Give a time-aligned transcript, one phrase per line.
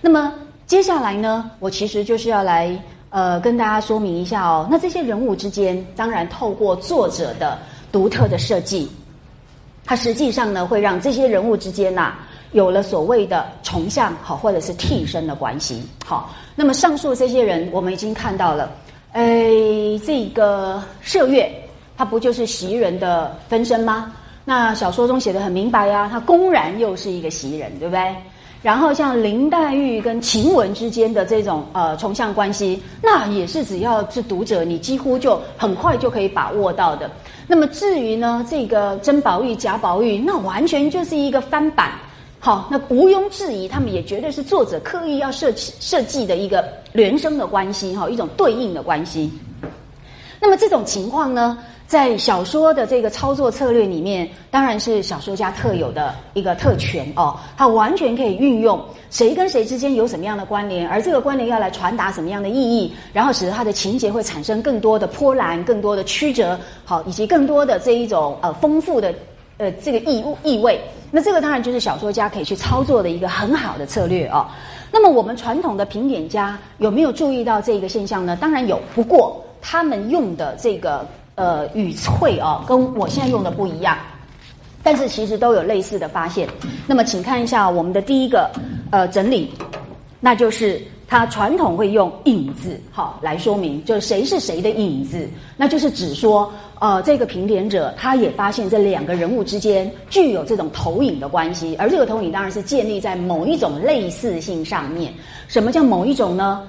[0.00, 0.32] 那么
[0.66, 2.76] 接下来呢，我其实就是要来
[3.10, 4.66] 呃跟大家说明一下哦。
[4.70, 7.58] 那这些人物之间，当然透过作者的
[7.92, 8.90] 独特的设计，
[9.84, 12.14] 它实际上呢会让这些人物之间呐
[12.52, 15.82] 有了所谓的重像好或者是替身的关系。
[16.06, 18.70] 好，那么上述这些人我们已经看到了，
[19.12, 19.50] 哎，
[20.06, 21.50] 这个麝月
[21.96, 24.12] 他不就是袭人的分身吗？
[24.44, 28.14] 那小说中写的很明白呀，他公然又是一个袭人，对不对？
[28.62, 37.10] 然后像林黛玉跟晴雯之间的这种呃重像关系，那也是只要是读者，你几乎就很快就可以把握到的。
[37.46, 41.92] 那么至于呢，这个甄宝玉、贾宝玉，那完全就是一个翻版。
[42.38, 46.62] 好，那毋庸置疑，他们也绝对是作者刻意要设计设计的一个
[46.94, 49.30] 孪生的关系，哈，一种对应的关系。
[50.40, 51.58] 那么这种情况呢？
[51.90, 58.80] 在小说的这个操作策略里面，当然是小说家特有的一个特权哦，他完全可以运用
[59.10, 69.12] 谁跟谁之间有什么样的关联，而这个关联要来传达什么样的意义，然后使得他的情节会产生更多的波澜、更多的曲折，好，以及更多的这一种呃丰富的
[69.56, 70.80] 呃这个意意味。
[71.10, 74.46] 那这个当然就是小说家可以去操作的一个很好的策略哦。
[74.92, 78.38] 那么我们传统的评点家有没有注意到这个现象呢？
[78.40, 81.04] 当然有，不过他们用的这个。
[81.36, 83.96] 呃，语翠哦，跟我现在用的不一样，
[84.82, 86.46] 但是其实都有类似的发现。
[86.86, 88.50] 那么，请看一下我们的第一个
[88.90, 89.52] 呃整理，
[90.20, 105.12] 那就是他传统会用影子好来说明，就是谁是谁的影子，那就是指说呃这个评点者他也发现这两个人物之间具有这种投影的关系，而这个投影当然是建立在某一种类似性上面。
[105.48, 106.62] 什么叫某一种呢？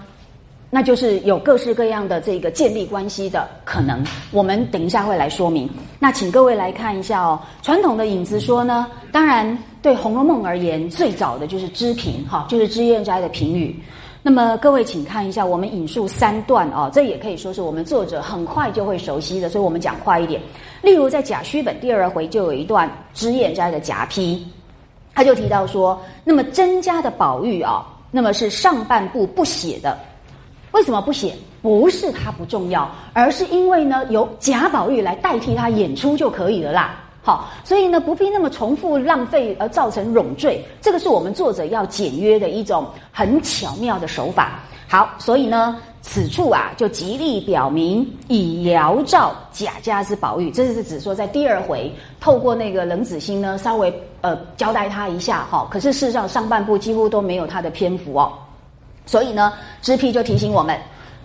[0.73, 5.69] 那就是有各式各样的这个建立关系的可能，我们等一下会来说明。
[6.00, 13.75] 那请各位来看一下哦，传统的影子说呢，当然对《红楼梦》而言，最早的就是知评哈，就是脂砚斋的评语。
[14.23, 20.41] 那么各位请看一下，我们引述三段啊，这也可以说是我们作者很快就会熟悉的，所以我们讲快一点。
[20.81, 24.47] 例如在甲戌本第二回就有一段脂砚斋的夹批，
[25.13, 30.00] 他就提到说，那么甄家的宝玉啊，那么是上半部不写的。
[30.71, 31.33] 为什么不写？
[31.61, 36.97] 不是他不重要，而是因为呢，由贾宝玉来代替他演出就可以了啦。
[37.21, 40.65] 好，所以呢，不必那么重复浪费而造成冗赘。
[40.81, 44.59] 这个是我们作者要简约的一种很巧妙的手法。
[44.87, 55.67] 好，所以呢，此处啊，就极力表明以遥照贾家之宝玉，这是指说在第二回透过那个冷子兴呢，稍微呃交代他一下哈。
[55.69, 58.33] 可是事实上上半部几乎都没有他的篇幅哦。
[59.11, 59.51] 所以呢，
[59.81, 60.79] 知批就提醒我们，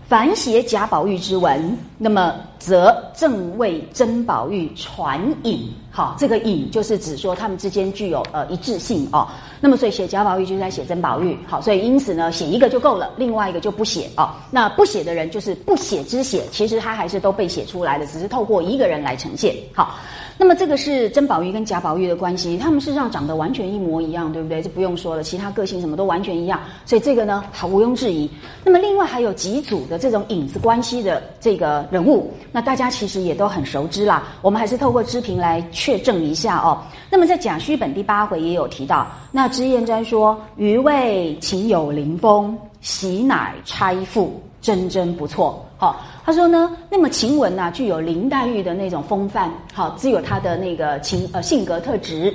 [0.08, 5.72] 凡写贾宝玉之文，那么则正为甄宝玉传引。
[5.92, 9.28] 好，这个引就是指说他们之间具有呃一致性哦。
[9.60, 11.38] 那么所以写贾宝玉就是在写甄宝玉。
[11.46, 14.30] 好，所以因此呢，写一个就够了，另外一个就不写哦。
[14.50, 19.54] 那不写的人就是不写之写，其实他还是都被写出来的，只是透过一个人来呈现。
[19.72, 19.94] 好。
[20.38, 24.60] 那么这个是甄宝玉跟贾宝玉的关系，他们事实上长得完全一模一样，对不对？
[24.60, 28.30] 这不用说了，其他个性什么都完全一样，所以这个呢，毫毋庸置疑。
[28.62, 34.24] 那么另外还有几组的这种影子关系的这个人物，那大家其实也都很熟知啦。
[34.42, 36.82] 我们还是透过知评来确证一下哦。
[37.10, 46.04] 那么在贾诩本第八回也有提到，那脂砚斋说：“余谓情有灵风，喜乃钗妇，真真不错。”好。
[46.24, 52.34] 他说呢，那么晴雯呐，具有林黛玉的那种风范，好，只有她的那个情呃性格特质，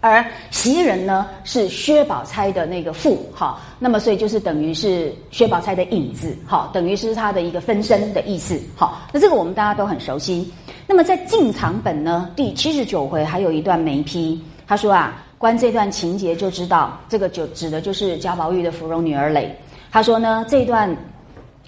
[0.00, 10.48] 而袭人呢是薛宝钗的那个父，好，那么所以就是等于是薛宝钗的影子，好，等于是他的一个分身的意思，好，那这个我们大家都很熟悉。
[10.86, 19.52] 那么在进藏本呢第七十九回还有一段眉批，他说啊，观这段情节就知道，这个就指的就是贾宝玉的芙蓉女儿蕾。
[19.90, 20.96] 他说呢，这段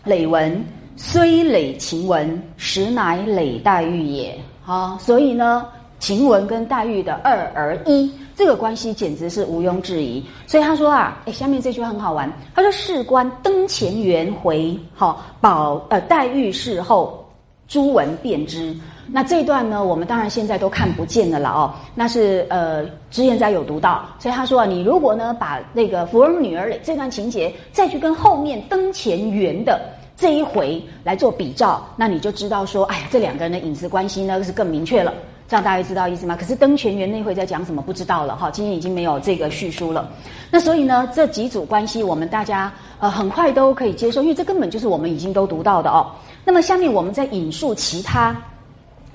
[0.04, 0.64] 累文。
[0.96, 4.38] 虽累晴雯，实乃累黛玉也。
[4.62, 5.66] 好，所以呢，
[5.98, 10.22] 晴雯跟黛玉的二而一，这个关系简直是毋庸置疑。
[10.46, 12.30] 所以他说啊，哎，下面这句话很好玩。
[12.54, 17.24] 他说：“事关灯前圆回，好宝呃，黛玉事后，
[17.66, 18.76] 朱文便知。”
[19.12, 21.74] 那这段呢，我们当然现在都看不见的了哦。
[21.96, 29.80] 那是呃，脂砚斋有读到，所以他说啊，你如果呢，把那个芙蓉女儿这段情节，再去跟后面灯前圆的。
[30.20, 35.14] 这一回来做比照，那你就知道说，哎呀，这两个人的隐私关系呢是更明确了。
[35.48, 36.36] 这样大家知道意思吗？
[36.38, 40.08] 可是登泉园那会在讲什么不知道了哈，今天已经没有这个叙述了。
[40.50, 46.06] 那所以呢，这几组关系我们大家呃很快都可以接受，因为这根本就是我们已经都读到的哦。
[46.44, 48.36] 那么下面我们再引述其他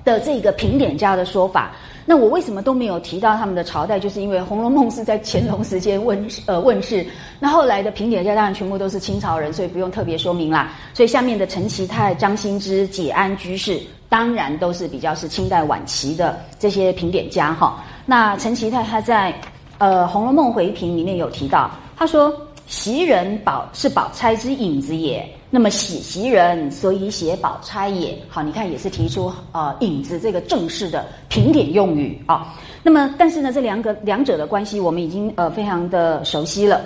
[0.06, 1.72] 的这个评点家的说法。
[2.06, 3.98] 那我为什么都没有提到他们的朝代？
[3.98, 7.04] 就是因为《红楼梦》是在乾隆时间问呃问世，
[7.40, 10.72] 那后来的评点家当然全部都是清朝人，所以不用特别说明啦。
[10.94, 17.84] 所以下面的陈其泰、张新之、解安居士，当然都是比较是清代晚期的这些评点家哈。
[18.06, 19.34] 那陈其泰他在
[19.78, 22.32] 呃《红楼梦回评》里面有提到，他说。
[22.68, 28.18] 袭人宝是宝钗之影子也，那么喜袭人，所以写宝钗也。
[28.28, 32.54] 好，你看也是提出呃影子这个正式的评点用语啊。
[32.82, 36.82] 那么，但是呢，这两个两者的关系我们已经呃非常的熟悉了。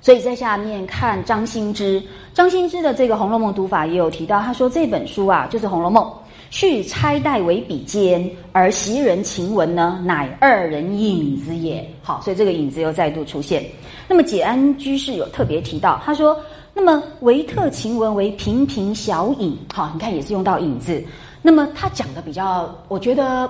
[0.00, 2.02] 所以在下面看张新之，
[2.32, 6.02] 张新之的这个《红楼梦》读法也有提到，他说这本书啊就是《红楼梦》。
[6.48, 11.88] 续钗黛为笔尖，而袭人晴雯呢，乃二人影子也。
[12.02, 13.64] 好，所以这个影子又再度出现。
[14.08, 16.36] 那么解安居士有特别提到，他说
[16.80, 21.04] ：“那么维特晴雯为平平小影。”好，你看也是用到影子。
[21.42, 23.48] 那么他讲的比较，我觉得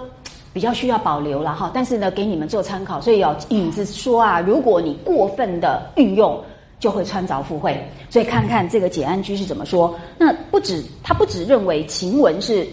[0.52, 1.70] 比较需要保留了哈。
[1.72, 3.00] 但是呢，给你们做参考。
[3.00, 6.42] 所以有影子说啊，如果你过分的运用，
[6.80, 7.80] 就会穿凿附会。
[8.08, 9.94] 所以看看这个解安居是怎么说。
[10.18, 12.66] 那不止他不止认为晴雯是。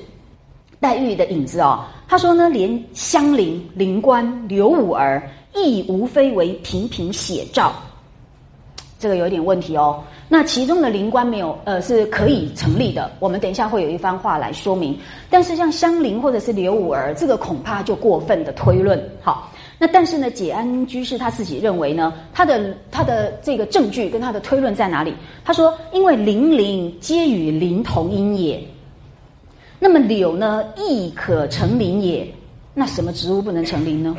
[0.79, 7.73] 黛玉的影子哦，他说呢，连香菱、灵官、刘五儿亦无非为平平写照，
[8.99, 10.03] 这个有点问题哦。
[10.29, 14.97] 那其中的灵官没有呃是可以成立的，我们等一下会有一番话来说明。
[15.29, 19.01] 但是像香菱或者是刘五儿，这个恐怕就过分的推论。
[19.21, 25.13] 好，那但是呢，解安居士他自己认为呢，他的他的这个证据跟他的推论在哪里？
[25.45, 28.61] 他说，因为灵灵皆与灵同音也。
[29.79, 32.27] 那么柳呢，亦可成林也。
[32.73, 34.15] 那什么植物不能成林呢？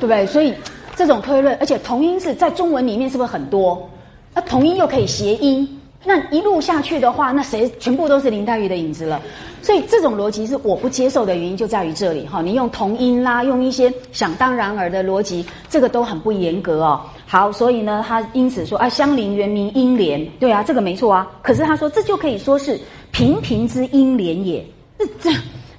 [0.00, 0.24] 不对？
[0.24, 0.54] 所以
[0.96, 3.86] 这种推论，而且同音字在中文里面是不是很多？
[4.34, 5.68] 那同音又可以谐音。
[6.02, 9.20] 那一路下去的话，那谁全部都是林黛玉的影子了？
[9.60, 12.40] 所以这种逻辑是我不接受的原因就在于这里哈。
[12.40, 17.02] 你用同音啦，用一些想当然尔的逻辑，这个都很不严格哦。
[17.26, 21.30] 好，所以呢，他因此说啊，香菱原名英莲，对啊，这个没错啊。
[21.42, 22.80] 可是他说这就可以说是
[23.10, 24.64] 平平之英莲也，
[24.98, 25.30] 这这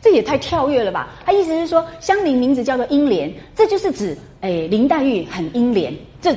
[0.03, 1.07] 这也太跳跃了吧？
[1.25, 6.31] 他意思是说香菱名字叫做英莲，这就是指诶林黛玉很英莲，这。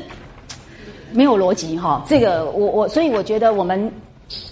[1.14, 3.90] 没有逻辑哈，这个我我所以我觉得我们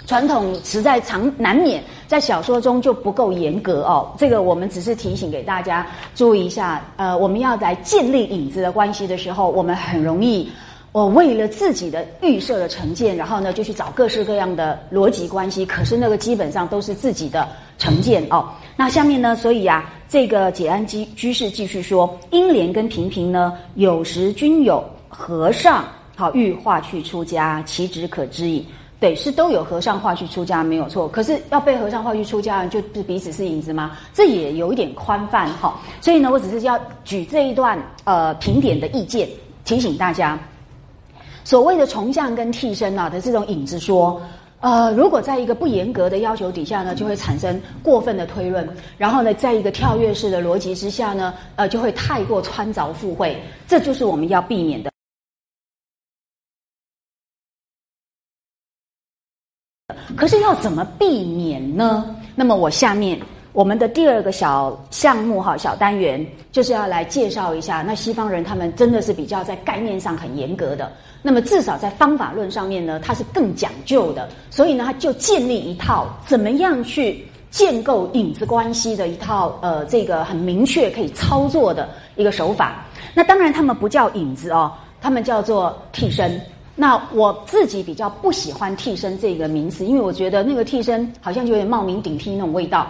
[0.06, 4.14] 传统实在常难免在小说中就不够严格哦。
[4.16, 6.80] 这个我们只是提醒给大家注意一下。
[6.96, 10.48] 呃，我们要来建立影子的关系的时候，我们很容易
[10.92, 15.66] 我为了自己的预设的成见，然后呢就去找各式各样的逻辑关系。
[15.66, 17.48] 可是那个基本上都是自己的
[17.78, 18.48] 成见哦。
[18.76, 25.82] 那下面呢，所以啊，这个解安居居士继续说，英莲跟平平呢，有时均有和尚。
[26.22, 28.64] 好，欲化去出家，其止可知矣。
[29.00, 31.08] 对，是都有和尚化去出家，没有错。
[31.08, 33.98] 可是要被和尚化去出家，就是彼此是影子吗？
[34.14, 35.74] 这也有一点宽泛哈。
[36.00, 39.28] 所以呢，我只是要举这一段呃评点的意见，
[39.64, 40.38] 提醒大家，
[41.42, 44.22] 所谓的重像跟替身啊的这种影子说，
[44.60, 48.64] 呃，如果在一个不严格的要求底下呢，就会产生过分的推论；
[48.96, 53.36] 然后呢，在一个跳跃式的逻辑之下呢，呃，就会太过穿凿附会。
[53.66, 54.91] 这就是我们要避免的。
[60.16, 62.04] 可是要怎么避免呢？
[62.34, 63.18] 那么我下面
[63.52, 70.90] 我们的第二个小项目哈，小单元就是要来介绍一下，那西方人他们真的是比较在概念上很严格的，
[71.20, 82.86] 那么至少在方法论上面呢，它是更讲究的，所以呢，他就建立一套怎么样去建构影子关系的一套呃，这个很明确可以操作的一个手法。
[83.12, 86.40] 那当然他们不叫影子哦，他们叫做替身。
[86.74, 92.86] 那我自己比较不喜欢替身这个名词，因为我觉得那个替身好像就有点冒名顶替那种味道。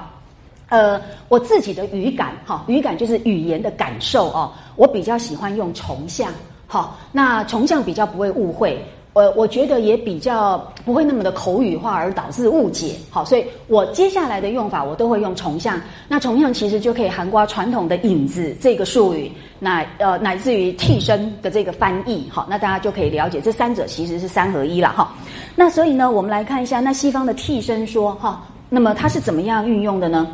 [0.69, 6.33] 呃，我自己的语感哈，语感就是语言的感受哦，我比较喜欢用重像，
[6.67, 8.83] 好，那重像比较不会误会。
[9.14, 15.78] 我我觉得也比较不会那么的口语化而导致误解，好，所以我接下来的用法我都会用重像。
[16.09, 25.12] 那重像其实就可以涵盖传统的影子这个术语，乃呃乃至于替身的这个翻译，好，那大家就可以了解这三者其实是三合一了哈。
[25.54, 30.26] 那所以呢，我们来看一下那西方的替身说哈，那么它是怎么样运用的呢？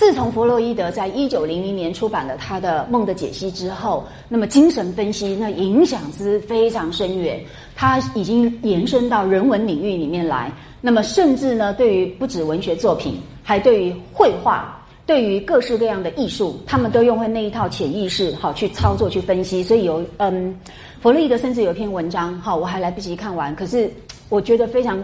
[0.00, 7.38] 自从弗洛伊德在一九零零年出版了他的《梦的解析》之后，那么精神分析那影响之非常深远，
[7.76, 10.50] 他已经延伸到人文领域里面来。
[10.80, 19.62] 那么甚至呢，对于不止文学作品，还对于绘画，对于各式各样的艺术，他们都用会那一套潜意识好去操作去分析。
[19.62, 20.58] 所以有嗯，
[21.02, 23.92] 弗洛伊德甚至有一篇文章，好我还来不及看完，可是
[24.30, 24.98] 我觉得非常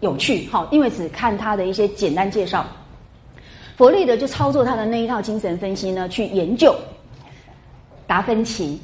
[0.00, 2.64] 有趣，好，因为只看他的一些简单介绍。
[3.80, 6.76] 弗洛伊德就操作他的那一套精神分析呢，去研究
[8.06, 8.78] 达芬奇，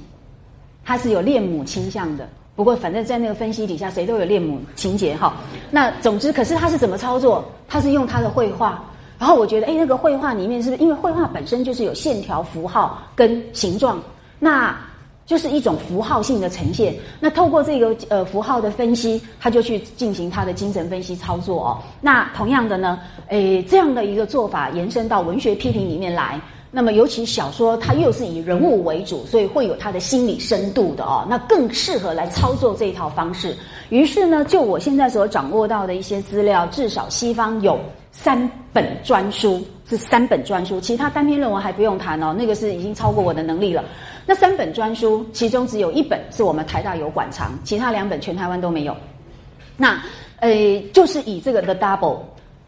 [0.86, 2.26] 他是有恋母倾向的。
[2.54, 5.36] 不过，反正在那个分析底下，谁都有恋母情节哈。
[5.70, 7.44] 那总之，可是他是怎么操作？
[7.68, 8.82] 他是用他的绘画。
[9.18, 14.02] 然后我觉得，哎，那个绘画里面是不是因为绘画本身就是有线条、符号跟形状？
[14.38, 14.74] 那
[15.26, 16.94] 就是一种符号性的呈现。
[17.20, 21.78] 那透过这个呃符号的分析，他就去进行他的精神分析操作哦。
[22.00, 26.40] 那同样的呢，诶，这样的一个做法延伸到文学批评里面来。
[26.70, 31.26] 那么，尤其小说它又是以人物为主，所以会有它的心理深度的哦。
[31.28, 33.56] 那更适合来操作这一套方式。
[33.88, 37.78] 于是呢，就我现在所掌握到的一些资料，至少西方有
[38.12, 40.78] 三本专书，是三本专书。
[40.78, 43.82] 其他单篇论文还不用谈哦，那个是已经超过我的能力了。
[44.26, 48.94] 那三本专书，其中只有一本是我们台大有馆藏，其他两本全台湾都没有。
[49.76, 50.02] 那
[50.40, 50.50] 呃，
[50.92, 52.18] 就是以这个 The Double，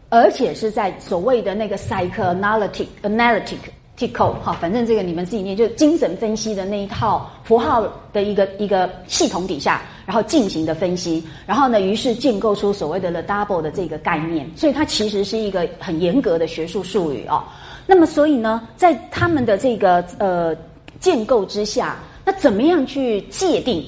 [0.09, 3.57] 而且是在所谓的那个 Psychoanalytic Analytic。
[3.99, 17.43] Tico 哈，反正这个你们自己念，就是精神分析的那一套符号的一个一个系统底下，然后进行的分析，然后呢，于是建构出所谓的 the double 的这个概念，所以它其实是一个很严格的学术术语哦。
[17.85, 20.55] 那么，所以呢，在他们的这个呃
[20.99, 23.83] 建构之下，那怎么样去界定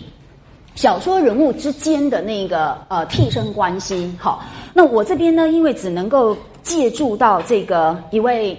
[0.75, 4.13] 小说人物之间的那个呃替身关系？
[4.17, 8.57] 好，那我这边呢，因为只能够借助到这个一位。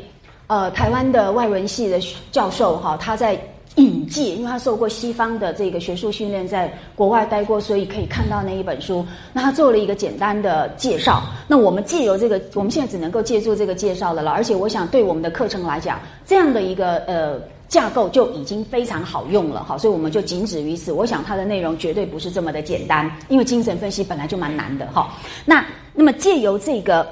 [0.49, 1.99] 呃，台湾的外文系的
[2.31, 3.41] 教授哈，他在
[3.77, 9.07] 引介，因为他受过西方的这个学术训练，在国外待过，所以可以看到那一本书。
[9.33, 11.23] 那他做了一个简单的介绍。
[11.49, 14.33] 那我们借由这个，我们现在只能够借助这个介绍的了。
[14.33, 17.41] 而且我想，对我们的课程来讲，这样的一个呃
[17.73, 19.79] 架构就已经非常好用了哈。
[19.79, 20.93] 所以我们就仅止于此。
[20.93, 25.11] 我想它的内容绝对不是这么的简单，因为精神分析本来就蛮难的哈。
[25.45, 25.65] 那
[25.95, 27.07] 那么借由这个。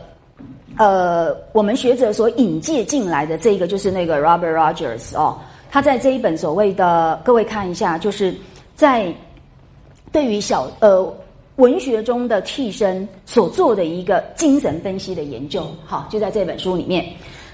[0.78, 5.36] 呃，我们学者所引介进来的这个就是那个 Robert Rogers 哦，
[5.70, 8.34] 他在这一本所谓的，各位看一下，就是
[8.74, 9.12] 在
[10.10, 11.04] 对于小呃
[11.56, 17.04] 文学中的替身所做的一个精神分析的研究，哈，就在这本书里面。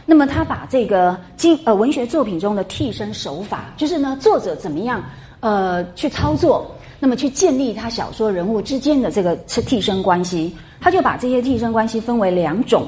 [0.08, 5.02] 那么他把这个经呃文学作品中的替身手法，就是呢作者怎么样
[5.40, 6.70] 呃去操作，
[7.00, 12.86] 那么去建立他小说人物之间的这个替身关系，他就把这些替身关系分为两种。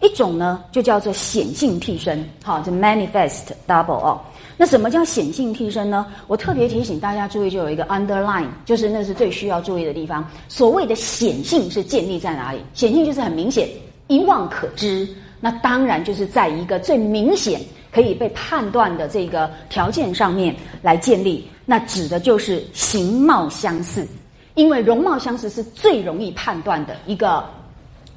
[0.00, 4.20] 一种呢，就叫做显性替身，好，就 manifest double 哦。
[4.56, 6.06] 那什么叫显性替身呢？
[6.28, 10.24] 我特别提醒大家注意，就有一个 underline，就是那是最需要注意的地方。
[10.48, 12.60] 所谓的显性是建立在哪里？
[12.74, 13.68] 显性就是很明显，
[14.06, 15.08] 一望可知。
[15.40, 17.60] 那当然就是在一个最明显
[17.92, 21.48] 可以被判断的这个条件上面来建立。
[21.64, 24.06] 那指的就是形貌相似，
[24.54, 27.44] 因为容貌相似是最容易判断的一个。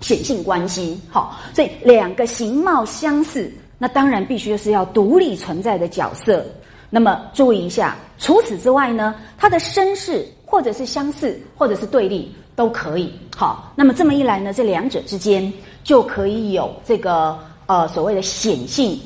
[0.04, 6.44] 显性关系，好，所以两个形貌相似，那当然必须是要独立存在的角色。
[6.90, 13.14] 那么注意一下，除此之外呢，它的身世或者是相似，或者是对立都可以。
[13.36, 19.00] 好，那么这么一来呢，这两者之间就可以有这个呃所谓的显性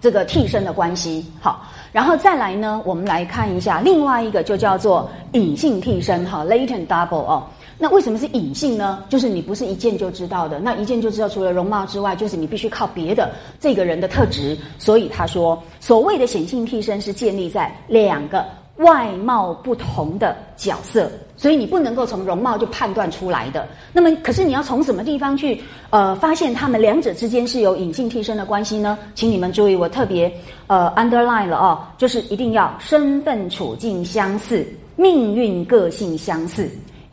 [0.00, 1.24] 这个替身的关系。
[1.40, 7.42] 好，然后再来呢，我们来看一下另外一个，就叫做隐性替身，哈，latent double 哦。
[7.76, 9.02] 那为什么是隐性呢？
[9.08, 10.60] 就是你不是一见就知道的。
[10.60, 14.56] 那一见就知道，除了容貌之外，就是你必须靠别的这个人的特质。
[14.78, 18.44] 所以他说，所谓的显性替身是建立在两个
[18.76, 21.10] 外貌不同的角色，
[21.44, 23.68] 所以你不能够从容貌就判断出来的。
[23.92, 25.60] 那么，可是你要从什么地方去
[25.90, 28.98] 呃发现他们两者之间是有隐性替身的关系呢？
[29.14, 30.32] 请你们注意，我特别
[30.68, 36.66] 呃 underline 了哦，就是一定要身份处境相似，命运个性相似。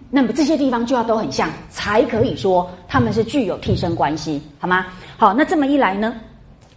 [0.09, 4.85] 那么这些地方就要都很像，才可以说他们是具有替身关系，好吗？
[5.17, 6.15] 好，那这么一来呢，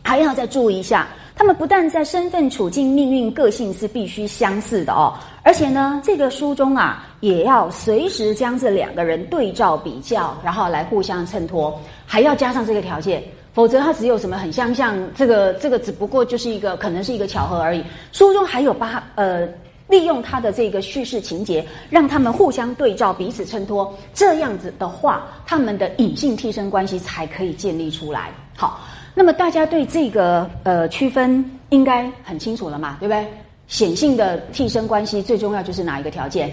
[0.03, 1.07] 还要再注意一下，
[1.37, 5.13] 他们不但在身份、处境、命运、个性是必须相似的哦，
[5.43, 13.23] 而且呢，这个书中啊，也要随时将这两个人对照比较，然后来互相衬托，还要加上这个条件，
[13.53, 17.83] 否则他只有什么很相像，这个这个只不过就是一个可能是一个巧合而已。
[18.13, 19.49] 书中还有八呃。
[19.87, 28.33] 利用他的这个叙事情节，让他们互相对照、彼此衬托，这样子的话，他们的隐性替身关系才可以建立出来。
[28.57, 28.81] 好，
[29.15, 32.97] 那么大家对这个呃区分应该很清楚了嘛？
[32.99, 33.27] 对不对？
[33.69, 36.53] 显性的替身关系最重要就是哪一个条件？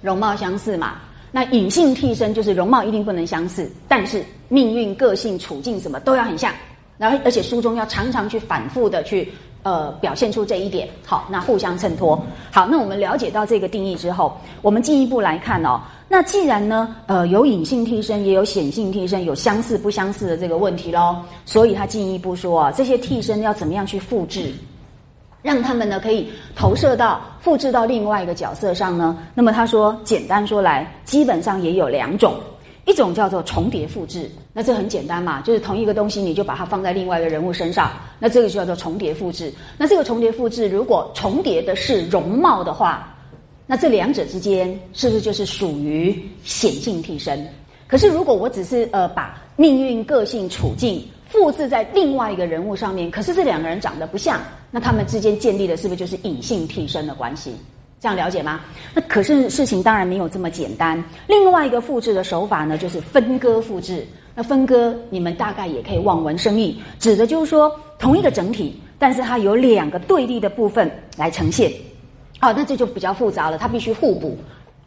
[0.00, 0.94] 容貌相似嘛。
[1.30, 6.52] 那隐性替身就是容貌一定不能相似，但是命运、个性、处境什么都要很像。
[6.98, 9.32] 然后，而且书中要常常去反复的去。
[9.62, 12.24] 呃，表现出这一点，好，那互相衬托。
[12.52, 15.80] 好，那我们了解到这个定义之后，我们进一步来看哦。
[16.08, 24.52] 那既然呢，呃，有隐性替身，也有显性替身，有相似不相似的这个问题喽，所以他进一步说啊，这些替身要怎么样去复制，
[25.42, 29.18] 让他们呢可以投射到、复制到另外一个角色上呢？
[29.34, 32.34] 那么他说，简单说来，基本上也有两种。
[32.84, 39.52] 一种叫做重叠复制，那这很简单嘛，就是同一个东西，你就把它放在另外一个人物身上，那这个就叫做重叠复制。
[39.76, 43.12] 那这个重叠复制，如果重叠的是容貌的话，
[43.66, 47.46] 那这两者之间是不是就是属于显性替身？
[47.86, 57.54] 可是如果我只是呃把命运、个性、处境复制在另外一个人物上面，可是这两个人长得不像，那他们之间建立的是不是就是隐性替身的关系？
[57.98, 58.60] 这样了解吗？
[58.94, 61.02] 那可是事情当然没有这么简单。
[61.26, 64.06] 另外一个复制的手法呢，就是分割复制。
[64.34, 71.72] 那分割，你们大概也可以望文生义，指的就是说同一个整体，但是它有两个对立的部分来呈现。
[72.38, 74.36] 好，那这就比较复杂了，它必须互补，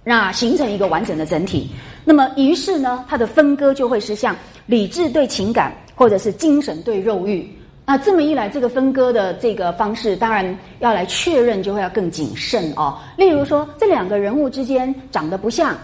[0.03, 1.69] 那形成一个完整的整体。
[2.05, 7.47] 那么于是呢，它的分割就会是像理智对情感，或者是精神对肉欲。
[7.85, 12.95] 那这么一来，这个分割的这个方式，当然要来确认，就会要更谨慎哦。
[13.17, 15.75] 例如说，这两个人物之间长得不像，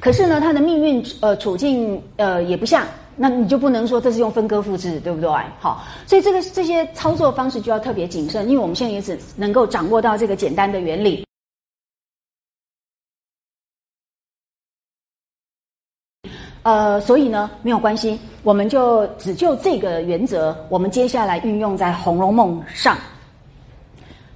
[0.00, 2.84] 可是呢，他的命运呃处境呃也不像，
[3.16, 5.30] 那你就不能说这是用分割复制，对不对？
[5.60, 11.24] 好，所以这个这些操作方式就要特别谨慎，因为我们现在也只能够掌握到这个简单的原理。
[16.64, 22.96] 呃，所以呢，没有关系，我们就只就这个原则，我们接下来运用在《红楼梦》上，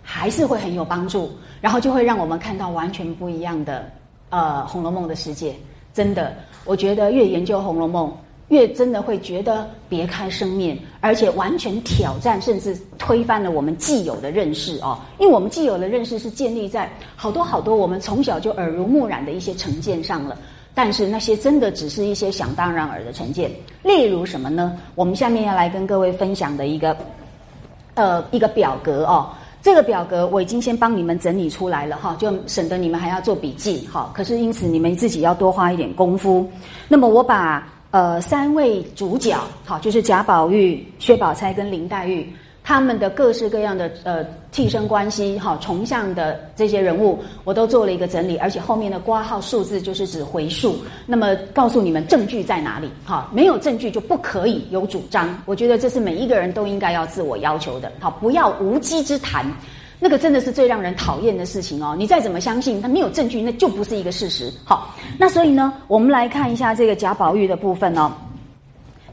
[0.03, 1.31] 还是会很有帮助，
[1.61, 3.89] 然后就会让我们看到完全不一样的
[4.31, 5.55] 呃《红楼梦》的世界。
[5.95, 8.09] 真的，我觉得越研究《红楼梦》，
[8.49, 14.99] 越真的会觉得别开生面，而且完全挑战甚至推翻了我们既有的认识哦。
[15.19, 20.37] 因为我们既有的认识是建立在好多好多我们从小就耳濡目染的一些成见上了。
[20.75, 23.51] 但是那些真的只是一些想当然尔的成见，
[23.83, 24.77] 例如什么呢？
[24.95, 26.95] 我们下面要来跟各位分享的一个，
[27.95, 29.31] 呃，一个表格哦。
[29.63, 34.11] 这个表格我已经先帮你们整理出来了哈，就省得你们还要做笔记哈。
[34.15, 36.47] 可是因此你们自己要多花一点功夫。
[36.89, 42.31] 那么我把呃三位主角，好，就是贾宝玉、薛宝钗跟林黛玉。
[42.69, 50.77] 他们的各式各样的呃替身关系，哈，重像的这些人物，我都做了一个整理，而且后面的挂号数字就是指回数。
[51.07, 52.91] 那么告诉你们证据在哪里？
[53.05, 55.41] 哈，没有证据就不可以有主张。
[55.47, 57.93] 我觉得这是每一个人都应该要自我要求的。
[58.01, 59.47] 好，不要无稽之谈，
[59.99, 61.95] 那个真的是最让人讨厌的事情哦。
[61.99, 64.53] 你再怎么相信，他没有证据，那就不是一个事实。
[64.65, 68.13] 好，那所以呢，我们来看一下这个贾宝玉的部分哦。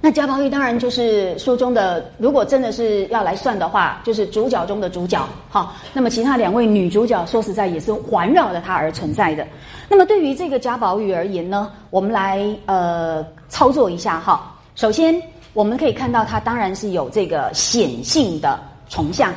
[0.06, 5.26] 那贾宝玉当然就是书中的，如果真的是要来算的话，就是主角中的主角。
[5.48, 9.48] 好，那么其他两位女主角，说实在也是环绕着他而存在的。
[9.88, 14.54] 那么对于这个贾宝玉而言呢，我们来呃操作一下哈。
[14.76, 15.16] 首先
[15.54, 19.32] 我们可以看到，他当然是有这个显性的重像。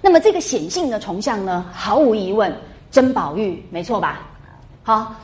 [0.00, 2.52] 那么这个显性的重像呢，毫无疑问，
[2.90, 4.20] 甄宝玉没错吧？
[4.82, 5.14] 好，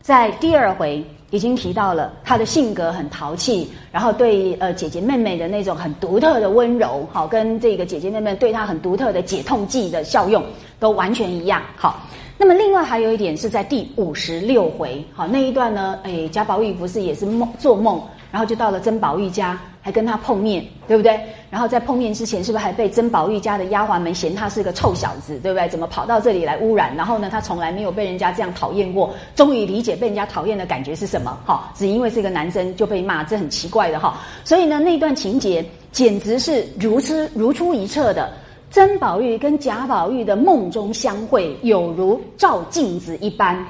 [0.00, 1.04] 在第二回。
[1.32, 10.44] 已经提到了他的性格很淘气，然后对呃姐姐妹妹的那种很独特的温柔，好跟这个姐姐妹妹对他很独特的解痛剂的效用
[10.80, 11.62] 都完全一样。
[11.76, 12.00] 好，
[12.36, 19.56] 那么另外还有一点是在第五十六回，好那一段呢，哎贾宝玉不是也是梦做梦，然后就到了甄宝玉家。
[19.82, 21.18] 还跟他碰面，对不对？
[21.48, 25.68] 然后在碰面之前，是不是还被甄宝玉家的丫鬟们嫌他是个臭小子，对不对？
[25.68, 26.94] 怎么跑到这里来污染？
[26.94, 31.36] 然后呢，他从来没有被人家这样讨厌过，终于理解被人家讨厌的感觉是什么？
[31.46, 34.20] 哈，只因为是个男生就被骂，这很奇怪的哈。
[34.44, 38.30] 所以呢，那段情节简直是如出如出一辙的。
[38.70, 43.66] 甄宝玉跟贾宝玉的梦中相会，有如照镜子一般。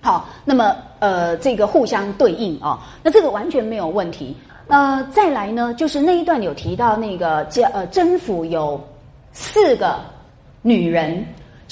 [0.00, 4.34] 好，那么呃，这个互相对应啊，那这个完全没有问题。
[4.74, 8.82] 呃，再来呢，就是那一段有提到那个叫呃甄府有
[9.30, 10.00] 四个
[10.62, 11.24] 女人，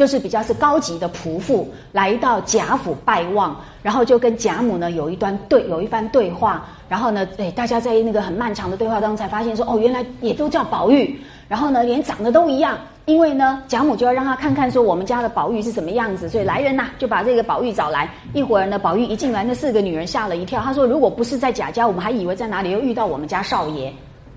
[0.03, 11.17] 就是比较是高级的仆妇来到贾府拜望，然后就跟贾母呢有一段对有一番对话，然后呢，哎，大家在那个很漫长的对话当中才发现说，哦，原来也都叫宝玉，
[11.49, 12.77] 然后呢，连长得都一样。
[13.05, 18.11] 因为呢，贾母就要让他看看说我们家的宝玉是什么样子，所以来人呐，就把这个宝玉找来。
[18.35, 20.61] 一会儿呢，宝玉一进来，那四个女人吓了一跳。
[20.61, 23.95] 他说：“如果不是在贾家，我们还以为在哪里又遇到我们家少爷。”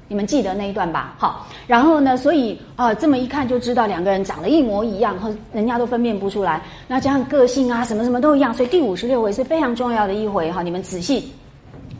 [0.07, 1.15] 你们记得那一段吧？
[1.17, 6.61] 好，然后呢，所以啊，这么一看就知道两个人长得一模一样，和人家都分辨不出来。
[6.87, 11.31] 那加上个性啊，什么什么都一样，所以第五十六回是非常重要的一回哈，你们仔细。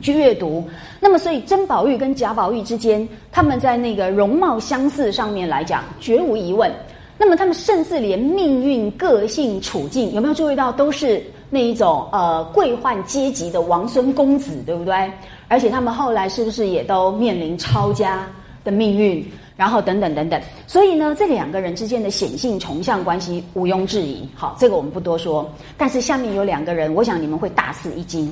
[0.02, 0.64] 去阅读，
[1.00, 6.72] 那么所以甄宝玉跟贾宝玉之间，他们在那个容貌相似上面来讲，绝无疑问。
[7.18, 11.24] 那么他们甚至连命运、个性、处境，有没有注意到都是
[11.56, 15.10] 那一种呃贵宦阶级的王孙公子，对不对？
[15.48, 18.28] 而且他们后来是不是也都面临抄家
[18.66, 19.26] 的命运？
[19.56, 20.42] 然后等等等等。
[20.68, 24.28] 所以呢，这两个人之间的显性重相关系毋庸置疑。
[24.36, 25.50] 好，这个我们不多说。
[25.78, 28.30] 但是下面有两个人，我想你们会大吃一惊。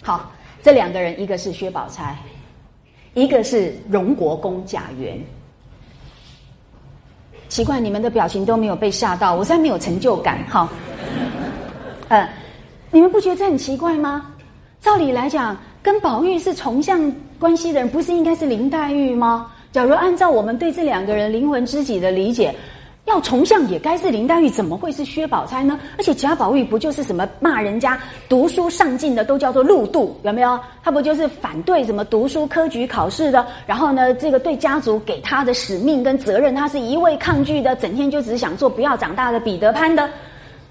[0.00, 0.30] 好，
[0.62, 2.16] 这两个人一个是薛宝钗，
[3.12, 5.22] 一个是荣国公贾元。
[7.50, 10.42] 奇怪，你们的表情都没有被吓到，我现在没有成就感。
[10.48, 10.66] 哈，
[12.12, 12.28] 嗯，
[12.90, 14.26] 你们不觉得这很奇怪吗？
[14.82, 19.50] 照理来讲，跟宝玉是重相关系的人，不是应该是林黛玉吗？
[19.72, 22.54] 假如按照我们对这两个人灵魂知己的理解。
[23.06, 25.80] 要重相也该是林黛玉，怎么会是薛宝钗呢？
[25.96, 27.98] 而且贾宝玉不就是什么骂人家
[28.28, 30.60] 读书上进的都叫做路度，有没有？
[30.84, 33.44] 他不就是反对什么读书科举考试的？
[33.66, 40.08] 然后呢，这个对家族给他的使命跟责任，他是一味抗拒的，整天就只想做不要长大的彼得潘的。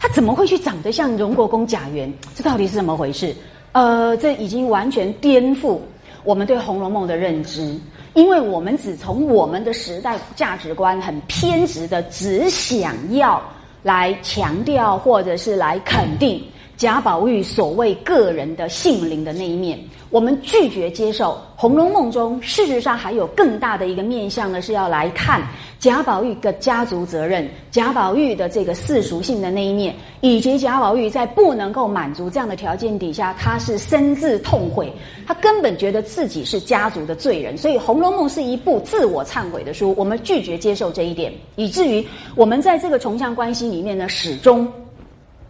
[0.02, 2.12] 他怎么会去长得像荣国公贾元？
[2.34, 3.36] 这到底是怎么回事？
[3.72, 5.78] 呃，这已经完全颠覆
[6.24, 7.80] 我们对《红楼梦》的认知。
[8.16, 13.40] 因为我们只从我们的时代价值观很偏执的，只想要
[13.84, 16.44] 来强调或者是来肯定。
[16.82, 21.34] 贾宝玉所谓个人的性灵的那一面，我们拒绝接受。
[21.56, 25.44] 《红楼梦》中，事实上还有更大的一个面向呢，是要来看
[25.78, 34.92] 贾宝玉的家族责任、贾宝玉的这个世俗性的那一面，以及贾宝玉在不能够满足这样的条件底下，他是深自痛悔，
[35.28, 37.56] 他根本觉得自己是家族的罪人。
[37.56, 42.04] 所以，《红楼梦》是一部自我忏悔的书，我们拒绝接受这一点，以至于
[42.36, 44.68] 我们在这个重相关系里面呢，始终。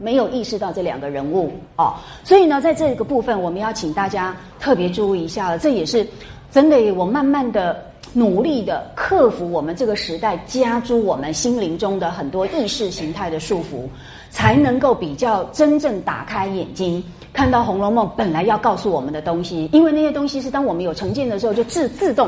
[0.01, 5.59] 没有意识到这两个人物哦，所以呢，在这个部分，我们要请大家特别注意一下了。
[5.59, 6.05] 这也是
[6.51, 13.87] 真的，我慢慢的努力的克服我们这个时代加诸我们心灵中的很多意识形态的束缚，
[14.31, 19.69] 才能够比较真正打开眼睛，看到《红楼梦》本来要告诉我们的东西。
[19.71, 22.27] 因为那些东西是当我们有成见的时候，就自自动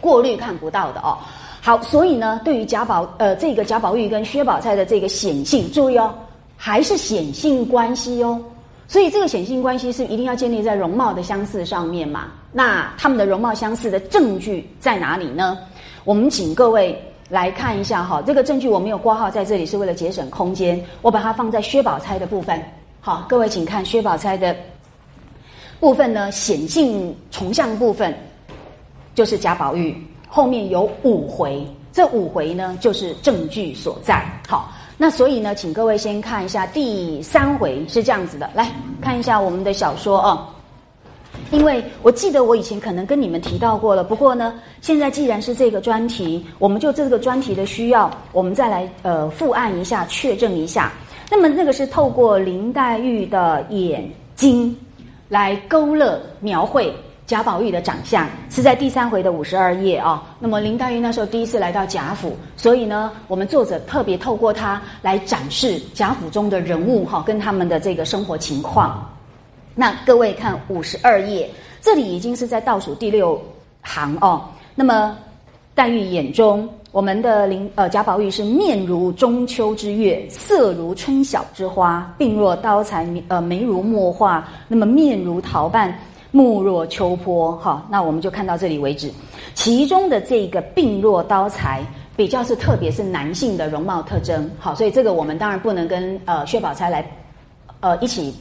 [0.00, 1.18] 过滤看不到的哦。
[1.60, 6.12] 好，所以呢，对于贾宝呃这个贾宝玉跟薛宝钗的这个显性，注意哦。
[6.66, 8.40] 还是显性关系哦，
[8.88, 12.28] 所以这个显性关系是一定要建立在容貌的相似上面嘛？
[12.52, 15.58] 那他们的容貌相似的证据在哪里呢？
[16.04, 16.98] 我们请各位
[17.28, 22.58] 来看一下哈，这个证据我没有挂号在这里，是为了节省空间，我把它放在薛宝钗的部分。
[23.02, 24.56] 好，各位请看薛宝钗的
[25.80, 28.16] 部分呢，显性重像部分
[29.14, 29.94] 就是贾宝玉，
[30.28, 34.24] 后面有五回，这五回呢就是证据所在。
[34.48, 34.72] 好。
[34.96, 40.46] 那所以呢，请各位先看一下第三回是这样子的，来看一下我们的小说哦。
[41.50, 50.92] 因为我记得我以前可能跟你们提到过了，不过呢，现在既然是这个专题，我们就这个专题的需要，我们再来呃复案一下，确证一下。
[51.30, 54.76] 那么那个是透过林黛玉的眼睛
[55.28, 56.94] 来勾勒描绘。
[57.26, 60.22] 贾宝玉的长相是在第三回的五十二页啊。
[60.38, 69.10] 那么林黛玉那时候第一次来到贾府，所以呢，我们作者特别透过他来展示贾府中的人物哈，跟他们的这个生活情况。
[69.74, 73.40] 那各位看五十二页，这里已经是在倒数第六
[73.80, 74.44] 行哦。
[74.74, 75.16] 那么
[75.74, 85.98] 黛玉眼中，我们的林呃贾宝玉是面如中秋之月，色如春晓之花，鬓若刀裁，呃眉如墨画，那么面如桃瓣。
[86.34, 89.08] 目若秋波，哈，那我们就看到这里为止。
[89.54, 91.80] 其中的这个病若刀裁，
[92.16, 97.08] 比较是特别是男性的容貌特征，好，所以这个我们当然不能跟呃薛宝钗来
[97.78, 98.34] 呃一起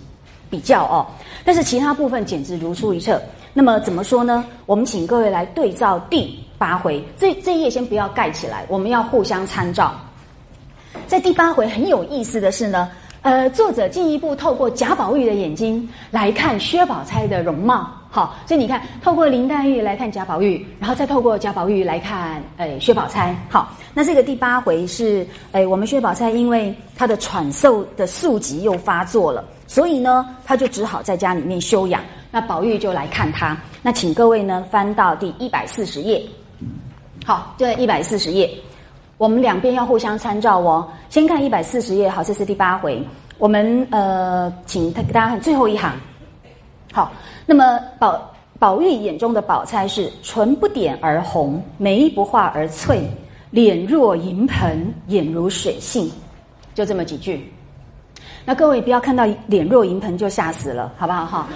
[0.49, 1.05] 比较哦。
[1.45, 3.21] 但是其他部分简直如出一辙。
[3.53, 4.43] 那么怎么说呢？
[4.65, 9.93] 我们请各位来对照第八回，这这一页先不要盖起来，我们要互相参照。
[11.05, 12.89] 在第八回很有意思的是呢。
[13.23, 36.21] 呃，作者进一步透过贾宝玉的眼睛来看薛宝钗的容貌，好，所以你看，透过林黛玉来看贾宝玉，然后再透过贾宝玉来看，诶，薛宝钗，好，那这个第八回是，诶，我们薛宝钗因为她的喘嗽的宿疾又发作了，所以呢，她就只好在家里面休养，那宝玉就来看她，那请各位呢翻到第一百四十页，
[37.25, 38.53] 好，就在一百四十页。
[39.17, 40.87] 我们两边要互相参照哦。
[41.09, 43.01] 先看一百四十页，好，这是第八回。
[43.37, 45.91] 我们呃，请大家看最后一行。
[46.91, 47.11] 好，
[47.45, 48.19] 那么宝
[48.59, 53.07] 宝玉眼中的宝钗是唇不点而红，眉不画而翠，
[53.51, 56.11] 脸若银盆，眼如水杏，
[56.73, 57.51] 就这么几句。
[58.45, 61.47] 那各位不要看到脸若银盆就吓死了，好不好哈？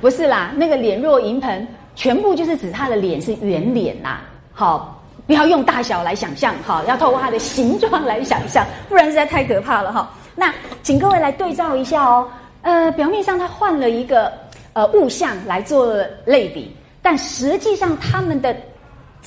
[0.00, 4.20] 不是啦，那个脸若银盆，全部就是指他的脸是圆脸呐。
[4.52, 4.92] 好。
[5.26, 10.08] 不要用大小来想象，哈，要透过它的形状来想象，不然实在太可怕了，哈。
[10.36, 12.28] 那请各位来对照一下哦，
[12.62, 14.32] 呃，表面上它换了一个
[14.74, 16.70] 呃物象来做类比，
[17.02, 18.54] 但实际上它们的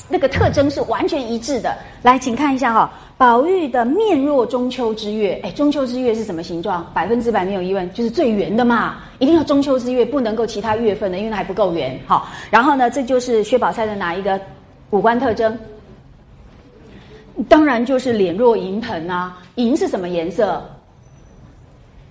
[0.08, 1.76] 那个特征是完全一致的。
[2.02, 6.90] 来，请看一下哈，宝玉的面若中秋之月，哎，中秋之月是什么形状？
[6.94, 12.00] 百分之百没有疑问，就是最圆的嘛，一定要中秋之月，不能够其他月份的，因为它还不够圆。
[12.08, 14.40] 好，然后呢，这就是薛宝钗的哪一个
[14.92, 15.58] 五官特征？
[17.48, 20.62] 当然就是脸若银盆啊，银是什么颜色？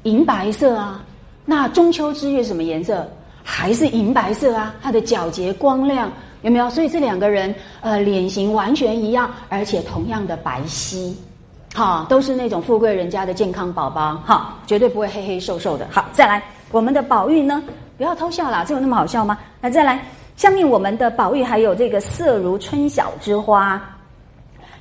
[0.05, 1.05] 银白色啊。
[1.45, 3.07] 那中秋之月什么颜色？
[3.43, 4.75] 还是银白色啊。
[4.81, 6.11] 它的皎洁光亮
[6.43, 6.71] 有没有？
[6.71, 11.13] 所以这两个人呃脸型完全一样，而且同样的白皙，
[11.75, 15.87] 哈，都是那种富贵人家的健康宝宝，哈，绝对不会黑黑瘦瘦的。
[15.91, 17.63] 好，再来我们的宝玉呢？
[17.97, 19.37] 不要偷笑啦，这有那么好笑吗？
[19.61, 20.03] 来，再来
[20.37, 23.83] 下面我们的宝玉还有这个色如春晓之花。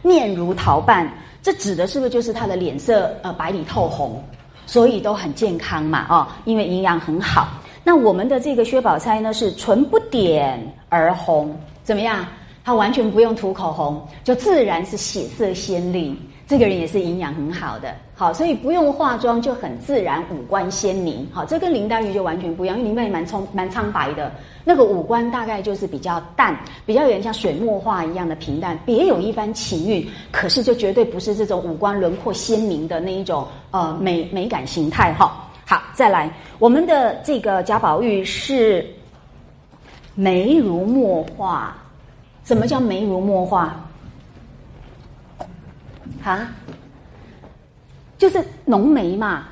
[0.02, 4.24] 面如桃瓣，这指的是不是就是他的脸色呃白里透红，
[4.66, 7.50] 所以都很健康嘛哦，因为营养很好。
[7.84, 12.26] 那我们的这个薛宝钗呢是唇不点而红，怎么样？
[12.64, 16.20] 她完全不用涂口红，就自然是血色鲜丽。
[16.48, 21.28] 这个人也是营养很好的，好，所以不用化妆就很自然，五官鲜明。
[21.34, 24.32] 好，这跟林黛玉就完全不一样，因为林黛玉蛮苍蛮苍白的。
[24.64, 30.08] 那个五官大概就是比较淡，比较有点像水墨画一样的平淡，别有一番情韵。
[30.32, 35.50] 可是就绝对不是这种五官轮廓鲜明的那一种呃美美感形态哈。
[35.66, 38.86] 好，再来，我们的这个贾宝玉是
[40.16, 41.76] 眉如墨画。
[42.46, 43.76] 什么叫眉如墨画？
[46.32, 46.50] 啊，
[48.18, 49.46] 就是浓眉嘛，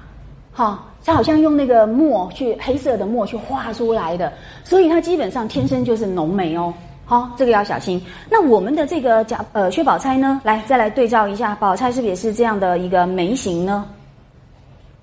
[0.51, 0.83] 哈。
[1.07, 4.33] 他好像用那个墨去黑色的墨去画出来的，
[4.63, 6.73] 所以他基本上天生就是浓眉哦。
[7.05, 8.03] 好，这个要小心。
[8.27, 13.85] 那我们的这个贾呃薛宝钗呢，来再来对照一下，宝钗是不是也是这样的一个眉形呢？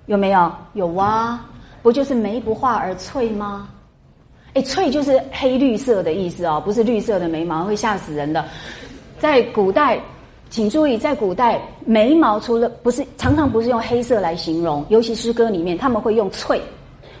[0.07, 0.51] 有没有？
[0.73, 1.45] 有啊，
[1.81, 3.69] 不就是眉不画而翠吗？
[4.55, 8.43] 哎，翠就是黑绿色的意思哦，不是绿色的眉毛会吓死人的，
[9.19, 9.97] 在古代。
[10.53, 16.61] 请注意，在古代，眉毛除了不是常常不是用黑色来形容，尤其诗歌里面他们会用翠，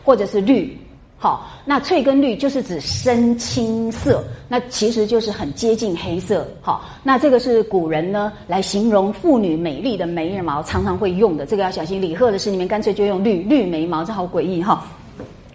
[0.05, 0.77] 或者是绿。
[1.17, 6.47] 好，那翠跟绿就是指深青色，那其实就是很接近黑色。
[6.61, 11.99] 好，那这个是古人呢来形容妇女美丽的眉毛常常会用的，这个要小心。
[11.99, 14.85] 李贺的诗里面干脆就用绿绿眉毛，这好诡异哈。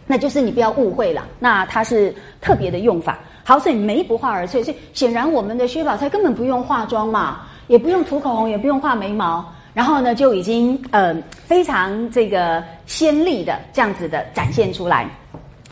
[0.05, 3.21] 那就是你不要误会了，那它是特别的用法。
[3.45, 7.43] 好，所以眉不画而翠，所以显然我们的薛宝钗根本不用化妆嘛。
[7.69, 15.09] 也不用涂口红，也不用画眉毛，然后呢，就已经呃非常这个鲜丽的这样子的展现出来。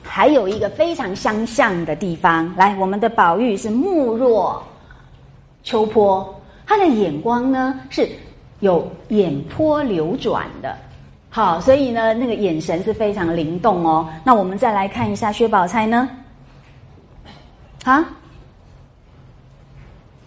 [0.02, 4.62] 还有一个非常相像的地方，来，我们的宝玉是目若
[5.64, 8.08] 秋波，他的眼光呢是
[8.60, 10.76] 有眼波流转的，
[11.28, 14.08] 好，所以呢，那个眼神是非常灵动哦。
[14.22, 16.08] 那我们再来看一下薛宝钗呢，
[17.84, 18.06] 啊。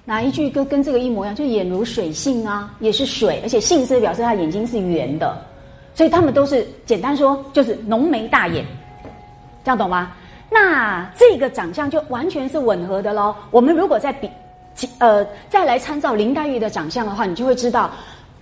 [0.09, 1.35] 哪一句跟跟这个一模一样？
[1.35, 5.39] 就眼如水性啊，也是水，而且性是表示他眼睛是圆的，
[5.93, 8.65] 所以他们都是简单说就是浓眉大眼，
[9.63, 10.11] 这样懂吗？
[10.49, 13.35] 那这个长相就完全是吻合的喽。
[13.51, 14.27] 我们如果再比，
[14.97, 17.91] 呃，再来参照林黛玉的长相的话，你就会知道，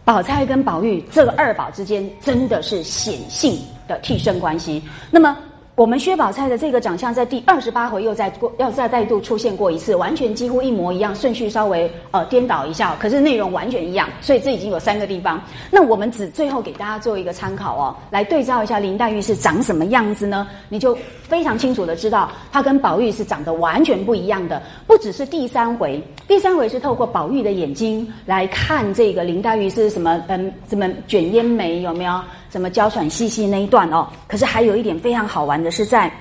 [0.06, 4.82] 宝钗跟宝玉这个二宝之间真的是显性的替身关系。
[5.12, 5.38] 那么。
[5.77, 15.39] 我们薛宝钗的这个长相在第二十八回又再过，要再再度出现过一次，完全几乎一模一样，顺序稍微呃颠倒一下，可是内容完全一样，所以这已经有三个地方。
[15.69, 20.47] 那我们只最后给大家做一个参考哦，来对照一下林黛玉是长什么样子呢？
[20.67, 24.59] 你就非常清楚的知道，她跟宝玉是长得完全不一样的。
[24.87, 32.19] 不只是第三回，第三回是透过宝玉的眼睛来看这个林黛玉是什么，嗯，什么卷烟眉有没有？
[32.49, 34.07] 怎么娇喘兮兮那一段哦？
[34.27, 36.12] 可是还有一点非常好玩的是在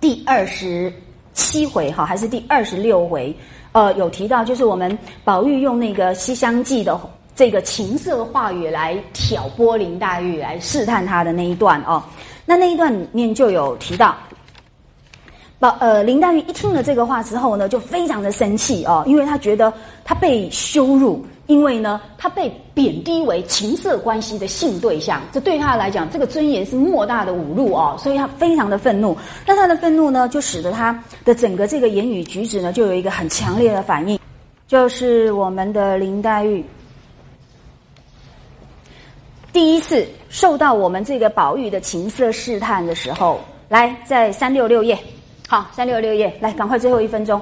[0.00, 0.92] 第二十
[1.32, 3.34] 七回哈，还是第二十六回？
[3.72, 6.98] 呃，有提到就是我们宝玉用那个《西厢记》的
[7.34, 12.02] 这个情色话语来挑拨林黛玉，来试探她的那一段哦。
[12.46, 14.16] 那那一段里面就有提到，
[15.58, 19.72] 宝呃林黛玉一听了这个话之后呢，就非常的生气哦，因为她觉得
[20.04, 21.24] 她被羞辱。
[21.46, 29.16] 因为呢，她被贬低为情色关系的性对象，这对她来讲，这个尊严是莫大的侮辱哦，所以她非常的愤怒。
[29.46, 34.18] 那她的愤怒呢，就使得她的整个这个言语举止呢，就有一个很强烈的反应，
[34.66, 36.64] 就是我们的林黛玉
[39.52, 44.98] 第一次受到我们这个宝玉的情色试探的时候，来，在三六六页，
[45.48, 47.40] 好，三六六页，来，赶快最后一分钟，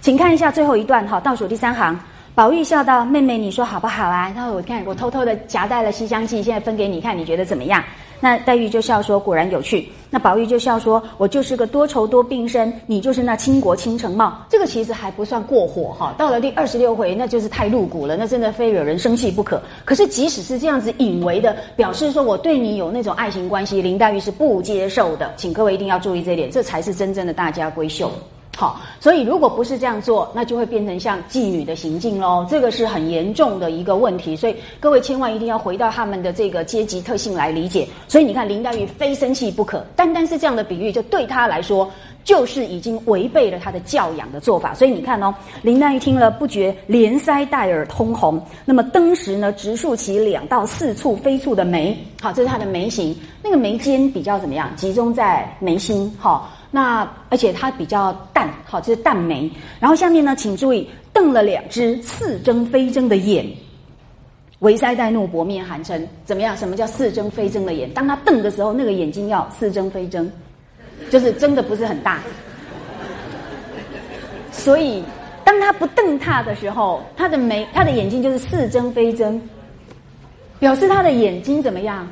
[0.00, 1.98] 请看一下最后一段哈，倒数第三行。
[2.34, 7.82] 宝玉笑道：“妹妹，你说好不好啊？”他说：“我看我偷偷的夹带了《西厢记》，现在分给你看，你觉得怎么样？”
[8.20, 16.14] 那黛玉就笑说：“果然有趣。”那宝玉就笑说：“我就是个多愁多病身，你就是那倾国倾城貌。”这个其实还不算过火哈。
[16.16, 19.60] 到了第二十六回，那就是太露骨了，那真的非惹人生气不可。
[19.84, 25.32] 可是即使是这样子隐为的表示说我对你有那种爱情关系，林黛玉是不接受的。
[25.36, 28.10] 请各位一定要注意这一点，这才是真正的大家闺秀。
[28.58, 32.46] 好，所以如果不是这样做，那就会变成像妓女的行径喽。
[32.48, 37.86] 这个是很严重的一个问题，所以各位千万一定要回到他们的这个阶级特性来理解。
[38.08, 41.86] 所以你看，林黛玉非生气不可，单单是这样的比喻，就对她来说
[42.24, 44.72] 就是已经违背了她的教养的做法。
[44.72, 51.94] 所以你看哦，林黛玉听了不觉连腮带耳通红，那么登时呢，直竖起两道似蹙非蹙的眉。
[52.22, 54.74] 好，这是她的眉形，那个眉尖比较怎么样？
[54.76, 56.10] 集中在眉心。
[56.18, 56.50] 好。
[56.76, 59.50] 那而且它比较淡，好，这是淡眉。
[59.80, 63.46] 然后下面呢，请注意，瞪了两只似睁非睁的眼，
[64.58, 66.54] 微腮带怒，薄面含嗔，怎么样？
[66.54, 67.90] 什么叫似睁非睁的眼？
[67.94, 70.30] 当他瞪的时候，那个眼睛要似睁非睁，
[71.08, 72.20] 就是睁的不是很大。
[74.52, 75.02] 所以，
[75.44, 79.40] 当他不瞪他的时候，他的眉、他的眼睛就是似睁非睁，
[80.58, 82.06] 表示他的眼睛怎么样？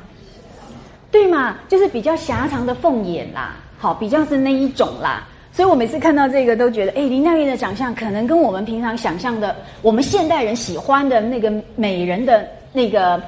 [1.11, 1.59] 对嘛？
[1.69, 3.57] 就是比较狭长的凤眼啦。
[3.85, 13.23] 好，比较是那一种啦，所以我每次看到这个都觉得，哎，林黛玉的长相可能跟我们平常想象的，我们现代人喜欢的那个美人的那个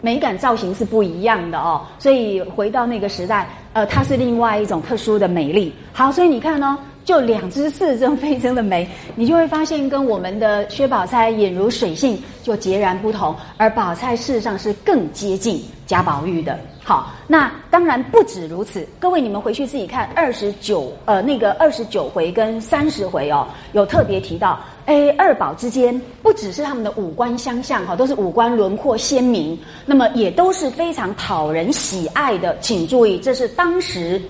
[0.00, 1.84] 美感造型是不一样的哦。
[1.98, 5.74] 所以回到那个时代，呃，它是另外一种特殊的美丽。
[5.92, 16.56] 好，所以你看呢，就两只似睁非睁的眉，你就会发现跟我们的薛宝钗眼如水性就截然不同，而宝钗事实上是更接近贾宝玉的。
[16.88, 18.86] 好，那当然不止如此。
[19.00, 32.56] 各位，你们回去自己看二十九，呃，那个二十九回跟三十回哦，有特别提到，哎，二宝之间不只是他们的五官相像，哈，都是五官轮廓鲜明，那么也都是非常讨人喜爱的。
[32.60, 34.22] 请注意，这是当时，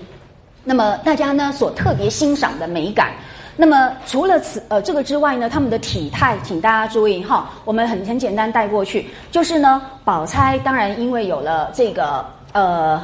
[0.63, 3.11] 那么大家呢所特别欣赏的美感。
[3.55, 12.25] 那么除了此，呃，这个之外呢，他们的体态，请大家注意哈，我们很很简单带过去，就是呢，宝钗当然因为有了这个。
[12.53, 13.03] 呃，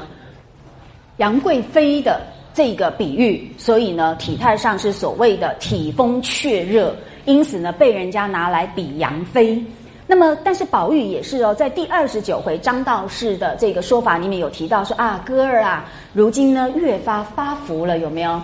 [1.17, 2.21] 杨贵妃的
[2.53, 9.63] 这个比喻，所以呢，体态上是所谓的体丰却热，因此呢，被人家拿来比杨妃。
[10.05, 18.41] 那么，但是宝玉也是哦，在第二十九回张道士的这个说法里面有提到说啊，哥儿啊，如今呢越发发福了，有没有？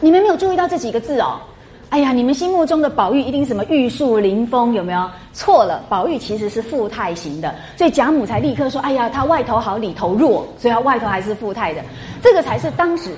[0.00, 1.40] 你们没有注意到这几个字哦？
[1.90, 5.10] 哎呀，你们心目中的宝玉一定什么玉树临风，有没有？
[5.32, 11.82] 错了，宝玉其实是富态型的，所以贾母才立刻说：“哎呀，他外头好，里头弱，所以他外头还是富态的。”
[12.22, 13.10] 这个才是当时。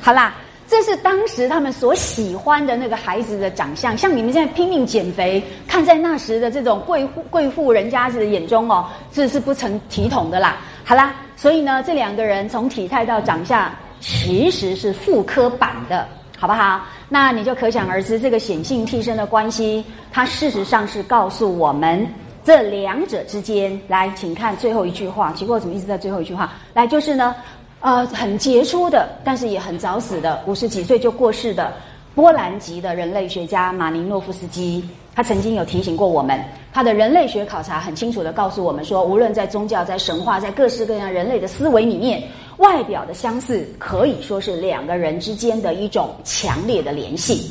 [0.00, 0.34] 好啦，
[0.66, 3.96] 这是当时他们所喜欢的那个孩子的长相。
[3.96, 10.56] 像你们现在拼命减肥，看在那时的这种贵妇贵妇人家子的眼中哦，这是不成体统的啦。
[10.84, 16.08] 好啦，所以呢，这两个人从体态到长相，其实是妇科版的。
[16.38, 16.82] 好不好？
[17.08, 22.06] 那你就可想而知，这个显性替身的关系，它事实上是告诉我们
[22.44, 23.80] 这两者之间。
[23.88, 25.32] 来，请看最后一句话。
[25.32, 26.52] 结果，怎么一直在最后一句话？
[26.74, 27.34] 来，就是呢，
[27.80, 31.72] 呃，很杰出的，但是也很早死的，五十几岁就过世的
[32.14, 34.86] 波兰籍的人类学家马林诺夫斯基。
[35.16, 36.38] 他曾经有提醒过我们，
[36.74, 42.22] 他的人类学考察很清楚的告诉我们说，无论在宗教、在神话、在各式各样人类的思维里面，
[42.58, 47.50] 外表的相似可以说是两个人之间的一种强烈的联系。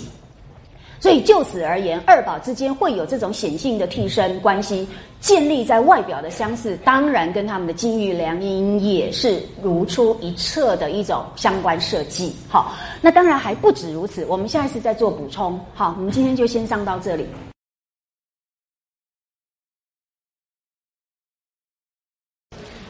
[1.00, 4.88] 所以就此而言，二宝之间会有这种显性的替身关系，
[5.20, 12.32] 建立在外表的相似，当然跟他们的金玉良姻也是如出一辙的一种相关设计。
[12.48, 15.60] 好，那当然还不止如此，我们下一次再做补充。
[15.74, 17.26] 好，我们今天就先上到这里。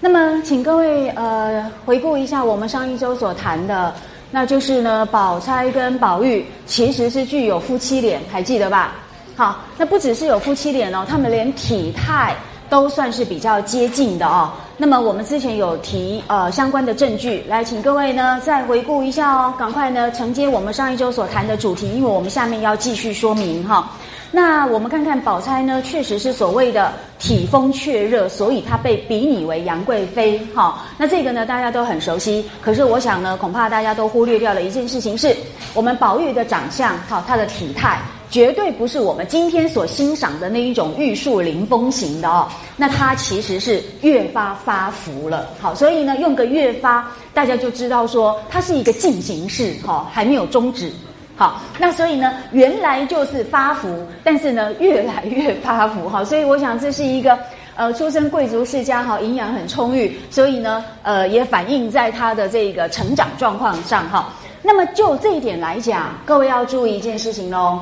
[0.08, 3.92] 那么，请各位呃回顾一下我们上一周所谈的，
[4.30, 8.92] 那就是呢，宝钗跟宝玉其实是具有夫妻脸，还记得吧？
[9.36, 12.36] 好，那不只是有夫妻脸哦，他们连体态
[12.70, 14.52] 都算是比较接近的哦。
[14.78, 23.90] 那么我们之前有提呃相关的证据，来，请各位呢再回顾一下哦，赶快呢承接我们上一周所谈的主题，因为我们下面要继续说明哈。
[24.36, 30.38] 那我们看看宝钗呢，确实是所谓的体丰却热，所以她被比拟为杨贵妃。
[30.54, 32.44] 哈，那这个呢大家都很熟悉。
[32.62, 35.34] 可是我想呢，恐怕大家都忽略掉了一件事情，是
[35.74, 37.98] 我们宝玉的长相，哈，他的体态
[38.30, 42.46] 绝对不是我们今天所欣赏的那一种玉树临风型的哦。
[42.76, 45.48] 那他其实是越发发福了。
[45.62, 50.92] 好，所以呢，用个越发，大家就知道说它是一个进行式，哈，还没有终止。
[51.38, 53.90] 好，那所以呢，原来就是发福，
[54.24, 56.24] 但是呢，越来越发福哈。
[56.24, 57.38] 所以我想这是一个
[57.76, 64.30] 呃，出身贵族世家哈，营养很充裕，所以呢，呃，也反映在他的这个成长状况上哈。
[64.64, 67.82] 那么就这一点来讲，各位要注意一件事情喽。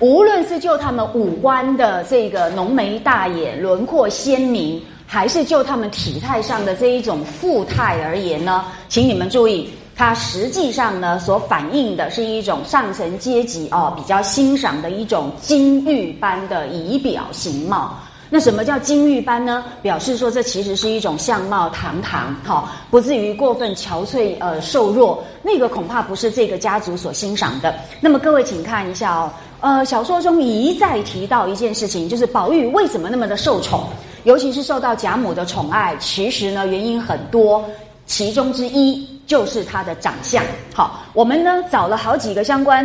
[0.00, 9.70] 无论是就他们五官的这个浓眉大眼、轮廓鲜明，还是就他们体态上的这一种富态而言呢，请你们注意。
[10.04, 17.96] 它实际上呢，所反映的是一种上层阶级哦比较欣赏的一种金玉般的仪表形貌。
[18.28, 19.62] 那什么叫金玉般呢？
[19.80, 25.22] 表示说这其实是一种相貌堂堂，哈，不至于过分憔悴呃瘦弱。
[25.40, 27.72] 那个恐怕不是这个家族所欣赏的。
[28.00, 29.30] 那么各位请看一下哦，
[29.60, 33.84] 呃，小说中一再提到一件事情，就是宝玉为什么那么的受宠，
[34.24, 35.94] 尤其是受到贾母的宠爱。
[36.00, 37.64] 其实呢，原因很多，
[38.04, 39.11] 其中之一。
[39.32, 42.84] 就是他的长相，好，我们呢找了好几个相关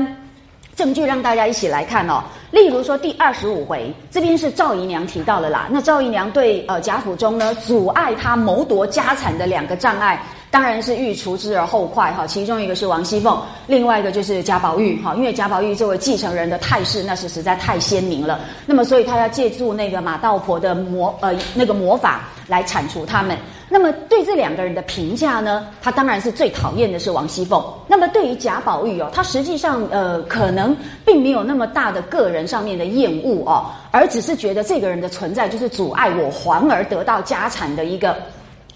[0.78, 2.24] 证据，让大家一起来看哦。
[2.52, 5.68] 例如说第二十五回，这边是赵姨娘提到了啦。
[5.70, 12.26] 那赵姨娘对呃贾府中呢阻碍他谋夺家产的两个障碍，当然是欲除之而后快哈。
[12.26, 15.14] 其中一个是王熙凤，另外一个就是贾宝玉哈。
[15.16, 18.40] 因为贾宝玉作为继承人的态势，那是实在太鲜明了。
[18.66, 23.38] 那么所以他要借助那个马道婆的魔呃那个魔法来铲除他们。
[23.70, 25.68] 那么对这两个人的评价呢？
[25.82, 27.62] 他当然是最讨厌的是王熙凤。
[27.86, 30.74] 那么对于贾宝玉哦，他实际上呃可能
[31.06, 38.16] 并没有那么大的个人上面的厌恶哦，而只是觉得这个人的存在就是阻碍我皇儿得到家产的一个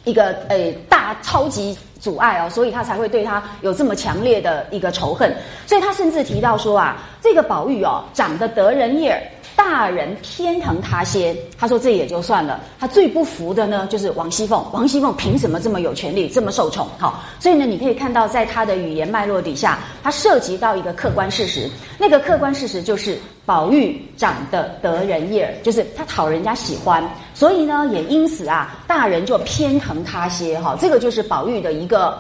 [0.03, 5.35] 一个呃大超级阻碍哦，所以他才会对他有这么强烈的一个仇恨。
[5.65, 9.21] 所以他甚至提到说啊，这个宝玉哦长得得人意儿。
[9.53, 12.59] 大人偏疼他些，他说这也就算了。
[12.79, 14.65] 他最不服的呢，就是王熙凤。
[14.71, 16.87] 王熙凤凭什么这么有权利，这么受宠？
[16.97, 21.69] 好，所以呢，你可以看到，在他的语言脉络底下，他涉及到一个客观事实。
[21.99, 27.03] 那个客观事实就是宝玉长得得人意儿，就是他讨人家喜欢，
[27.41, 30.59] 所以呢，也因此啊，大人就偏疼他些。
[30.59, 32.15] 哈，这个就是宝玉的一个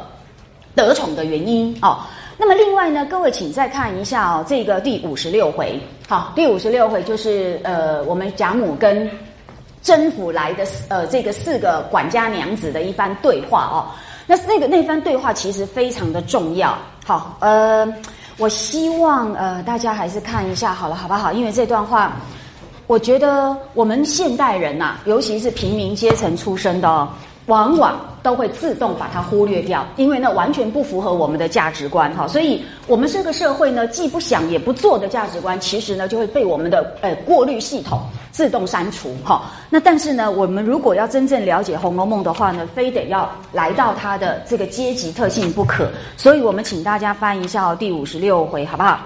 [0.73, 1.77] 得宠的原因。
[1.83, 1.99] 哦。
[2.39, 9.07] 那么另外呢，各位请再看一下哦，这个第五十六回，好，第五十六回就是呃，我们贾母跟
[9.83, 13.93] 甄府来的呃这个四个管家娘子的一番对话哦。
[14.25, 17.87] 那那个那番对话其实非常的重要，好，呃，
[18.39, 21.31] 我希望呃大家还是看一下好了，好不好？
[21.31, 22.13] 因为这段话，
[22.91, 27.07] 我觉得我们现代人呐，尤其是平民阶层出身的哦。
[27.45, 32.27] 往往都会自动把它忽略掉，因为那完全不符合我们的价值观哈。
[32.27, 39.43] 所以，我们这个社会呢，既不想也不做的价值观，其实呢，就会被我们的呃过滤系统自动删除哈。
[39.69, 45.89] 那但是呢，我们如果要真正了解《红楼梦》的话呢，非得要来到它的这个阶级特性不可。
[46.17, 48.99] 所以我们请大家翻一下第五十六回，好不好？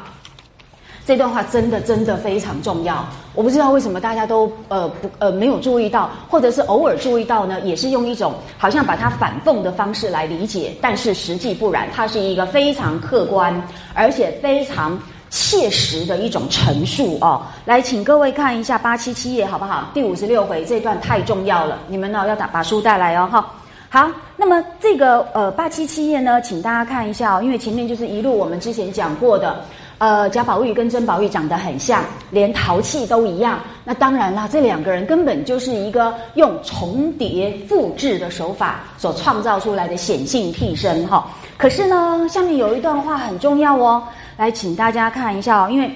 [1.05, 13.55] 这段话真的真的非常重要，我不知道为什么大家都呃不呃没有注意到，或者是偶尔注意到呢，也是用一种好像把它反讽的方式来理解，但是实际不然，它是一个非常客观
[13.93, 14.97] 而且非常
[15.29, 17.43] 切实的一种陈述哦。
[17.65, 19.89] 来，请各位看一下八七七页好不好？
[19.93, 23.45] 第五十六回这段太重要了，你们呢要打把书带来哦哈。
[23.89, 29.63] 好，那么这个呃八七七页呢，请大家看一下哦，因为前面就是一路我们之前讲过的。
[29.97, 33.59] 呃，贾宝玉跟甄宝玉长得很像，连淘气都一样。
[33.83, 41.27] 那当然啦，这两个人根本就是一个用重叠复制的手法所创造出来的显性替身哈。
[41.57, 44.03] 可是呢，下面有一段话很重要哦，
[44.37, 45.91] 来请大家看一下哦，因为。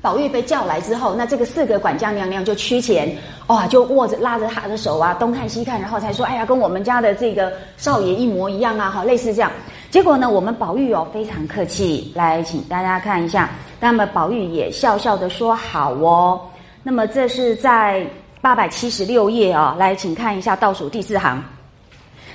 [0.00, 3.10] 宝玉被叫来之后，那这个四个管家娘娘就趋前，
[3.46, 9.50] 哇，就握着拉着他的手啊，东看西看，然后才说：“哎呀，跟我们家的这个少爷一模一样啊！”哈，类似这样。
[9.94, 13.48] 结果呢，我们宝玉哦非常客气，来请大家看一下。
[13.78, 16.40] 那么宝玉也笑笑的说：“好哦。”
[16.82, 18.04] 那么这是在
[18.40, 21.40] 八百七十六页啊，来请看一下倒数第四行。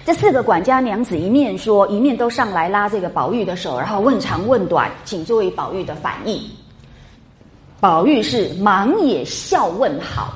[0.05, 6.41] 这四个管家娘子一面说，一面都上来拉这个宝玉的手，然后问长问短，请注意宝玉的反应。
[7.81, 10.33] 宝玉是忙也笑问好，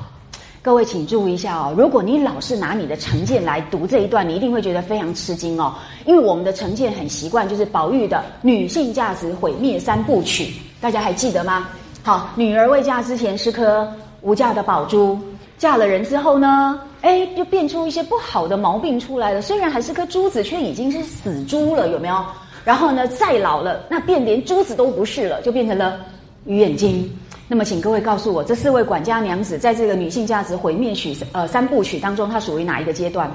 [0.64, 1.74] 各位请注意一下哦。
[1.76, 5.74] 如果你老是拿你的成见来读这一段，你一定会觉得非常吃惊哦。
[6.06, 11.68] 因为我们的成见很习惯，就是宝玉的女性价值毁灭三部曲，大家还记得吗？
[12.02, 13.86] 好，女儿未嫁之前是颗
[14.22, 15.18] 无价的宝珠，
[15.58, 19.42] 嫁了人之后呢，哎，就变出一些不好的毛病出来了。
[19.42, 22.24] 虽然还是颗珠子，却已经是死珠了，有没有？
[22.64, 26.00] 然后呢，再老了，那变连珠子都不是了，就变成了
[26.46, 27.14] 鱼眼睛。
[27.46, 33.30] 那么，请各位告诉我，这四位管家娘子在这个女性价值毁灭曲呃三部曲当中，她属于哪一个阶段？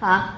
[0.00, 0.34] 啊，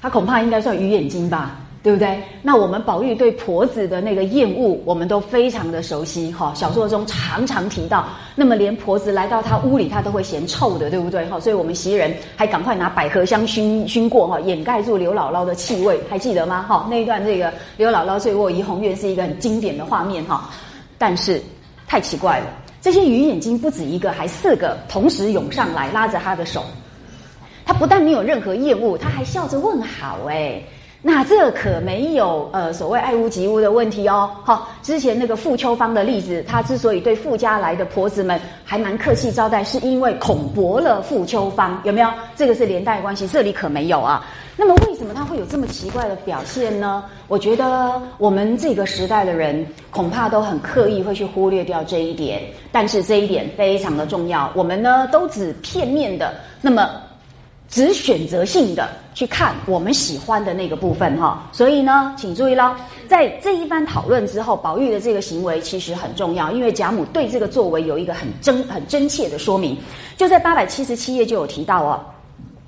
[0.00, 1.60] 她恐怕应该算鱼眼睛吧？
[1.84, 2.18] 对不对？
[2.40, 6.50] 那我们宝玉对婆子的那个厌恶，我们都非常的熟悉哈。
[6.56, 11.26] 小说中常常提到，那么连婆子来到他屋里，他都会嫌臭的，对不对？
[11.26, 16.64] 哈，所以我们袭人还赶快拿百合香熏熏过哈，掩盖住刘姥姥的气味，还记得吗？
[16.66, 20.50] 哈，那一段这个刘姥姥醉卧怡红院是一个很经典的画面哈。
[21.06, 21.38] 但是
[21.86, 22.46] 太奇怪了，
[22.80, 26.64] 这些鱼眼睛不止一个，还四个同时涌上来，拉着他的手。
[27.62, 30.62] 他不但没有任何厌恶，他还笑着问好哎。
[31.06, 34.30] 那这可没有呃所谓爱屋及乌的问题哦。
[34.42, 42.08] 好，之前那个傅秋芳的例子，他之所以对傅家来的婆子们还蛮客气招待，是因为恐薄了傅秋芳，有没有？
[42.34, 44.24] 这个是连带关系，这里可没有啊。
[44.56, 47.04] 那么为什么他会有这么奇怪的表现呢？
[47.28, 52.40] 我觉得我们这个时代的人恐怕都很刻意会去忽略掉这一点，
[52.72, 54.50] 但是这一点非常的重要。
[54.54, 56.32] 我们呢都只片面的，
[56.62, 56.88] 那么。
[57.74, 62.72] 只选择性的去看我们喜欢的那个部分哈，所以呢，请注意喽，
[63.08, 69.76] 在这一番讨论之后，宝玉的这个行为其实很重要，因为贾母对这个作为有一个很真很真切的说明，
[70.16, 72.00] 就在八百七十七页就有提到哦。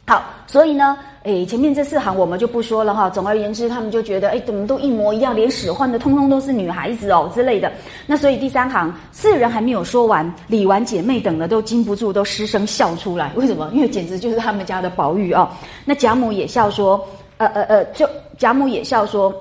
[0.08, 0.98] 好，所以呢。
[1.26, 3.10] 哎，前面这四行我们就不说了哈。
[3.10, 7.72] 总而言之，他们就觉得哎，怎么都一模一样，连使唤的通通都是女孩子哦之类的。
[8.06, 13.32] 那所以第三行四人还没有说完，李纨姐妹等的都禁不住都失声笑出来。
[13.34, 13.68] 为什么？
[13.74, 15.48] 因为简直就是他们家的宝玉哦。
[15.84, 17.04] 那贾母也笑说，
[17.38, 18.08] 呃呃呃，就
[18.38, 19.34] 贾母也笑说，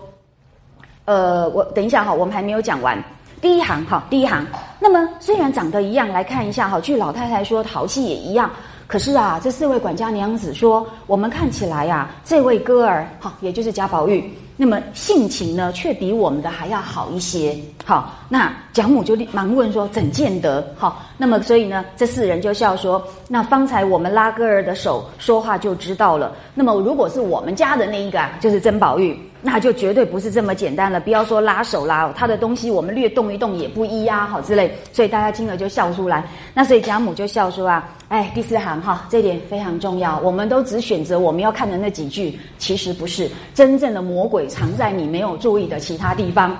[1.05, 2.97] 呃，我等一下哈，我们还没有讲完
[3.39, 4.43] 第一行哈，第一行。
[4.79, 8.49] 那么虽然长得一样，来看一下哈，据老太太说，淘气也一样。
[8.87, 17.57] 可是啊，这四位管家娘子说，我们看起来呀，这位哥儿哈，也就是贾宝玉，那么性情呢，却比我们的还要好一些。
[17.83, 20.65] 好，那贾母就忙问说，怎见得？
[20.77, 26.31] 好，那么所以呢，这四人就笑说，那方才我们拉哥儿的手说话就知道了。
[26.53, 29.19] 那么如果是我们家的那一个啊，就是甄宝玉。
[29.47, 36.27] 那就绝对不是这么简单了，不要说拉手啦，他的东西我们略动一动也不依呀，好之类，所以大家听了就笑出来。
[36.51, 46.57] 那所以贾母就笑说啊，哎，第四行哈，这点非常重要，我们都只选择我们要看的那几句，其实不是真正的魔鬼藏在你没有注意的其他地方。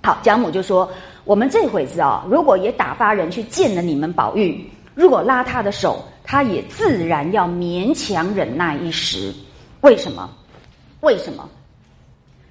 [0.00, 0.88] 好，贾母就说，
[1.24, 4.64] 我们这会子啊，如果也打发人去见了你们宝玉，
[4.94, 9.34] 如果拉他的手，他也自然要勉强忍耐一时。
[9.80, 10.30] 为什么？
[11.00, 11.48] 为什么？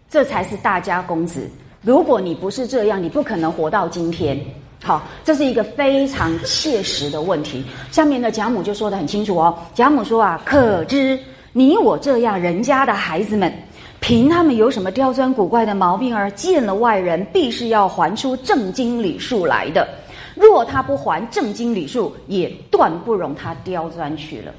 [0.09, 1.47] 这才是大家公子。
[1.81, 4.39] 如果你不是这样，你不可能活到今天。
[4.83, 7.63] 好，这是一个非常切实的问题。
[7.91, 9.57] 下面的贾母就说的很清楚哦。
[9.73, 11.19] 贾母说啊，可知
[11.51, 13.53] 你我这样人家的孩子们，
[13.99, 19.87] 凭他们有什么刁钻古怪的毛病而见了外人，必是要还出正经礼数来的。
[20.35, 24.53] 若他不还正经礼数，也断不容他刁钻去了。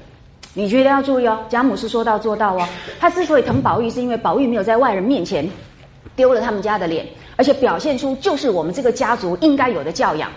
[0.53, 2.67] 你觉得要注意哦，贾母是说到做到哦。
[2.99, 5.49] 她之所以疼宝玉，是因为宝玉没有在外人面前
[6.15, 10.29] 丢了他们家的脸，而且表现出就是我们这个家族应该有的教养。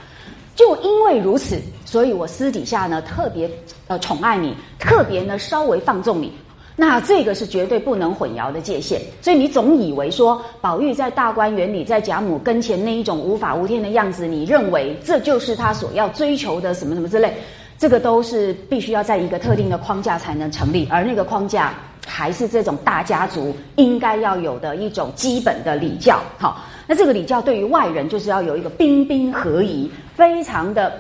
[0.55, 3.51] 就因为如此，所以我私底下呢特别
[3.89, 6.33] 呃宠爱你，特别呢稍微放纵你。
[6.77, 9.01] 那这个是绝对不能混淆的界限。
[9.21, 17.35] 所以你总以为说宝玉在大观园里，在贾母跟前那一种无法无天的样子，你认为这就是他所要追求的什么什么之类。
[17.79, 21.75] 这个都是必须要在一个特定的框架才能成立，而那个框架
[22.07, 26.21] 还是这种大家族应该要有的一种基本的礼教。
[26.39, 30.93] 好，那这个礼教对于外人就是要有一个彬彬合仪，非常的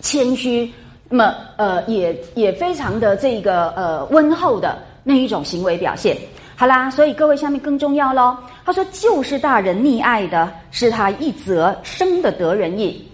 [0.00, 0.72] 谦虚，
[1.08, 6.16] 那么呃也也非常的这个呃温厚的那一种行为表现。
[6.56, 8.36] 好啦，所以各位下面更重要喽。
[8.64, 13.06] 他说，就是大人溺爱的是他一则生的得人意，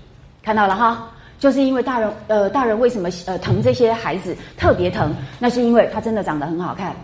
[0.42, 1.09] 看到了哈。
[1.41, 5.12] 就是因为大人，呃，大人为什么呃疼这些孩子特别疼？
[5.38, 6.95] 那是因为他真的长得很好看，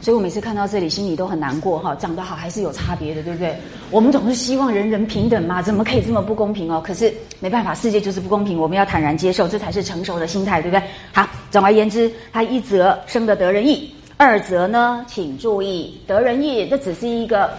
[0.00, 1.94] 所以我每次看到这里心里都很难过哈。
[1.96, 3.54] 长得好还是有差别的，对不对？
[3.90, 6.82] 我们总是希望人人平等嘛，怎么可以这么不公平哦？
[6.82, 10.82] 可是没办法，世界就是不公平，我们要坦然接受，这才是成熟的心态，对不对？
[11.12, 17.50] 好，总而言之，他一则生的得人意，二则呢，请注意得人意，这只是一个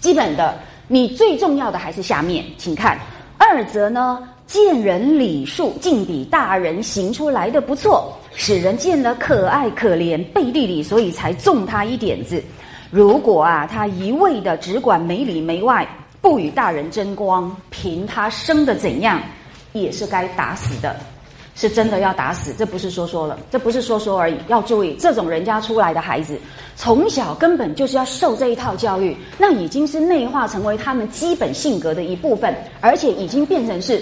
[0.00, 0.54] 基本的，
[0.88, 2.98] 你最重要的还是下面，请看
[3.36, 4.26] 二则呢。
[4.46, 12.40] 见人礼数竟比大人行出来的不错，使人见了可爱可怜，背地里所以才纵他一点子。
[12.88, 15.86] 如果啊，他一味的只管没里没外，
[16.20, 19.20] 不与大人争光，凭他生的怎样，
[19.72, 20.94] 也是该打死的，
[21.56, 22.54] 是真的要打死。
[22.56, 24.36] 这不是说说了，这不是说说而已。
[24.46, 26.38] 要注意，这种人家出来的孩子，
[26.76, 34.00] 从小根本就是要受这一套教育，那已经是内化成为他们基本性格的一部分，而且已经变成是。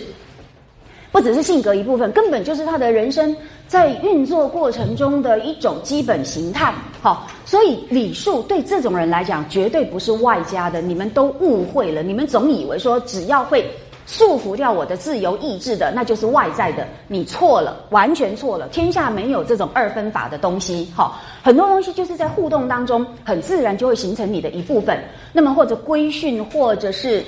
[1.15, 3.35] 不只是性格一部分，根本就是他的人生
[3.69, 6.75] 在运作过程中的一种基本形态。
[7.01, 10.83] 好，所以礼数对这种人来讲，绝对不是外加的。
[10.83, 13.65] 你们都误会了，你们总以为说只要会。
[14.07, 16.87] 束缚掉我的自由意志的，那就是外在的。
[17.09, 18.69] 你错了，完全错了。
[18.69, 20.87] 天下没有这种二分法的东西。
[20.95, 25.03] 好，很多东西就是在互动当中，很自然就会形成你的一部分。
[25.33, 27.25] 那么或者规训，或者是。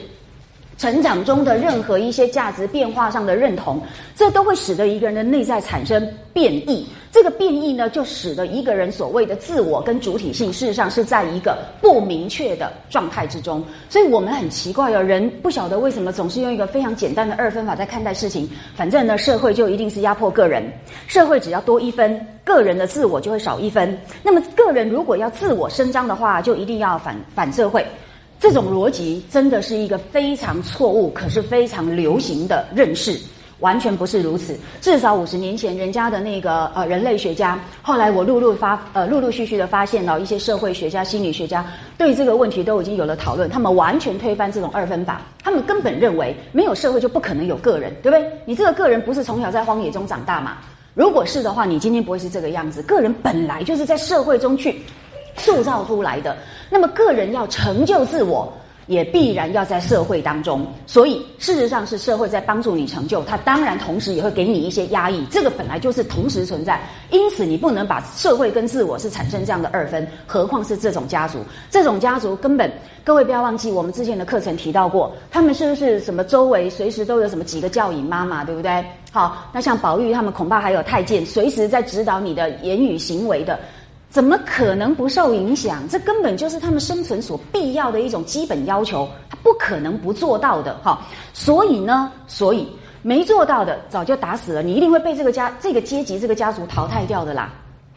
[0.79, 3.81] 成长中的任何一些价值变化上的认同，
[4.15, 6.87] 这都会使得一个人的内在产生变异。
[7.11, 13.65] 这个变异呢，就使得一个人所谓的自我跟主体性，事实上是在一个不明确的状态之中。
[13.89, 18.47] 所以我们很奇怪哦，人不晓得为什么总是用一个非常简单的二分法在看待事情。
[18.75, 20.63] 反正呢，社会就一定是压迫个人，
[21.07, 23.99] 社会只要多一分，个人的自我就会少一分。
[24.23, 27.83] 那么个人如果要自我伸张的话，就一定要反反社会。
[28.39, 33.19] 这种逻辑真的是一个非常错误，可是非常流行的认识，
[33.61, 34.55] 完全不是如此。
[34.81, 41.65] 至少五十年前，人家的那个呃人类学家，后来我陆陆发呃陆陆续续的发现了一些社会学家、心理学家
[41.97, 48.31] 对这个问题都已经有了讨论，他们完全推翻这种二分法，他们根本认为没有社会就不可能有个人，对不对？
[48.45, 50.59] 你这个个人不是从小在荒野中长大嘛？
[50.93, 52.83] 如果是的话，你今天不会是这个样子。
[52.83, 54.81] 个人本来就是在社会中去。
[55.37, 56.37] 塑造出来的，
[56.71, 58.53] 那么个人要成就自我，
[58.87, 60.67] 也必然要在社会当中。
[60.87, 65.25] 所以事实上是社会在帮助你成就，它当然同时也会给你一些压抑。
[65.27, 66.81] 这个本来就是同时存在，
[67.11, 70.07] 因此你不能把社会跟自我是产生这样的二分。
[70.27, 71.39] 何况是这种家族，
[71.71, 72.71] 这种家族根本，
[73.05, 78.85] 各位不要忘记，我们之前的课程提到过，他们是不是什么周围随时都有什么几个教引妈妈，对不对？
[79.13, 83.59] 好，那像宝玉他们恐怕还有太监，随时在指导你的言语行为的。
[84.09, 85.87] 怎么可能不受影响？
[85.89, 91.03] 这根本就是他们生存所必要的一种基本要求，他不可能不做到的哈。
[91.35, 92.67] 所以呢，所以
[93.03, 97.53] 没做到的早就打死了，你一定会被这个家、这个阶级、这个家族淘汰掉的啦。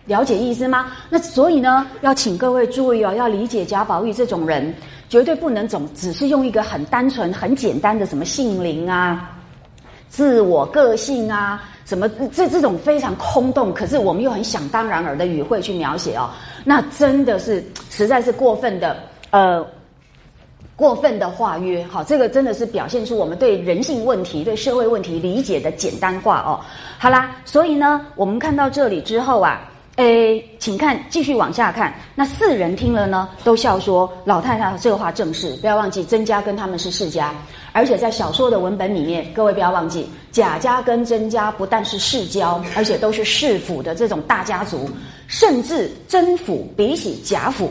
[0.05, 0.88] 了解意思吗？
[1.10, 4.74] 那所以呢，要请各位注意哦，要理解贾宝玉这种人，
[5.07, 9.38] 绝对不能总只是用一个很单纯、很简单的什么性灵啊、
[10.10, 11.64] 自我个性啊。
[11.86, 16.30] 什么这这种非常空洞，可是我们又很想当然尔的语汇去描写哦，
[16.64, 18.95] 那真的是实在是过分的，
[19.32, 19.66] 呃，
[20.76, 21.84] 过分的化约。
[21.89, 26.60] 好，这个真的是表现出我们对人性问题、对社会问题理解的简单化哦。
[26.99, 29.60] 好啦，所以呢，我们看到这里之后啊。
[30.00, 31.93] 诶，请看，继续往下看。
[32.16, 37.36] 那四人听了呢，都笑说：“老太太这话正是。”不要忘记，曾家跟他们是世家，
[37.74, 44.89] 而且在小说的文本里面，各位不要忘记，贾家跟曾家不但是世交，而且都是世府的这种大家族，
[45.28, 47.70] 甚至曾府比起贾府，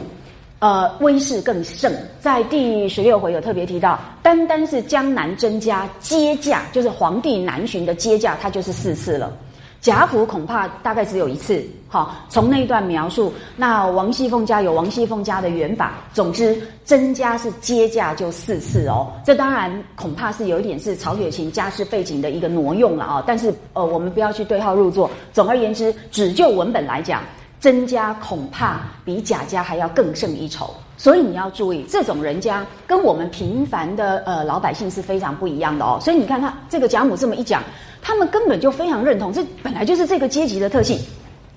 [0.59, 1.91] 呃，威势更盛。
[2.21, 9.35] 在第十六回有特别提到，单单是江南曾家接驾，就是皇帝南巡的接驾，他就是四次了。
[9.81, 25.09] 贾府恐怕大概只有一次，好，从那一段描述，那王熙凤家有王熙凤家的缘法，总之甄家是接驾就四次哦，这当然恐怕是有一点是曹雪芹家世背景的一个挪用了啊，但是呃，我们不要去对号入座。
[25.33, 27.23] 总而言之，只就文本来讲，
[27.61, 30.75] 曾家恐怕比贾家还要更胜一筹。
[30.97, 35.97] 所以你要注意，这种人家跟我们平凡的呃老百姓是非常不一样的哦。
[36.01, 37.63] 所以你看他这个贾母这么一讲，
[38.03, 40.99] 他们根本就非常认同，这本来就是这个阶级的特性。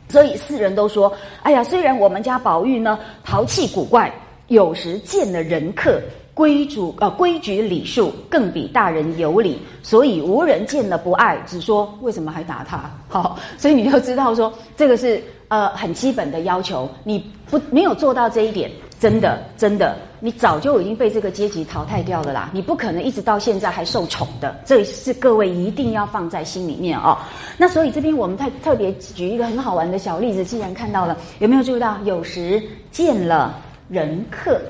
[0.09, 4.13] 所以四人都说：“哎呀，虽然我们家宝玉呢淘气古怪，
[4.47, 5.99] 有时见了人客，
[6.33, 12.91] 规矩呃规矩礼数更比大人有礼，所以无人见了不爱，只说为什么还打他？
[13.07, 18.71] 好，所以你就知道说这个是呃很基本的要求，你不没有做到这一点。”
[19.01, 22.51] 真的，真的，你早就已经被这个阶级淘汰掉了啦！
[22.53, 27.17] 你不可能一直到现在还受宠的，这是各位一定要放在心里面哦。
[27.57, 31.97] 那所以这边我们特特别举一个很好玩的小例子，既然看到了，有没有注意到？
[32.03, 34.61] 有时见了人客，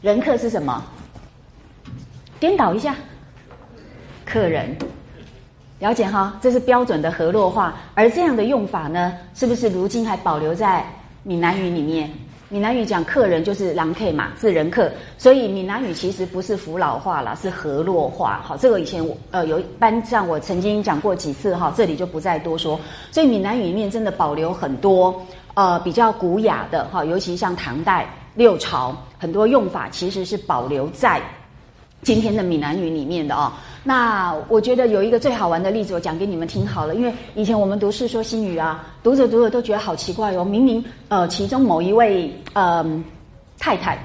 [0.00, 0.80] 人客是什么？
[2.38, 2.94] 颠倒一下，
[4.24, 4.76] 客人，
[5.80, 6.38] 了解哈？
[6.42, 10.84] 这是标准的河洛话，而这样的用法呢，是不是如今还保留在
[11.22, 12.10] 闽南语里面？
[12.50, 18.42] 闽南语讲客人就是狼 K 嘛，是人客，所以闽南语其实不是福老话了，是河洛话。
[18.44, 22.78] 好，这个以前我呃有班上我曾经讲过几次哈，这里就不再多说。
[23.10, 25.18] 所以闽南语里面真的保留很多
[25.54, 31.22] 呃比较古雅的哈，尤其像唐代六朝很多用法其实是保留在。
[32.02, 33.52] 今天的闽南语里面的哦，
[33.84, 36.94] 那我觉得有一个最好玩的例子，我讲给你们听好了。
[36.94, 40.42] 因为以前我们读《世说新语》啊，读着读着都觉得好奇怪哦。
[40.42, 42.84] 明明呃，其中某一位呃
[43.58, 43.98] 太太，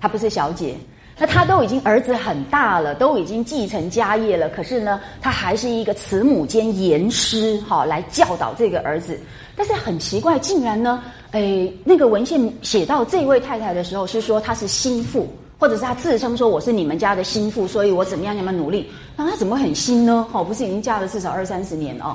[0.00, 0.74] 她不是小姐，
[1.18, 9.20] 那她都已经儿子很大了，都已经继承家业了，可是呢，她还是一个慈母兼严师，哈，来教导这个儿子。
[9.54, 11.02] 但是很奇怪，竟然呢，
[11.32, 15.28] 诶，那个文献写到这位太太的时候，是说她是心腹，
[15.64, 18.86] 或者是他自称说我是你们家的心腹，所以我怎么样怎么努力？
[19.16, 20.26] 那他怎么很新呢？
[20.30, 22.14] 哦，不是已经嫁了至少二三十年哦。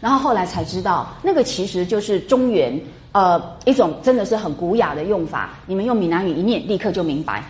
[0.00, 2.76] 然后后来才知道，那个其实就是中原
[3.12, 7.44] 呃一种真的是很古雅的用法，你们用闽南语一念，立刻就明白。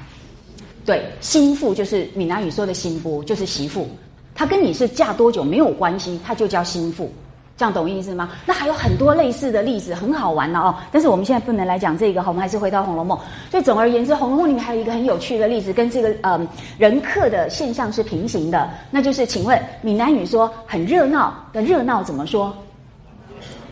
[0.85, 3.89] 对，心腹就是闽南语说的心腹，就是媳妇。
[4.35, 7.11] 她跟你是嫁多久没有关系，她就叫心腹，
[7.59, 8.31] 这样懂意思吗？
[8.47, 10.73] 那还有很多类似的例子，很好玩的哦。
[10.93, 13.19] 但是我们现在不能来讲这个，我们还是回到《红楼梦》。
[13.51, 16.41] 所以总而言之，《红楼梦》里面还有一个很有趣的例子，跟这个呃
[16.79, 22.57] 人客的现象是平行的，那就是请问闽南语说很热闹的热闹怎么说？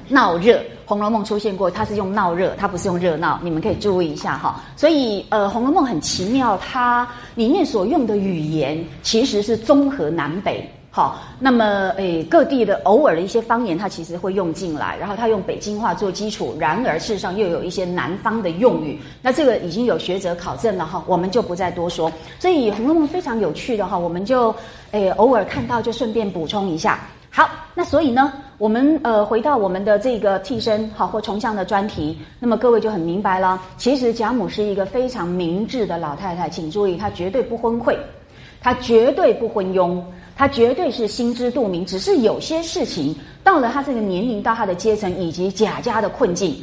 [0.09, 0.57] 闹热。
[0.89, 4.61] 《红楼梦》出现过，它是用闹热，它不是用热闹，你们可以注意一下哈。
[4.77, 10.69] 所以，呃，《红楼梦》很奇妙，它里面所用的语言其实是综合南北。
[10.97, 18.99] 好，那么诶，各地的偶尔的一些方言，它其实会用进来，然后它用北京话做基础，然而事实上又有一些南方的用语。
[19.21, 22.11] 那这个已经有学者考证了哈，我们就不再多说。
[22.39, 24.55] 所以，《红楼梦》非常有趣的哈，我们就
[24.93, 26.99] 诶偶尔看到就顺便补充一下。
[27.29, 33.61] 好，那所以呢，我们呃回到我们的这个替身好或重像的专题，那么各位就很明白了。
[33.77, 37.95] 其实贾母是一个非常明智的老太太，请注意，她绝对不昏聩，
[38.63, 40.03] 她绝对不昏庸，
[40.37, 41.85] 他绝对是心知肚明。
[41.85, 46.63] 只是有些事情到了他这个年龄，到他的阶层以及贾家的困境，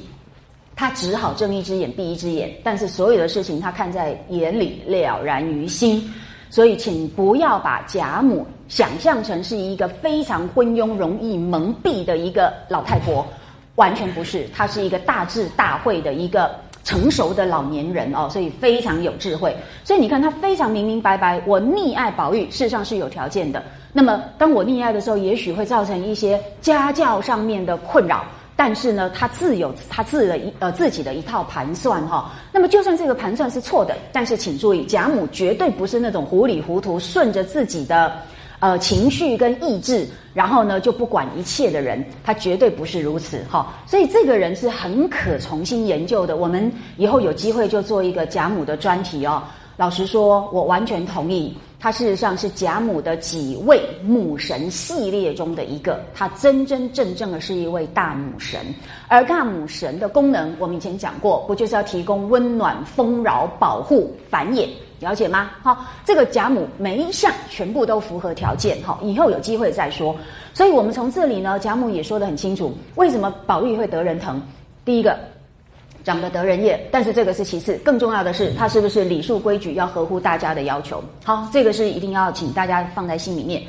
[0.76, 2.54] 他只好睁一只眼闭一只眼。
[2.64, 6.14] 但是所有的事情，他看在眼里，了然于心。
[6.50, 13.26] 所以，请不要把贾母想象成是一个非常昏庸、容易蒙蔽的一个老太婆，
[13.74, 14.48] 完全不是。
[14.54, 19.56] 她是一个大智大慧的一个成熟的老年人哦，所以非常有智慧。
[19.84, 23.64] 所以你看，他非常明明白白，我溺爱宝玉，事实上是有条件的。
[23.94, 28.26] 那么，当我溺爱的时候，也许会造成一些家教上面的困扰。
[28.56, 32.32] 但是呢，他自有他自的一呃自己的一套盘算哈。
[32.52, 38.16] 那么就算这个盘算是错的，但是请注意，贾母绝对不是那种糊里糊涂顺着自己的
[38.64, 42.02] 呃情绪跟意志，然后呢就不管一切的人。
[42.24, 43.74] 他绝对不是如此哈。
[43.86, 46.38] 所以这个人是很可重新研究的。
[46.38, 49.44] 我们以后有机会就做一个贾母的专题哦。
[49.76, 51.54] 老实说，我完全同意。
[51.78, 58.62] 他事实上是贾母的几位母神系列中的一个，他真真正正的是一位大母神。
[59.10, 65.52] 而大母神的功能，我们以前讲过，不就是要提供温暖、丰饶、保护、繁衍，了解吗？
[65.62, 68.78] 好，这个贾母每一项全部都符合条件。
[68.84, 70.16] 好，以后有机会再说。
[70.54, 74.42] 所以我们从这里呢，贾母也说得很清楚，为什么宝玉会得人疼？
[74.86, 75.18] 第一个。
[76.04, 81.02] 长得得人厌，但是这个是其次，更重要的是他是不是礼数规矩要合乎大家的要求？
[81.24, 83.64] 好，这个是一定要请大家放在心里面。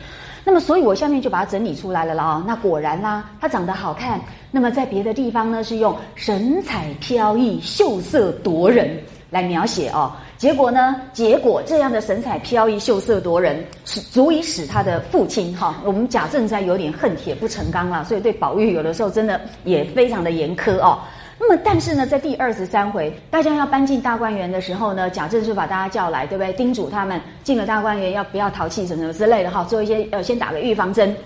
[0.44, 2.44] 那么，所以我下面就把它整理出来了了啊。
[2.44, 4.20] 那果然啦，他长得好看。
[4.50, 9.00] 那么在别的地方呢，是用神采飘逸、秀色夺人
[9.30, 10.10] 来描写哦。
[10.44, 20.98] 结果呢，结果这样的神采飘逸、秀色夺人，是足以使他的父亲哈，我们贾政在有点恨铁不成钢了，所以对宝玉有的时候真的也非常的严苛哦。
[21.38, 26.52] 那么，但是呢，在第二十三回，大家要搬进大观园的时候呢，贾政就把大家叫来，对不对？
[26.52, 31.16] 叮嘱他们进了大观园要不要淘气什么什么之类的哈，做一些呃，先打个预防针。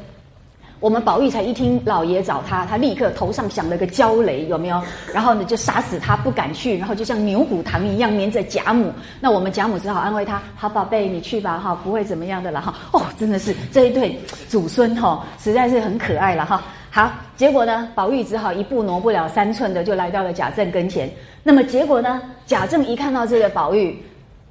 [0.81, 4.81] 我们宝玉才一听老爷找他，他立刻头上响了个焦雷，有没有？
[5.13, 8.93] 然后呢，就杀死他不敢去，然后就像牛骨糖一样黏着贾母。
[9.21, 14.17] 那我们贾母只好安慰他：“好宝贝，你去吧，哈，不会怎么样的了，哈。”哦，真的是这一对
[14.49, 16.63] 祖孙哈，实在是很可爱了哈。
[16.91, 21.11] 好，结果呢，宝玉只好一步挪不了三寸的就来到了贾政跟前。
[21.43, 24.01] 那么结果呢，贾政一看到这个宝玉，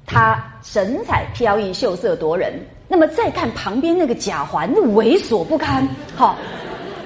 [0.04, 2.52] 他神采飘逸、秀色夺人。
[2.88, 5.86] 那么再看旁边那个贾环，那猥琐不堪。
[6.16, 6.36] 好，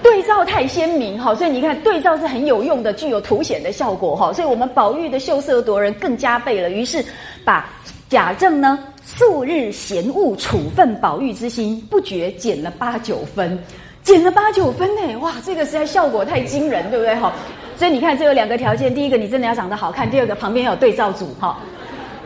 [0.03, 1.19] 对照太鲜明。
[1.21, 4.15] 好，所以你看对照是很有用的，具有凸显的效果。
[4.15, 6.71] 哈，所以我们宝玉的秀色夺人更加倍了。
[6.71, 7.05] 于是
[7.45, 7.69] 把
[8.09, 13.59] 贾政呢素日嫌恶处分宝玉之心，不觉减了八九分。
[14.03, 17.15] 减了八九分呢，哇，这个实在效果太惊人，对不对？
[17.17, 17.33] 哈，
[17.77, 21.57] 所以你看，这有两个条件：第一个，你真的要长得好看；第二个，旁边有对照组，哈，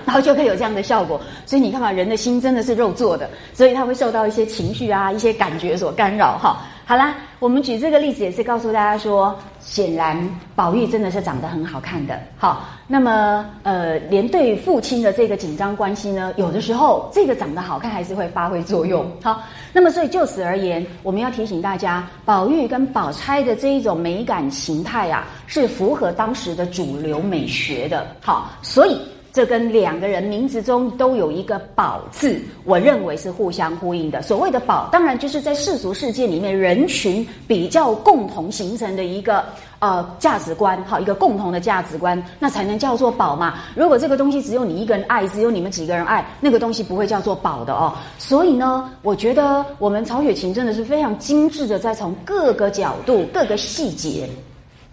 [0.07, 1.20] 然后就可以有这样的效果。
[1.44, 6.57] 所以你看嘛，人的心真的是肉做的，所以他会受到一些情绪啊、一些感觉所干扰，哈。
[6.88, 10.16] 好啦，我们举这个例子也是告诉大家说，显然
[10.54, 12.16] 宝玉真的是长得很好看的。
[12.38, 19.04] 好，那么呃，连对父亲的这个紧张关系呢，有的时候这个长得好看还是会发挥作用。
[19.20, 19.42] 好，
[19.72, 28.07] 那么所以就此而言，我们要提醒大家，宝玉跟宝钗的这一种美感形态啊，是符合当时的主流美学的。
[28.20, 28.96] 好，所以。
[29.37, 34.22] 这跟两个人名字中都有一个“宝”字，我认为是互相呼应的。
[34.22, 39.45] 所谓的“宝”，当然就是在世俗世界里面人群比较共同形成的一个
[39.78, 43.59] 呃价值观，好，一个共同的价值观，那才能叫做宝嘛。
[43.74, 47.93] 如果这个东西只有你一个人爱，只有你们几个人爱，那个东西不会叫做宝的哦。
[48.16, 54.26] 所以呢，我觉得我们曹雪芹真的是非常精致的，在从各个角度、各个细节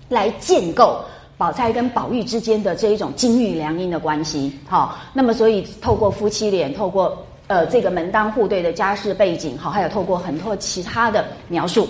[0.10, 1.00] 来建构。
[1.38, 7.18] 宝钗跟宝玉之间的这一种金玉良姻的关系，好，那么所以透过夫妻脸，透过
[7.48, 11.88] 呃这个门当户对的家世背景，好，还有透过很多其他的描述。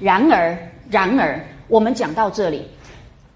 [0.00, 0.56] 然而，
[0.90, 2.62] 然而，我们讲到这里，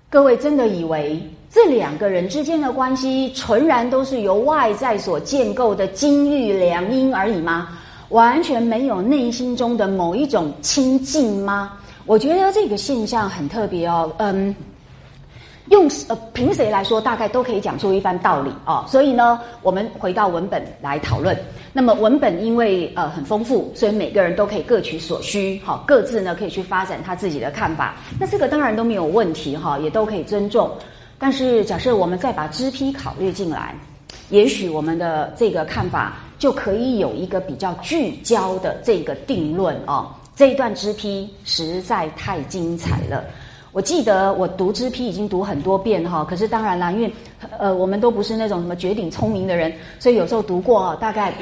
[0.09, 7.69] 各位真的以为这两个人之间的关系纯然都是由外在所建构的金玉良姻而已吗？
[8.09, 11.79] 完全没有内心中的某一种亲近吗？
[12.07, 14.55] 我觉得这个现象很特别哦，嗯。
[15.71, 18.85] 用呃，凭谁来说，大概都可以讲出一番道理哦。
[18.89, 21.37] 所以呢，我们回到文本来讨论。
[21.73, 27.95] 那么文本因为呃很丰富，所以每个人都可以各取所需，好，各自呢可以去发展他自己的看法。
[28.19, 30.71] 那这个当然都没有问题哈，也都可以尊重。
[31.19, 33.73] 但是假设我们再把支批考虑进来，
[34.31, 40.09] 也许我们的这个看法就可以有一个比较聚焦的这个定论哦。
[40.35, 43.23] 这一段支批实在太精彩了。
[43.73, 47.13] 我记得我读支批已经读很多遍哈，可是当然啦，因为
[47.57, 51.33] 呃我们都不是那种什么绝顶聪明的人，所以有时候读过啊大概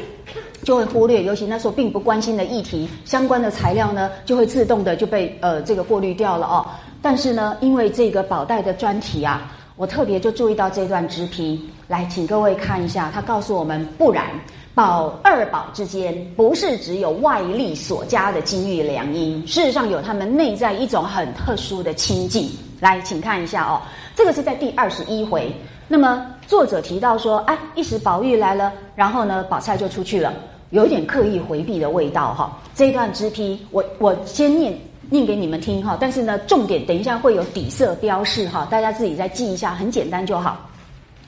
[0.62, 6.66] 就会忽略，尤其那时候并不关心的议题相关的材料呢，就会自动的就被呃这个过滤掉了哦。
[7.01, 14.26] 但是呢，因为这个宝黛的专题啊，我特别就注意到这段支批，来请各位看一下，他告诉我们，不然。
[14.79, 22.49] 宝二宝之间不是只有外力所加的金玉良姻，事实上有他们内在一种很特殊的亲近。
[22.79, 23.83] 来，请看一下哦，
[24.14, 25.53] 这个是在第二十一回。
[25.89, 30.33] 那么作者提到说，哎，一时宝玉来了，然后呢，宝钗就出去了，
[30.70, 32.57] 有一点刻意回避的味道哈。
[32.72, 34.72] 这一段支批，我我先念
[35.11, 40.57] 念给你们听哈，但是呢，重点等一下会有底色标示哈，大家自己再记一下，很简单就好。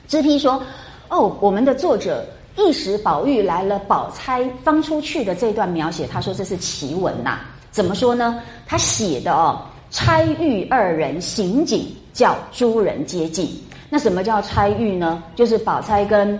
[0.07, 0.63] 支批说，
[1.09, 2.25] 哦，我们的作者。
[2.57, 7.39] 一时宝玉来了，宝钗方出去的这段描写，他说这是奇文呐。
[7.71, 8.41] 怎么说呢？
[8.65, 13.49] 他写的哦，钗玉二人行景，叫诸人接近。
[13.89, 15.23] 那什么叫钗玉呢？
[15.35, 16.37] 就是宝钗跟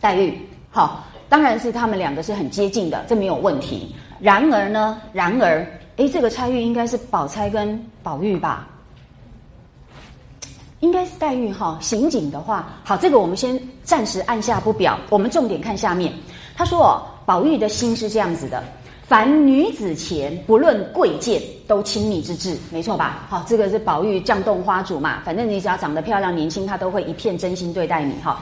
[0.00, 0.38] 黛玉，
[0.70, 3.94] 好，当然是他们两个是很接近的，这没有问题。
[4.18, 5.66] 然而呢，然而，
[5.96, 8.66] 诶，这个钗玉应该是宝钗跟宝玉吧？
[10.80, 14.98] 应该是黛玉哈，刑警的话，好，这个我们先暂时按下不表。
[15.10, 16.12] 我们重点看下面，
[16.56, 18.64] 他说哦宝玉的心是这样子的：
[19.06, 23.26] 凡女子前，不论贵贱，都亲密之至，没错吧？
[23.28, 28.40] 好，这个是宝玉降动花主嘛，反正你只要长得漂亮、年轻，他都会一片真心对待你哈。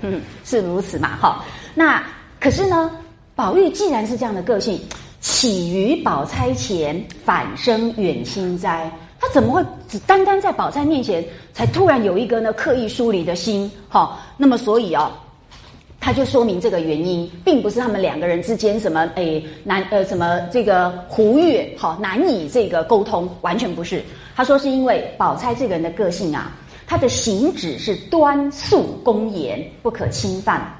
[0.00, 1.16] 嗯，是如此嘛？
[1.20, 1.44] 哈，
[1.74, 2.04] 那
[2.40, 2.90] 可是呢，
[3.36, 4.80] 宝玉既然是这样的个性，
[5.20, 8.90] 起于宝钗前，反生远心哉？
[9.24, 13.70] 他怎么会只单单在宝钗面前才突然有一个呢刻意疏离的心？
[13.88, 15.10] 哈，那么所以啊，
[15.98, 24.04] 他就说明这个原因，并不是他们两个人之间什么诶难呃什么这个胡越哈难以这个沟通，完全不是。
[24.36, 26.52] 他说是因为宝钗这个人的个性啊，
[26.86, 30.70] 他的行止是端肃恭严，不可侵犯。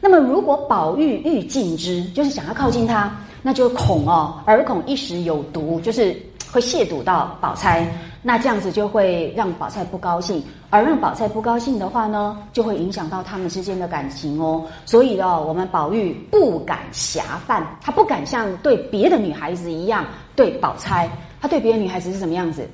[0.00, 6.20] 那么如果宝玉欲近之，就是想要靠近他，那就恐哦，耳恐一时有毒，就是。
[6.54, 7.84] 会亵渎到宝钗，
[8.22, 10.40] 那这样子就会让宝钗不高兴，
[10.70, 14.64] 而让宝钗不高兴的话呢，就会影响到他们之间的感情哦。
[14.86, 20.04] 所以呢，我们宝玉不敢侠犯，他不敢像对别的女孩子一样
[20.36, 21.10] 对宝钗。
[21.40, 22.64] 他对别的女孩子是什么样子？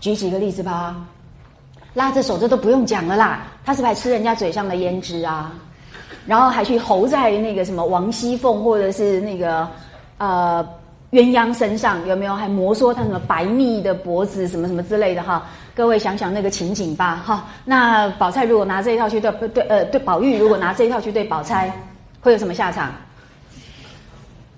[0.00, 0.96] 举几个例子吧。
[1.94, 5.52] 拉着手这都不用讲了啦，他是还吃人家嘴上的胭脂啊，
[6.26, 9.68] 然后还去猴在那个什么王熙凤或者是那个
[10.18, 10.66] 呃。
[11.14, 15.46] 鸳鸯身上有没有还摩挲他什么白腻的脖子什么什么之类的哈？
[15.72, 17.46] 各位想想那个情景吧哈。
[17.64, 21.72] 那宝钗如果拿这一套去对对呃对宝玉如果拿这一套去对宝钗，
[22.20, 22.92] 会有什么下场？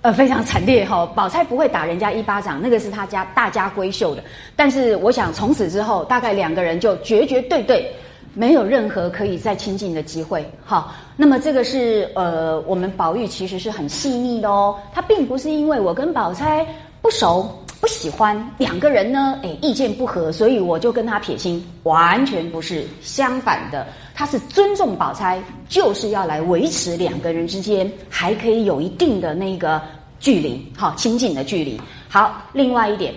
[0.00, 1.04] 呃，非常惨烈哈。
[1.14, 4.24] 宝钗不会打人家一巴掌，那个是他家大家闺秀的。
[4.57, 7.92] 但是我想从此之后，大概两个人就绝绝对对。
[8.39, 16.66] 没有任何可以再亲近的机会，好，那么这个是呃，我们宝玉其实是很细腻的哦，他并不是因为我跟宝钗
[17.01, 17.49] 不熟
[17.80, 29.80] 不喜欢两个人呢，哎，意见不合，所以我就跟他撇清，完全不是，相反的，他是尊重宝钗，就是要来维持两个人之间还可以有一定的那个
[30.20, 31.80] 距离，好，亲近的距离。
[32.07, 33.14] 好，另外一点，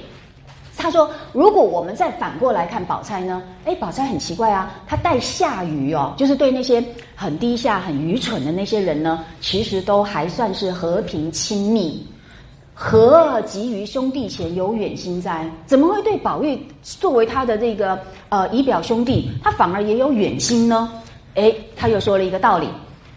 [0.79, 3.43] 他说，如果我们再反过来看宝钗呢？
[3.65, 6.81] 哎，宝钗很奇怪啊，她待下愚哦，就是对那些
[7.15, 12.07] 很低下、很愚蠢的那些人呢，其实都还算是和平亲密。
[12.73, 15.45] 何急于兄弟前有远心哉？
[15.65, 17.99] 怎么会对宝玉作为他的这个
[18.29, 20.89] 呃仪表兄弟，他反而也有远心呢？
[21.35, 22.69] 哎，他又说了一个道理：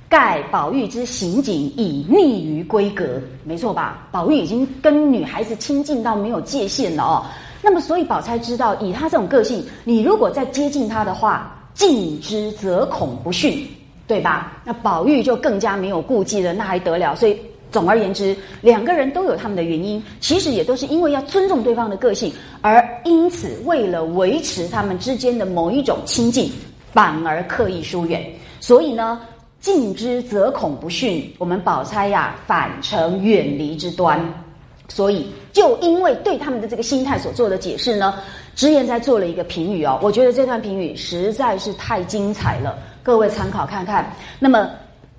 [0.09, 3.05] 盖宝玉之行径已逆于规格，
[3.45, 4.09] 没错吧？
[4.11, 7.25] 宝玉已经跟女孩子亲近到没有界限了哦。
[7.63, 13.67] 那么，所以宝钗知道，以他这种个性，你如果再接近他的话，近之则恐不逊，
[14.07, 14.61] 对吧？
[14.65, 17.15] 那宝玉就更加没有顾忌了，那还得了？
[17.15, 17.39] 所以。
[17.71, 26.53] 总而言之，两个人都有他们的原因，其实也都是因为要尊重对方的个性，而因此为了维持他们之间的某一种亲近，
[26.93, 28.23] 反而刻意疏远。
[28.61, 29.23] 所以呢，
[29.59, 34.23] 近之则恐不逊，我们宝钗呀反成远离之端。
[34.95, 38.15] 所以，就因为对他们的这个心态所做的解释呢，
[38.55, 44.15] 之言在做了一个评语哦，我觉得这段评语实在是太精彩了，各位参考看看。
[44.39, 44.69] 那么。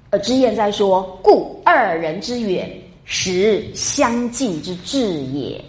[0.09, 2.69] 呃，之言在说，故二人之远，
[3.03, 5.59] 实相近之至也。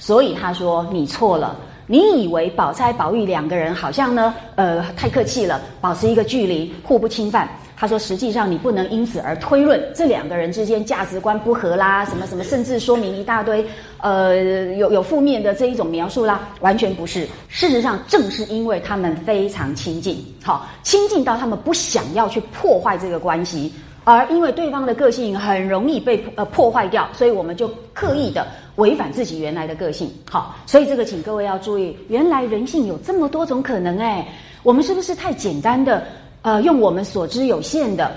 [0.00, 7.48] 所以他说你错了，你以为宝钗、宝玉两个人好像呢，呃，太客气了，保持一个距离，互不侵犯。
[7.80, 13.64] 他说：“实际上，你不能因此而推论这两个人之间价值观不合啦，什么什么，甚至说明一大堆，
[13.98, 14.34] 呃，
[14.74, 17.24] 有有负面的这一种描述啦，完全不是。
[17.46, 23.72] 事实上，正是因为他们非常亲近，好亲近到他们不想要去破坏这个关系，
[24.02, 30.10] 而因为对方的个性很容易被呃破坏掉，所以我们就刻意的违反自己原来的个性。
[30.28, 34.26] 好，所以这个请各位要注意，原来人性有这么多种可能哎，
[34.64, 36.02] 我们是不是太简单的？”
[36.48, 38.10] 呃，用我们所知有限的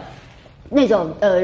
[0.70, 1.42] 那种呃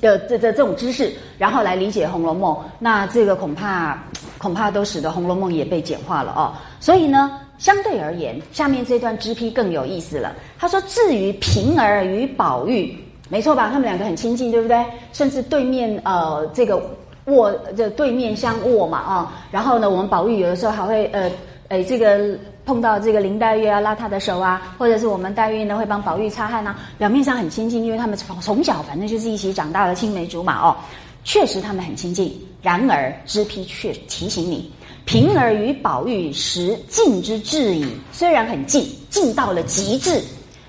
[0.00, 4.02] 呃这这这种知识，然后来理解《红楼梦》，那这个恐怕
[4.38, 6.54] 恐怕都使得《红楼梦》也被简化了哦。
[6.80, 10.32] 所以呢，相对而言，下面这段支批更有意思了。
[10.58, 12.96] 他说：“至于平儿与宝玉，
[13.28, 13.68] 没错吧？
[13.70, 14.82] 他们两个很亲近，对不对？
[15.12, 16.80] 甚至对面呃这个
[17.26, 19.32] 卧这对面相卧嘛啊。
[19.50, 21.30] 然后呢，我们宝玉有的时候还会呃
[21.68, 22.34] 诶这个。”
[22.70, 30.76] 碰到这个林黛玉啊，拉她的手啊，或者是我们黛玉呢会帮宝玉擦汗啊，表面上很亲近，因为他们从从小反正就是一起长大的青梅竹马哦，
[31.24, 32.32] 确实他们很亲近。
[32.62, 34.70] 然而知批却提醒你，
[35.04, 40.22] 平儿与宝玉实近之至矣，虽然很近，近到了极致，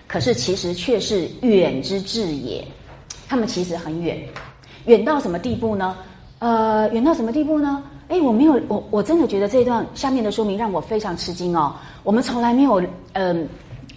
[0.07, 2.65] 可是其实却是远之至也。
[3.29, 4.19] 他们其实很远，
[4.85, 5.95] 远到什么地步呢？
[6.39, 7.83] 呃，远到什么地步呢？
[8.11, 11.73] 哎，我没有，我我真的觉得这段下面的说明让我非常吃惊哦。
[12.03, 12.83] 我们从来没有
[13.13, 13.47] 嗯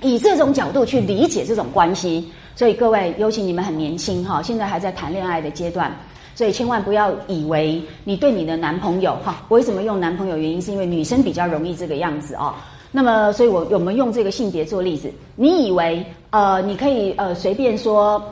[0.02, 5.92] 以这种角度去理解这种关系，所以各位，尤其你们很年轻哈，现在还在谈恋爱的阶段，
[6.36, 10.36] 所以千万不要以为你对你的男朋友哈，为什么用男朋友？
[10.36, 12.54] 原因是因为女生比较容易这个样子哦。
[12.92, 18.22] 那么，所以我我们用这个性别做例子，你以为呃你可以呃随便说。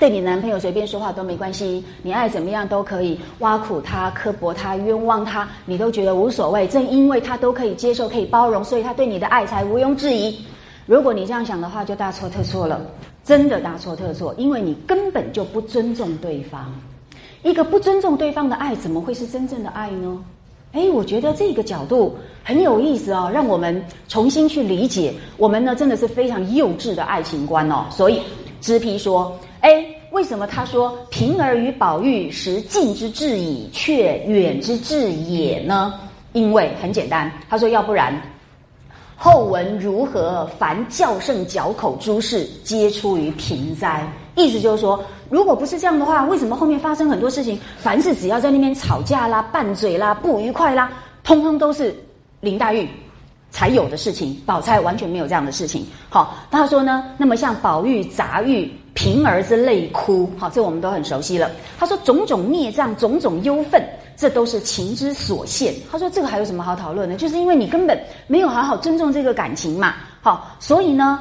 [0.00, 6.66] 对你男朋友随便说话都没关系，你爱怎么样都可以，挖苦他、刻薄他、冤枉他，你都觉得无所谓。
[6.66, 10.36] 正因为他都可以接受、可以包容，所以他对你的爱才毋庸置疑。
[10.86, 12.80] 如果你这样想的话，就大错特错了，
[13.22, 16.72] 真的大错特错，因为你根本就不尊重对方。
[17.42, 20.24] 一个不尊重对方的爱，怎么会是真正的爱呢？
[20.72, 25.12] 哎，我觉得这个角度很有意思哦，让我们重新去理解。
[25.36, 27.84] 我们呢，真的是非常幼稚的爱情观哦。
[27.90, 28.22] 所以，
[28.62, 29.38] 知批说。
[29.62, 35.94] 哎，为什么他说平儿与宝玉实近之至矣，却远之至也呢？
[36.32, 38.12] 因为很简单，他说要不然
[39.16, 40.44] 后文如何？
[40.58, 44.04] 凡教圣嚼口诸事，皆出于平哉？
[44.34, 45.00] 意思就是说，
[45.30, 47.56] 如果不是这样的话，为什么后面发生很多事情？
[47.78, 50.90] 凡是只要在那边吵架啦、拌嘴啦、不愉快啦，
[51.22, 51.94] 通通都是
[52.40, 52.88] 林黛玉
[53.52, 55.86] 才有的事情，宝钗完全没有这样的事情。
[56.08, 58.68] 好，他说呢，那么像宝玉、杂玉。
[58.94, 61.50] 平儿之泪哭，好，这我们都很熟悉了。
[61.78, 63.82] 他说种种孽障，种种忧愤，
[64.16, 65.74] 这都是情之所限。
[65.90, 67.16] 他说这个还有什么好讨论的？
[67.16, 69.94] 就是因为你根本没有好好尊重这个感情嘛。
[70.20, 71.20] 好，所以呢，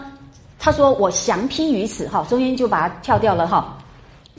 [0.60, 3.78] 他说我降批于此，哈，中间就把它跳掉了，哈。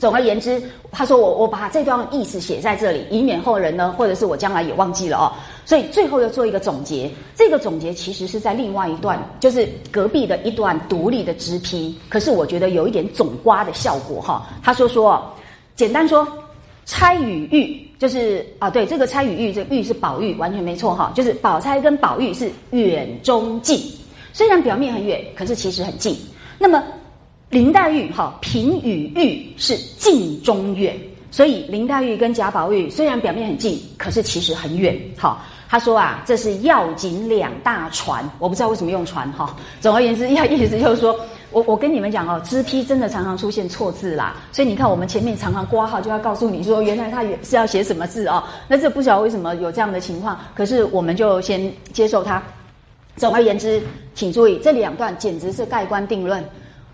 [0.03, 5.31] 总而言之，他说我我把这段意思写在这里，以免后人呢，或者是我将来也忘记了哦。
[5.63, 11.97] 所以最后要做一个总结，这个总结其实是在另外一段，就是隔壁的一段独立的直批。
[12.09, 14.45] 可是我觉得有一点总刮的效果哈。
[14.61, 15.23] 他说说，
[15.73, 16.27] 简单说，
[16.83, 21.13] 钗与玉就是啊，对，这个钗与玉，这玉是宝玉，完全没错哈。
[21.15, 23.81] 就是宝钗跟宝玉是远中近，
[24.33, 26.13] 虽然表面很远，可是其实很近。
[26.59, 26.83] 那么。
[27.53, 30.97] 林黛玉哈，平与玉是近中远，
[31.29, 34.99] 所以林黛玉跟贾宝玉虽然表面很近，可是其实很远。
[35.15, 35.39] 好，
[35.69, 39.55] 他说啊，这是要紧两大船，我不知道为什么用船哈。
[39.79, 41.15] 总而言之，要意思就是说。
[41.51, 48.43] 我我跟你们讲哦，支批真的常常出现错字啦，所以你看我们前面常常挂号就要告诉你说，原来他是要写什么字哦。
[48.67, 52.41] 那这不晓得为什么有这样的情况，可是我们就先接受它。
[53.17, 53.79] 总而言之，
[54.15, 56.43] 请注意这两段简直是盖棺定论，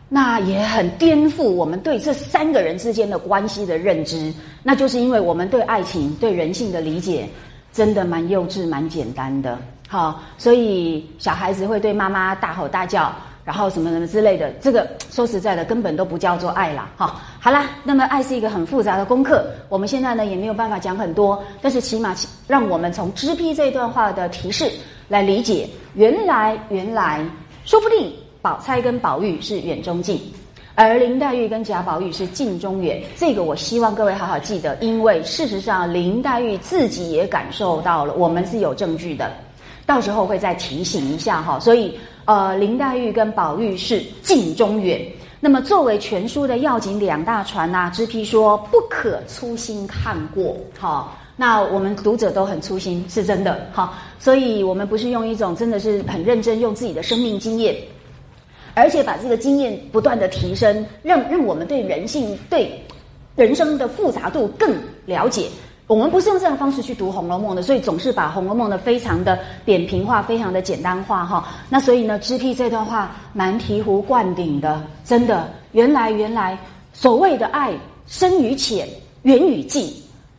[0.09, 4.33] 那也很颠覆我们对这三个人之间的关系的认知。
[4.63, 7.29] 那就是因为我们对爱情、对人性的理解
[7.71, 9.57] 真的蛮幼稚、蛮简单的。
[9.87, 13.13] 好，所以小孩子会对妈妈大吼大叫。
[13.45, 16.87] 然后什么什么之类的，这个说实在的，根本都不叫做爱啦。
[16.95, 17.19] 哈。
[17.39, 24.69] 好啦，那么爱是一个很复杂的功课，我们现在呢也没有办法讲很多，但是起码让我们从支批这段话的提示
[25.07, 27.25] 来理解，原来原来
[27.65, 30.19] 说不定宝钗跟宝玉是远中近，
[30.75, 33.01] 而林黛玉跟贾宝玉是近中远。
[33.17, 39.31] 这个我希望各位好好记得，因为事实上林黛玉自己也感受到了，我们是有证据的，
[39.85, 41.59] 到时候会再提醒一下哈。
[41.59, 41.97] 所以。
[42.25, 45.01] 呃，林黛玉跟宝玉是近中远。
[45.39, 50.55] 那么作为全书的要紧两大船呐，知批说不可粗心看过。
[50.77, 53.67] 好，那我们读者都很粗心，是真的。
[53.71, 57.75] 好，所以我们不是用一种真的是很认真，用自己的生命经验，
[58.79, 62.71] 而且把这个经验不断的提升，让让我们对人性、对
[63.35, 64.73] 人生的复杂度更
[65.05, 65.47] 了解。
[65.87, 71.47] 我们不是用这样的方式去读《红楼梦》的，所以总是把《红楼梦》的非常的扁平化、非常的简单化哈。
[71.67, 76.55] 那所以呢，知批这段话蛮醍醐灌顶的，真的，原来原来
[76.93, 77.73] 所谓的爱
[78.05, 78.87] 深与浅、
[79.23, 79.91] 远与近，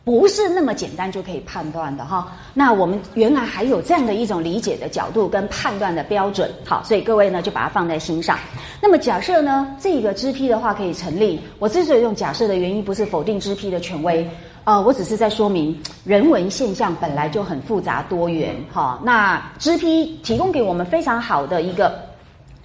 [0.03, 2.31] 不是那么简单就可以判断的哈。
[2.53, 8.37] 那我们原来还有这样的一种理解的角度跟判断的标准，好，所以各位呢就把它放在心上。
[8.81, 14.27] 那么假设呢，这个知批的话可以成立，我之所以用假设的原因，不是否定知批的权威。
[14.63, 18.99] 呃，我只是在说明人文现象本来就很复杂多元，哈。
[19.03, 21.99] 那知批提供给我们非常好的一个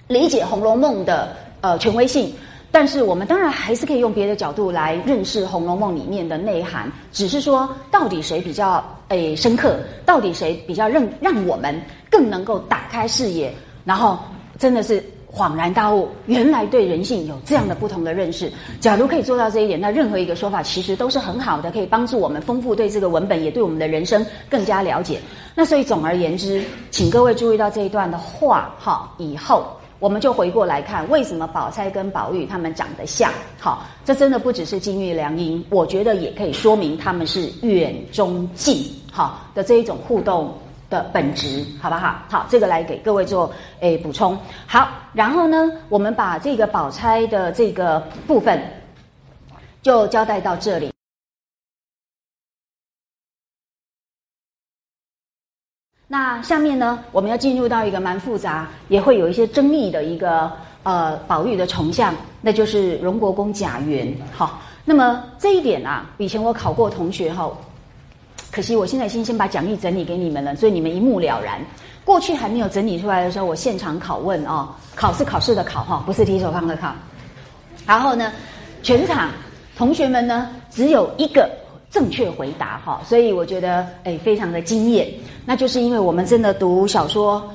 [0.07, 2.31] 理解《红楼梦》的呃权威性，
[2.71, 13.53] 但是我们当然还是可以用别的角度来认识《红楼梦》里面的内涵，只是说到底谁比较诶深刻，到底谁比较让让我们更能够打开视野，
[13.85, 14.17] 然后
[14.57, 15.03] 真的是。
[15.29, 18.51] 恍然大悟，原来对人性有这样的不同的认识。
[18.79, 25.19] 假如可以做到这一点，那任何一个说法其实都是很好的，可以帮助我们丰富对这个文本，也对我们的人生更加了解。
[25.53, 29.67] 那所以总而言之，请各位注意到这一段的话，哈，以后
[29.99, 33.31] 我们就回过来看，为什么宝钗跟宝玉他们长得像？
[33.59, 40.53] 好，这真的不只是金玉良姻，我觉得也可以说明他们是远中近，好的这一种互动。
[40.89, 42.15] 的本质，好不好？
[42.29, 44.39] 好，这个来给各位做诶补充。
[44.65, 48.57] 好，然后呢，我们把这个宝钗的这个部分
[49.81, 50.96] 就交代到这里。
[56.09, 60.49] 那下面呢，我们要进入到一个蛮复杂，也会有一些争议的一个
[60.83, 64.15] 呃宝玉的重像，那就是荣国公贾元。
[64.31, 67.51] 好，那么这一点啊，以前我考过同学哈。
[68.49, 71.59] 可惜我现在先先把讲义整理给你们了，所以你们一目了然。
[72.05, 76.95] 过去还没有整理出来的时候，我现场拷问哦，考试考试的考哈，不是提手旁的考。
[77.85, 78.31] 然后呢，
[78.81, 79.29] 全场
[79.75, 81.51] 同学们呢只有一个
[81.89, 85.07] 正确回答哈，所以我觉得哎非常的惊艳。
[85.45, 87.49] 那就是因为我们真的读小说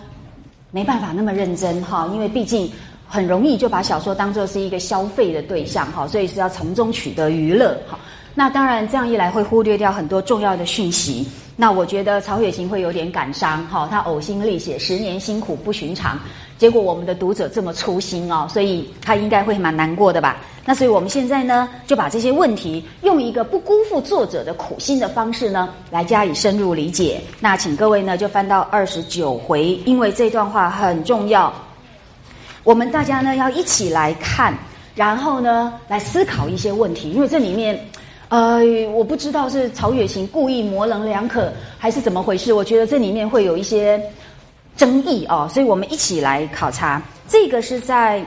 [0.71, 2.71] 没办法那么认真哈，因为毕竟
[3.07, 7.99] 很容易就把小说当做是一个消费的对象哈，所以是要从中取得娱乐哈。
[8.35, 11.29] 那当然，这样一来会忽略掉很多重要的讯息。
[11.63, 16.19] 那我觉得曹雪芹会有点感伤，哈，他呕心沥血，十年辛苦不寻常，
[16.59, 20.39] 结果我们的读者这么粗心哦，所以他应该会蛮难过的吧？
[20.65, 27.21] 那所以我们现在呢，就把这些问题用一个不辜负作者的苦心的方式呢，来加以深入理解。
[27.39, 31.55] 那请各位呢，就翻到二十九回，因为这段话很重要，
[32.65, 34.53] 我们大家呢要一起来看，
[34.97, 37.81] 然后呢来思考一些问题，因为这里面。
[38.33, 38.65] 呃，
[38.95, 42.55] 我不知道是曹雪芹故意模棱两可，还是怎么回事？
[42.55, 44.03] 我觉得这里面会有一些
[44.75, 47.03] 争议哦，所以我们一起来考察。
[47.29, 48.25] 这个是在，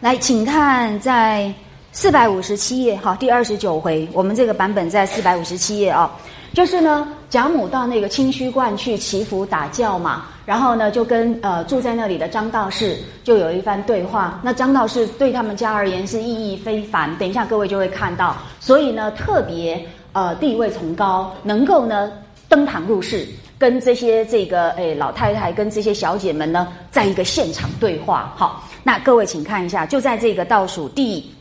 [0.00, 1.54] 来，请看在
[1.92, 6.10] 四百五十七页，哈，第二十九回，我们这个版本在四百五十七页哦。
[6.52, 14.40] 就是呢，贾母到那个清虚观去祈福打醮嘛，然后呢，就跟呃住在那里的张道士就有一番对话。
[14.42, 18.36] 那张道士对他们家而言是意义非凡，等一下各位就会看到。
[18.60, 22.12] 所以呢，特别呃地位崇高，能够呢
[22.48, 23.26] 登堂入室，
[23.58, 28.32] 跟这些这个诶老太太跟这些小姐们呢，在一个现场对话。
[28.36, 31.34] 好，那各位请看一下，就在这个倒数第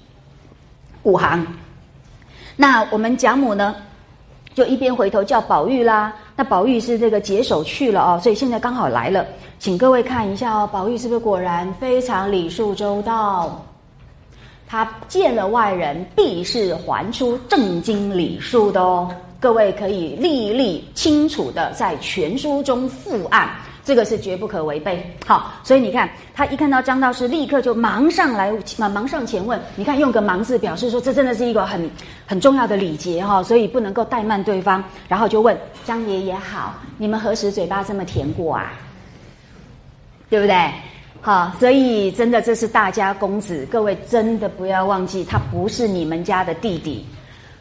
[1.04, 1.46] 五行，
[2.56, 3.76] 那我们贾母呢？
[4.54, 6.14] 就一边回头叫宝玉啦。
[6.36, 9.26] 那宝玉是这个解手去了哦，所以现在刚好来了，
[9.60, 13.64] 请各位看一下哦，宝玉是不是果然非常礼数周到？
[14.68, 19.08] 他见了外人，必是还出正经礼数的哦。
[19.40, 23.50] 各位可以历历清楚的在全书中附案，
[23.84, 25.06] 这个是绝不可违背。
[25.28, 29.62] 好，所以你看，他一看到张道士，立刻就忙上来，忙忙上前问。
[29.76, 31.88] 你看，用个“忙”字表示说，这真的是一个很
[32.34, 34.84] 很重要的礼节哈，所以不能够怠慢对方。
[35.08, 35.56] 然后就问
[35.86, 38.74] 张爷爷好，你们何时嘴巴这么甜过啊？
[40.32, 40.72] 对不对？
[41.22, 47.06] 好，所以真的这是大家公子，各位真的不要忘记，他不是你们家的弟弟，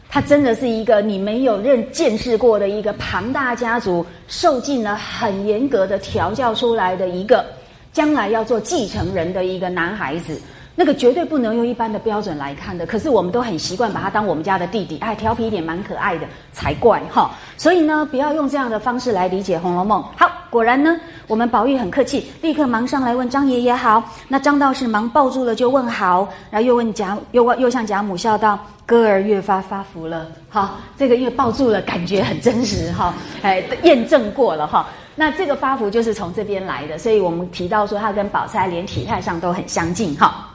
[0.09, 7.45] 他真的是一个你没有认见识过的一个庞大家族，受尽了很严格的调教出来的一个，
[7.91, 10.41] 将来要做继承人的一个男孩子。
[10.75, 17.29] 那个绝对不能用一般的标准来看的，可是我们都很习惯把他当我们家的弟弟，哎，调皮一点蛮可爱的才怪哈。
[17.57, 20.01] 所以呢，不要用这样的方式来理解《红楼梦》。
[20.17, 24.03] 好，果然呢，我们宝玉很客气，立刻忙上来问张爷爷好。
[24.27, 33.13] 那张道士忙抱住了就问好，然后又问贾，又又向贾母笑道：“哥儿越发发福了。”好，这个因为抱住了，感觉很真实哈，
[33.43, 34.87] 哎，验证过了哈。
[35.15, 40.49] 那这个发福就是从这边来的，所以我们提到说他跟宝钗连体态上都很相近哈。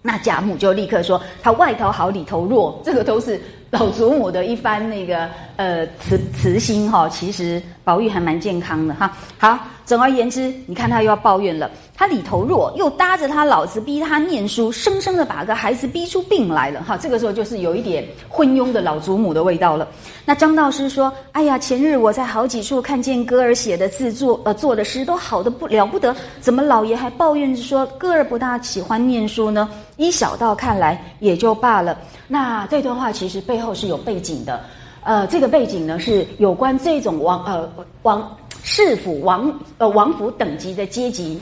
[0.00, 7.08] 那贾母就立刻说：“他外头好，里头弱。”这个都是老祖母的一番那个呃慈慈心哈。
[7.08, 9.10] 其实宝玉还蛮健康的哈。
[9.38, 11.70] 好，总而言之，你看他又要抱怨了。
[11.96, 16.98] 他里头弱，又搭着他老子逼他念书，生生的把个孩子逼出病来了哈。
[16.98, 19.88] 这个时候就是有一点昏庸的老祖母的味道了。
[20.26, 29.66] 那张道士说：“哎呀，前日我在好几处看见歌儿写的字作呃做的诗都好的不了不得，怎么老爷还抱怨着说歌儿不大喜欢念书呢？”
[29.96, 31.98] 依小道看来也就罢了。
[32.28, 34.60] 那这段话其实背后是有背景的，
[35.02, 37.68] 呃，这个背景呢是有关这种王呃
[38.02, 41.40] 王世府王呃王府等级的阶级。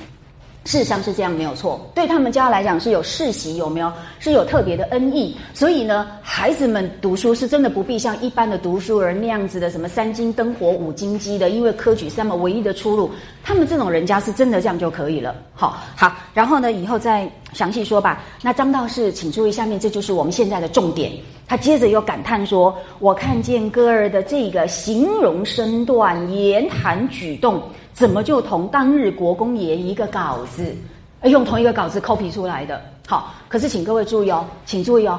[0.66, 1.80] 事实上是这样，没有错。
[1.94, 3.90] 对他们家来讲是有世袭，有没有？
[4.18, 5.36] 是有特别的恩义。
[5.54, 13.08] 所以呢，孩子们读书是真的不必像一般的读书人那样子的，什么三金灯火五金鸡的，因为科举三门唯一的出路。
[13.44, 15.36] 他们这种人家是真的这样就可以了。
[15.54, 18.24] 好，好，然后呢，以后再详细说吧。
[18.42, 21.12] 那张道士，请注意下面，这就是我们现在的重点。
[21.46, 27.62] 他接着又感叹说：“我看见哥儿的这个形容身段、言谈举动。”
[27.96, 30.76] 怎么就同当日国公爷一个稿子，
[31.22, 32.78] 用同一个稿子 copy 出来的？
[33.06, 35.18] 好，可是请各位注意哦，请注意哦，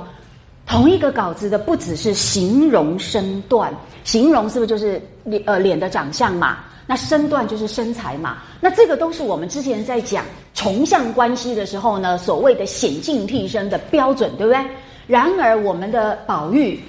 [0.67, 3.73] 同一个稿子的不只是形容身段，
[4.03, 6.59] 形容是不是就是脸呃脸的长相嘛？
[6.85, 8.37] 那身段就是身材嘛？
[8.61, 10.23] 那这个都是我们之前在讲
[10.53, 14.63] 重相关系的时候呢，所谓的显镜替身的标准，对不对？
[15.07, 16.79] 然而我们的宝玉，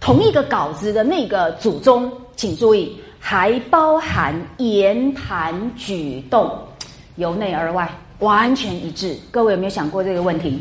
[0.00, 2.98] 同一个稿子的那个祖宗，请注意。
[3.30, 6.50] 还包含言谈举动，
[7.16, 7.86] 由内而外
[8.20, 9.14] 完全一致。
[9.30, 10.58] 各位有没有想过这个问题？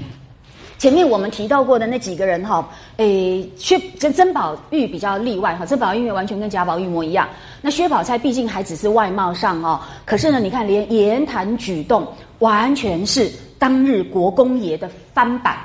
[0.78, 5.66] 前面我们提到过的那几个人哈，诶，薛跟曾宝玉比较例外哈。
[5.66, 7.26] 曾宝玉完全跟贾宝玉一模一样，
[7.62, 9.80] 那薛宝钗毕竟还只是外貌上哦。
[10.04, 12.06] 可是呢，你看连言谈举动
[12.40, 15.56] 完全是当日国公爷的翻版。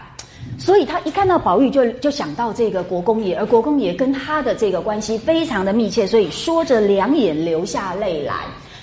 [0.59, 8.35] 所以他一看到宝玉，就就想到这个国公爷，而国公爷跟他的这个关系非常的密切，所以说着两眼流下泪来。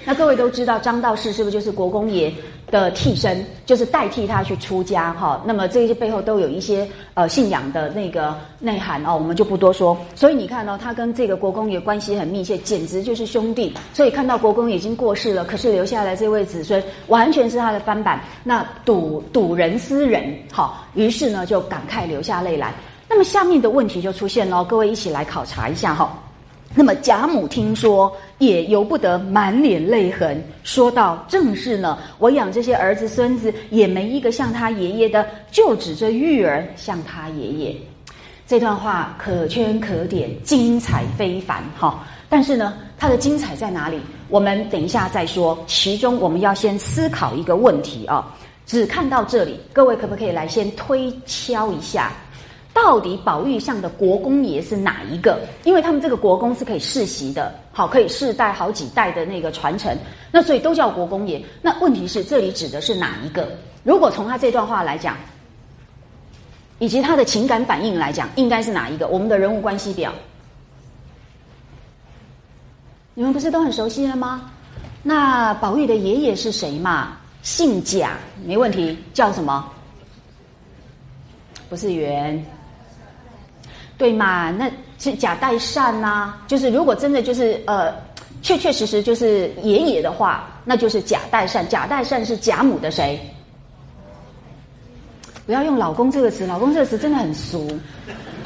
[0.10, 2.34] 那各位都知道张道士是不是就是国公爷
[2.72, 5.40] 的替身，就是代替他去出家哈？
[5.45, 9.95] 那么这些背后都有一些呃信仰的那个内涵哦，我们就不多说。
[10.15, 13.72] 所以你看哦，他跟这个国公爷关系很密切，简直就是兄弟。
[13.94, 22.73] 所以看到国公已经过世了，可是留下来这位子孙完全是他的翻版，那睹睹人思人，好，于是呢就感慨流下泪来。
[23.07, 26.19] 那么下面的问题就出现了，各位一起来考察一下哈。
[26.76, 37.76] 那么贾母听说，也由不得满脸泪痕，说道：“正是呢，我养这些儿子孙子，也没一个像他爷爷的，就指着玉儿像他爷爷。”
[38.48, 42.04] 这段话可圈可点，精彩非凡哈。
[42.30, 44.00] 但是呢，它的精彩在哪里？
[44.28, 45.58] 我们等一下再说。
[45.66, 48.36] 其中我们要先思考一个问题啊。
[48.68, 52.12] 只看到这里，各位可不可以来先推敲一下？
[52.81, 55.41] 到底宝玉像的国公爷是哪一个？
[55.65, 59.93] 因为他们这个国公是可以世袭的，好，可以世代好几代的那个传承，
[60.31, 61.43] 那所以都叫国公爷。
[61.61, 63.51] 那问题是，这里指的是哪一个？
[63.84, 65.18] 如果从他这段话来讲，
[66.80, 69.06] 以及他的情感反应来讲，应该是哪一个？
[69.10, 70.14] 我们的人物关系表，
[73.14, 74.49] 你们不是都很熟悉了吗？
[75.03, 77.18] 那宝玉的爷爷是谁嘛？
[77.41, 78.11] 姓贾，
[78.45, 79.69] 没问题，叫什么？
[81.69, 82.41] 不是元。
[83.99, 84.49] 对嘛？
[84.49, 87.93] 那是假代善呐，就是如果真的就是呃，
[88.41, 91.67] 确确实实就是爷爷的话，那就是假代善。
[91.67, 93.19] 假代善是贾母的谁？
[95.45, 97.67] 不要用老公这个词，老公这个词真的很俗，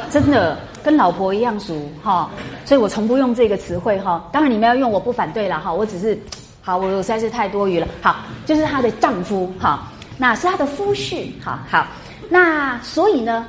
[0.09, 2.31] 真的跟老婆一样俗哈。
[2.65, 4.27] 所以我从不用这个词汇哈。
[4.31, 5.71] 当然你们要用，我不反对了哈。
[5.71, 6.17] 我只是
[6.61, 7.87] 好，我实在是太多余了。
[8.01, 11.59] 好，就是她的丈夫哈，那是她的夫婿哈。
[11.69, 11.85] 好，
[12.29, 13.45] 那所以呢，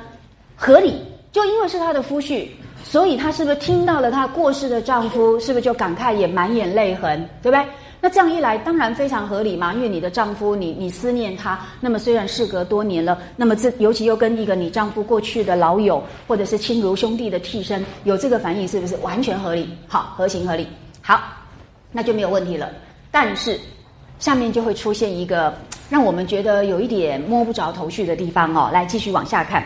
[0.55, 1.01] 合理，
[1.35, 2.47] 就因为是她的夫婿，
[2.81, 7.65] 所以她是不是听到了她过世的丈夫，是不是就感慨也满眼泪痕，对不对？
[7.99, 19.67] 那这样一来，当然非常合理嘛，因为你的丈夫，你你思念他，那么虽然事隔多年了，那么这尤其又跟一个你丈夫过去的老友或者是亲如兄弟的替身有这个反应，是不是完全合理？
[19.89, 20.65] 好，合情合理，
[21.01, 21.21] 好，
[21.91, 22.69] 那就没有问题了。
[23.11, 23.59] 但是
[24.19, 25.53] 下面就会出现一个
[25.89, 28.69] 让我们觉得有一点摸不着头绪的地方哦。
[28.71, 29.65] 来，继续往下看。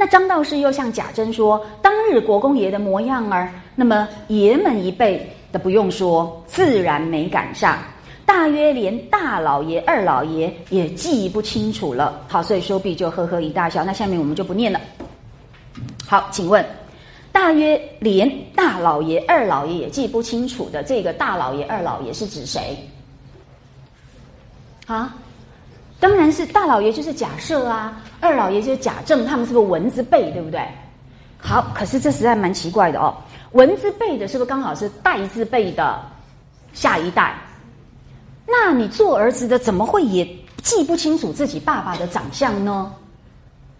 [0.00, 7.78] 那张道士又向贾珍说：“当日国公爷的模样儿，那么爷们一辈。”的不用说，自然没赶上。
[8.26, 12.20] 大约连大老爷、二老爷也记不清楚了。
[12.28, 13.82] 好，所以说毕就呵呵一大笑。
[13.82, 14.78] 那下面我们就不念了。
[16.06, 16.62] 好，请问，
[17.32, 22.76] 大约连大老爷、二老爷也记不清楚的这个大老爷、二老爷是指谁？
[24.86, 25.16] 啊，
[26.00, 28.00] 当然是大老爷，就是假设啊。
[28.20, 30.60] 二老爷就是贾政，他们是个文字辈，对不对？
[31.38, 33.14] 好，可是这实在蛮奇怪的哦。
[33.52, 36.00] 文字辈的是不是刚好是代字辈的
[36.72, 37.36] 下一代？
[38.46, 40.24] 那你做儿子的怎么会也
[40.62, 42.92] 记不清楚自己爸爸的长相呢？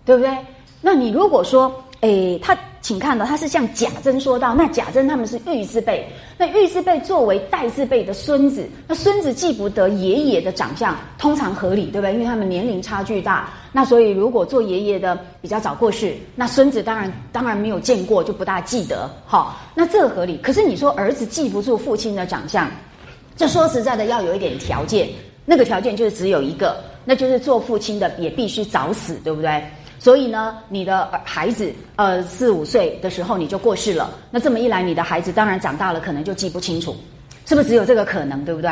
[0.05, 0.37] 对不对？
[0.81, 2.57] 那你如果说，诶，他。
[2.89, 6.09] 请看到他是向贾珍说道：“那贾珍他们是玉字辈，
[6.39, 12.15] 那玉字辈作为代字辈的孙子，那孙子记不得爷爷的长相，通常合理，对不对？
[12.15, 19.07] 因为他们年龄差距大，那所以如果做爷爷的比较早过世，那孙子当然当然没有见过，就不大记得。
[19.27, 20.39] 好，那这合理。
[20.39, 22.71] 可是你说儿子记不住父亲的长相，
[23.37, 25.11] 这说实在的要有一点条件，
[25.45, 29.63] 那个条件就是只有一个，那就是做父亲的也必须早死，对不对？”
[29.99, 36.97] 所以呢，你的孩子呃四五岁的时候你就过世了，那这么一来，你的孩子当然长大了，可能就记不清楚，
[37.47, 38.71] 是不是只有这个可能，对不对？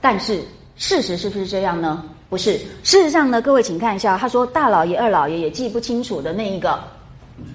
[0.00, 0.42] 但是
[0.76, 2.04] 事实是不是这样呢？
[2.28, 6.78] 不是，事实上呢，各位请看一下，他说大老爷、二老爷也记不清楚的那一个，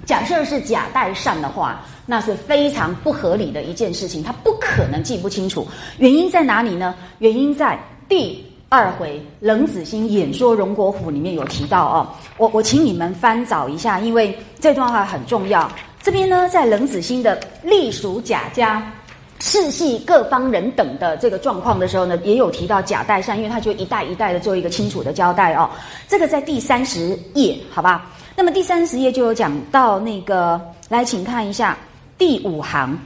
[0.06, 5.68] 假设是假代善的话，那是非常不合理的一件事情，他不可能记不清楚。
[6.00, 6.96] 原因在哪里呢？
[7.20, 7.80] 原因在
[8.10, 8.44] 第。
[8.76, 12.08] 二回冷子兴演说荣国府里面有提到哦，
[12.38, 15.72] 我我请你们翻找一下，因为这段话很重要。
[16.04, 18.92] 这边呢，在冷子兴的隶属贾家
[19.40, 25.70] 世系各方人等的这个状况的时候呢，也有提到贾代善，因为他就一代一代的做一个清楚的交代哦。
[26.06, 28.12] 这个在第三十页，好吧？
[28.36, 31.78] 那么第三十页就有讲到那个，来，请看一下
[32.18, 33.00] 第五行，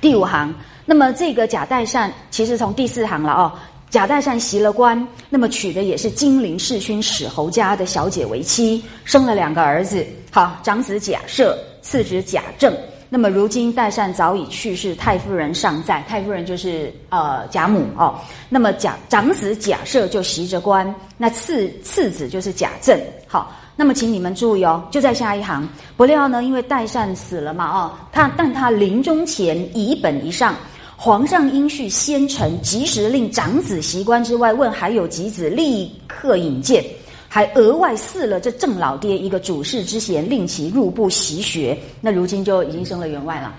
[0.00, 0.52] 第五行。
[0.84, 3.52] 那么这个贾代善其实从第四行了哦。
[3.94, 10.04] 贾代善袭了官，那么娶的也是金陵世勋史侯家的小姐为妻，生了两个儿子。
[10.32, 12.74] 好，长子贾赦，次子贾政。
[13.08, 16.02] 那么如今代善早已去世，太夫人尚在。
[16.08, 18.18] 太夫人就是呃贾母哦。
[18.48, 22.98] 那么贾长子贾赦就袭着官，那次次子就是贾政。
[23.28, 25.68] 好，那么请你们注意哦，就在下一行。
[25.96, 30.52] 不料呢，因为代善死了嘛，哦，他但他临终前遗本一上。
[30.96, 36.82] 皇上应续先臣，及时令长子袭官之外，问还有几子，立刻引荐，
[37.28, 41.76] 还额外赐了这郑老爹一个主事之衔，令其入部习学。
[42.00, 43.54] 那如今就已经升了员外了。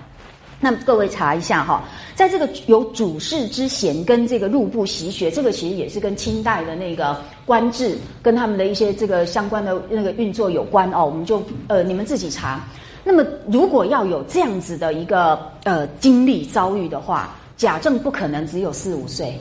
[0.58, 1.84] 那各位查一下哈，
[2.14, 11.04] 在这个有主事之衔跟这个入部习学，这个其实也是跟清代的那个官制跟他们的一些这个相关的那个运作有关哦。
[11.04, 12.66] 我们就呃，你们自己查。
[13.08, 19.38] 那么，如果要有这样子的一个呃经历遭遇的话，贾政不可能只有四五岁，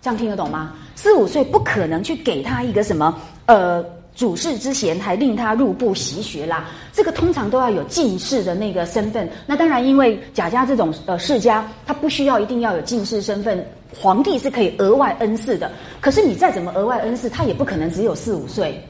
[0.00, 0.74] 这样听得懂吗？
[0.94, 3.84] 四五岁不可能去给他一个什么呃
[4.14, 6.66] 主事之衔，还令他入部习学啦。
[6.92, 9.28] 这个通常都要有进士的那个身份。
[9.44, 13.66] 那当然，因为贾家这种呃世家，他不需要一定要有进士身份，
[14.00, 15.68] 皇帝是可以额外恩赐的。
[16.00, 18.80] 可是你再怎么额外恩赐，他也不可能只有四五岁。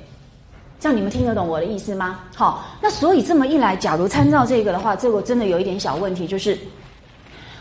[0.81, 2.21] 这样你们听得懂我的意思吗？
[2.35, 6.57] 好，那所以这么一来，假如参照这个的话，这个真的有一点小问题，就是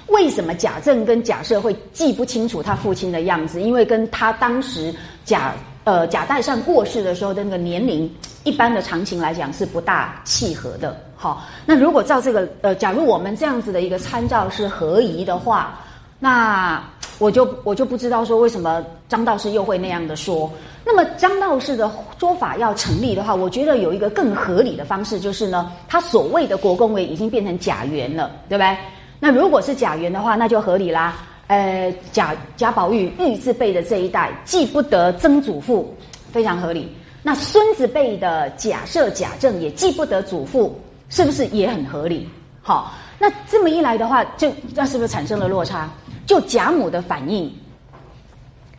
[0.07, 3.61] 为什么贾政跟贾赦会记不清楚他父亲的样子？
[3.61, 4.93] 因为跟他当时
[5.25, 5.53] 贾
[5.83, 8.13] 呃贾代善过世的时候的那个年龄，
[8.43, 10.95] 一般的常情来讲是不大契合的。
[11.15, 15.79] 好，那如果照这个呃，假如我们这样子的一个参照是合宜的话，
[16.19, 16.83] 那
[17.19, 20.49] 我就我就不知道说为什么张道士又会那样的说。
[20.85, 28.77] 那么张道士的说法要成立的话，我觉得有一个更合理的方式，就是呢，他所谓的国公位已经变成贾元了，对不对？
[29.19, 31.15] 那如果是贾元的话，那就合理啦。
[31.47, 35.95] 呃，贾贾宝玉玉字辈的这一代，记不得曾祖父，
[36.31, 36.95] 非常合理。
[37.23, 40.79] 那孙子辈的假设贾政也记不得祖父，
[41.09, 42.29] 是不是也很合理？
[42.61, 45.89] 好，那这么一来的话，就那是不是产生了落差？
[46.27, 47.51] 就贾母的反应，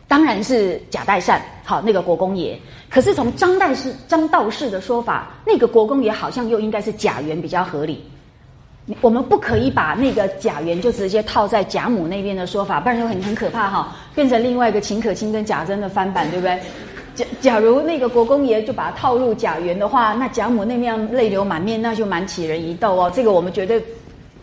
[0.07, 2.57] 当然是贾代善好那个国公爷。
[2.89, 8.01] 可是从张代士张道士的说法，那个国公爷好像又应该是贾元比较合理。
[9.01, 16.59] 我们不可以把那个贾元就直接套在贾母那边的说法，不然就很很可怕哈，变成另外一个秦可卿跟贾珍的翻版，对不对？
[17.13, 23.11] 假假如那个国公爷就把它套入贾元的话，那贾母那边泪流满面，那就蛮起人疑窦哦。
[23.13, 23.83] 这个我们绝对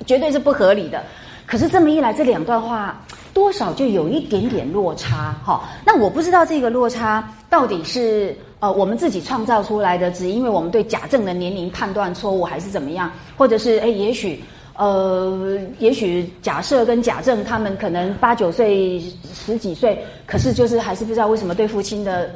[0.05, 1.03] 绝对是不合理的。
[1.47, 3.01] 可是这么一来，这两段话
[3.33, 5.63] 多少就有一点点落差哈。
[5.85, 13.11] 那我不知道这个落差到底是呃我们自己创造出来的，只因为我们对贾政的年龄判断错误，还是怎么样？
[13.37, 14.43] 或者是哎，也许
[14.75, 19.01] 呃，也许假设跟贾政他们可能八九岁、
[19.33, 22.29] 十几岁，可是就是还是不知道为什么对父亲的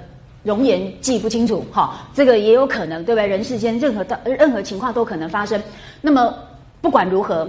[0.45, 2.07] 容颜记不清楚哈。
[2.15, 3.27] 这个也有可能，对不对？
[3.27, 5.61] 人世间任何的任何情况都可能发生。
[6.01, 6.33] 那么
[6.81, 7.49] 不管如何。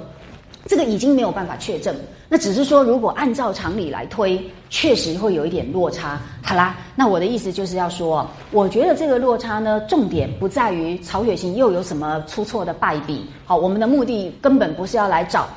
[0.68, 1.96] 这个已经没有办法确证，
[2.30, 4.40] 那只是说，如果按照常理来推，
[4.70, 6.22] 确实会有一点落差。
[6.44, 13.26] 好啦，那我的意思就是要说，我觉得这个落差呢，重点不在于曹雪芹又有什么出错的败笔。
[13.44, 15.48] 好，我们的目的根本不是要来找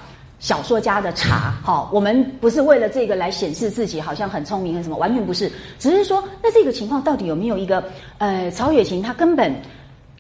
[0.41, 1.55] 小说家的茬。
[1.63, 5.53] 好，我们不是为了这个来显示自己好像很聪明，什么完全不是。
[5.79, 7.85] 只是说，那这个情况到底有没有一个
[8.19, 9.55] 呃，曹雪芹他根本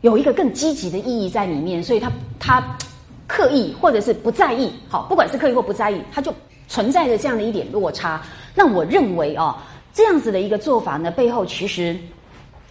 [0.03, 2.63] 有一个更积极的意义在里面，所以他他。
[3.27, 6.33] 刻意或者是不在意，好，不管是刻意或不在意，它就
[6.69, 8.23] 存在着这样的一点落差。
[8.55, 9.57] 那我认为哦，
[9.93, 11.97] 这样子的一个做法呢，背后其实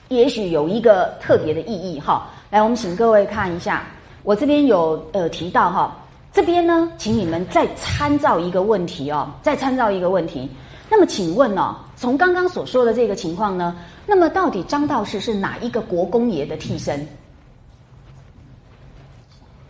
[0.09, 2.29] 也许有一个特别的意义哈。
[2.49, 3.83] 来，我们请各位看一下，
[4.23, 5.97] 我这边有呃提到哈，
[6.31, 10.49] 这边呢，请你们再参照一个问题哦，再参照一个问题。
[10.89, 13.75] 那么，请问哦，从刚刚所说的这个情况呢，
[14.05, 17.07] 那么到底张道士是哪一个国公爷的替身？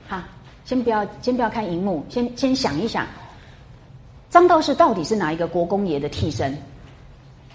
[0.10, 0.26] 哈
[0.66, 3.06] 先不要，先不要看荧幕，先先想一想，
[4.30, 6.58] 张道士到底是哪一个国公爷的替身？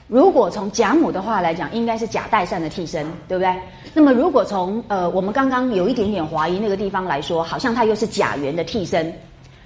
[0.06, 3.54] 如果从贾母的话来讲，应该是贾代善的替身，对不对？
[3.92, 9.12] 那么如果从呃我们刚刚有一点点怀疑那个地方来说，好像他又是贾元的替身。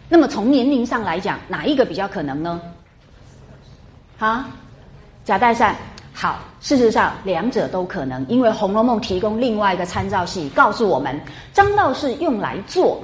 [0.09, 2.61] 那么从年龄上来讲，哪一个比较可能呢？
[4.19, 4.51] 啊，
[5.25, 5.77] 贾代善。
[6.13, 11.19] 好，事实上两者都可能，因为《红楼梦》提供另外一个参照系，告诉我们
[11.53, 13.03] 张道士用来做。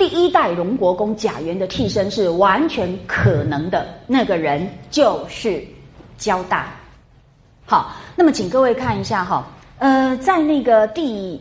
[0.00, 5.62] 第一代荣国公贾元的替身是完全可能的，那个人就是
[6.16, 6.72] 交大。
[7.66, 9.46] 好，那么请各位看一下哈，
[9.76, 11.38] 呃，在那个第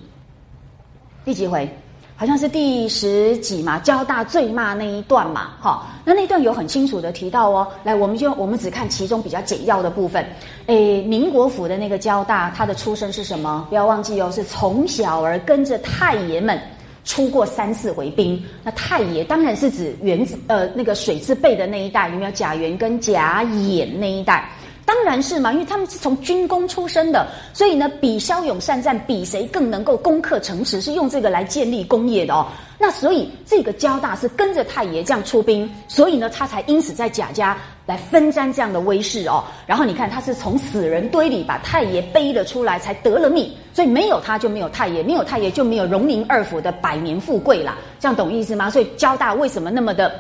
[1.24, 1.74] 第几回，
[2.18, 7.66] 好像是第十几嘛，交大醉骂那一段嘛，哈，那那段有很清楚的提到哦。
[7.86, 10.26] 来，我们就我们只看其中比较简要的部分。
[10.66, 13.66] 诶，民国府的那个交大，他的出身是什么？
[13.70, 16.62] 不要忘记哦，是从小儿跟着太爷们。
[17.04, 24.50] 出过三四回兵，那太爷当然是指元子呃那个水字辈的那一代，有没有贾元跟贾演那一代？
[24.86, 32.48] 当然是嘛，因为他们是从军功出身的，所以呢，比骁勇善战，比谁更能够攻克城池，是用这个来建立功业的哦。
[32.80, 37.56] 那所以这个交大是跟着太爷这样出兵，所以呢，他才因此在贾家。
[37.90, 48.70] 来分沾这样的威势哦，然后你看他是从死人堆里把太爷背了出来，才得了命，所以没有他就没有太爷，没有太爷就没有荣宁二府的百年富贵啦，这样懂意思吗？
[48.70, 50.14] 所以交大为什么那么的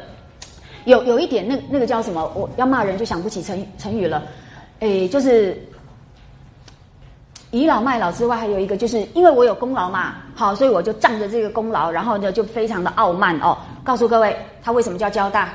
[0.86, 2.32] 有有一点那那个叫什么？
[2.34, 4.24] 我要骂人就想不起成成语了，
[4.80, 5.56] 诶，就是
[7.52, 13.56] 倚老卖老之外，还有一个就是因为我有功劳嘛，好，所以我就仗着这个功劳，然后呢就非常的傲慢哦。
[13.84, 15.54] 告诉各位，他为什么叫交大？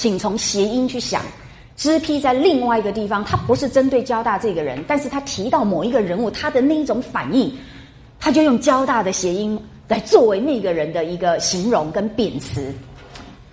[0.00, 1.20] 请从谐音去想，
[1.76, 7.54] 支批在另外一个地方，他不是针对交大这个人，但是他提到某一个人物，他的那一种反应，
[8.18, 12.72] 他就用交大的谐音来作为那个人的一个形容跟贬词。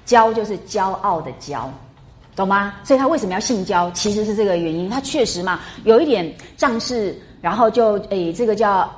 [0.06, 1.64] 骄就是骄傲的骄，
[2.34, 2.76] 懂吗？
[2.82, 3.92] 所以他为什么要姓焦？
[3.92, 4.90] 其实是这个原因。
[4.90, 8.90] 他确实嘛，有一点仗势，然后就诶，这个叫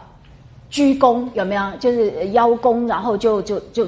[0.70, 1.64] 鞠躬，有没有？
[1.80, 3.88] 就是邀功，然后就就就。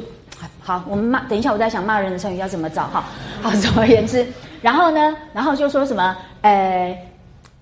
[0.60, 3.04] 好，我们骂，等一下，我在想骂人的成语要怎么找哈。
[3.42, 4.26] 好，总而言之，
[4.62, 6.98] 然后呢，然后就说什么，呃，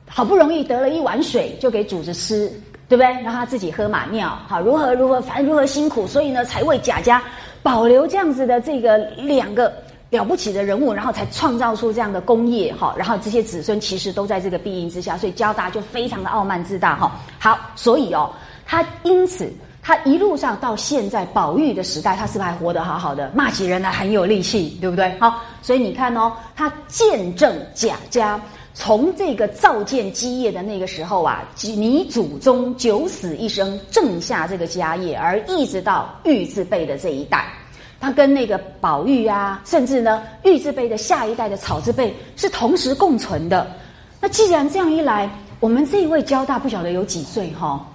[0.08, 2.48] 好不容易得了一碗水，就给主子吃，
[2.88, 3.06] 对不对？
[3.24, 7.24] 让他自己喝马尿，好，如何如何，反正如何辛苦，所以呢，才为贾家
[7.64, 9.72] 保留这样子的这个两个
[10.10, 17.12] 了不起的人物，然后才创造出这样的工业哈，然后这些子孙其实都在这个庇荫之下，所以交大就非常的傲慢自大哈。
[17.38, 18.30] 好，所以哦，
[18.66, 19.52] 他因此
[19.82, 23.32] 他一路上到现在宝玉的时代，他是不是还活得好好的？
[23.34, 25.18] 骂起人来很有力气，对不对？
[25.20, 28.40] 好，所以你看哦，他见证贾家
[28.74, 37.46] 从这个造建基业的那个时候啊，你祖宗九死一生，挣下这个家业，而一直到玉字辈的这一代。
[38.02, 43.68] 他跟那个宝玉啊，甚至呢玉字辈的下一代的草字辈是同时共存的。
[44.22, 45.30] 那既然这样一来，
[45.60, 47.86] 我们这一位交大不晓得有几岁哈？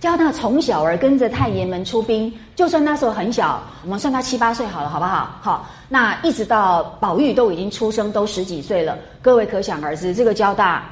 [0.00, 5.36] 交大从小儿跟着太爷们出兵，就算那时候很小，我们算他七八岁好了，好不好？
[5.40, 10.88] 好，那一直到宝玉都已经出生，都十几岁了，各位可想而知，这个交大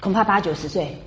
[0.00, 1.00] 恐怕八九十岁，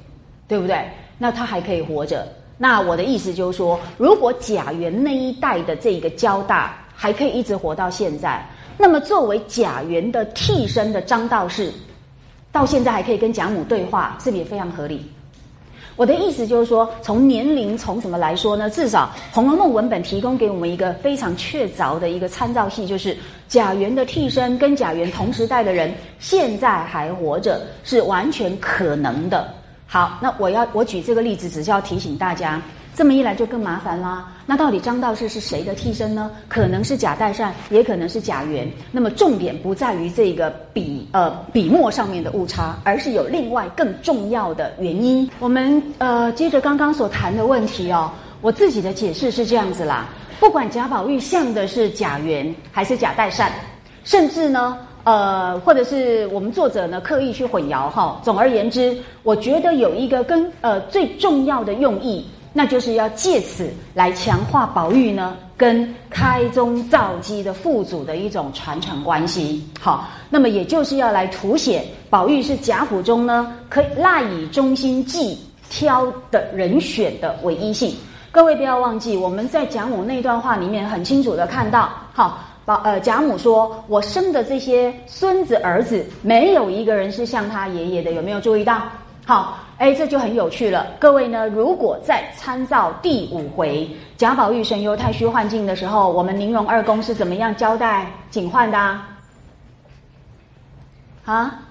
[0.47, 0.89] 对不对？
[1.17, 2.25] 那他还可以活着。
[2.57, 8.47] 那我的意思就是说，如果贾元那一代的这个交大还可以一直活到现在，
[8.77, 11.73] 那么作为贾元的替身的张道士，
[12.53, 15.11] 到现在还可以跟贾母对话，是不是也非常合理？
[16.01, 18.67] 我的意思就是说，从年龄从什么来说呢？
[18.71, 23.15] 至少《红楼梦》文本提供给我们一个非常确凿的一个参照系，就是
[23.47, 29.47] 贾元的替身跟贾元同时代的人现在还活着，是完全可能的。
[29.85, 32.59] 好，那我要我举这个例子，只是要提醒大家，
[32.95, 34.27] 这么一来就更麻烦啦。
[34.45, 36.29] 那到底张道士是谁的替身呢？
[36.47, 38.69] 可能是贾代善，也可能是贾元。
[38.91, 45.29] 那么重点不在于这个笔呃笔墨上面的误差，而是有另外更重要的原因。
[45.39, 48.11] 我们呃接着刚刚所谈的问题哦，
[48.41, 50.09] 我自己的解释是这样子啦。
[50.39, 53.51] 不管贾宝玉像的是贾元还是贾代善，
[54.03, 54.77] 甚至呢。
[55.03, 58.21] 呃，或者是我们作者呢刻意去混淆哈。
[58.23, 62.23] 总而言之，我觉得有一个跟呃最重要的用意，
[62.53, 69.63] 那就是要借此来强化宝玉呢跟开宗造基的父祖的一种传承关系。
[69.79, 75.37] 好，那么也就是要来凸显宝玉是贾府中呢可以赖以忠心计
[75.69, 77.95] 挑的人选的唯一性。
[78.31, 82.39] 各位不要忘记，我们在贾母那段话里面很清楚的看到，好。
[82.63, 88.83] 宝呃，贾母说：“我生的这些孙子儿子，没有一个人是像他爷爷的，有没有注意到？
[89.25, 90.85] 好，哎，这就很有趣了。
[90.99, 98.77] 各位呢，如果在参照第五回贾宝玉神游太虚幻境的时候，我们宁荣二公是怎么样交代警幻的？
[101.25, 101.61] 啊，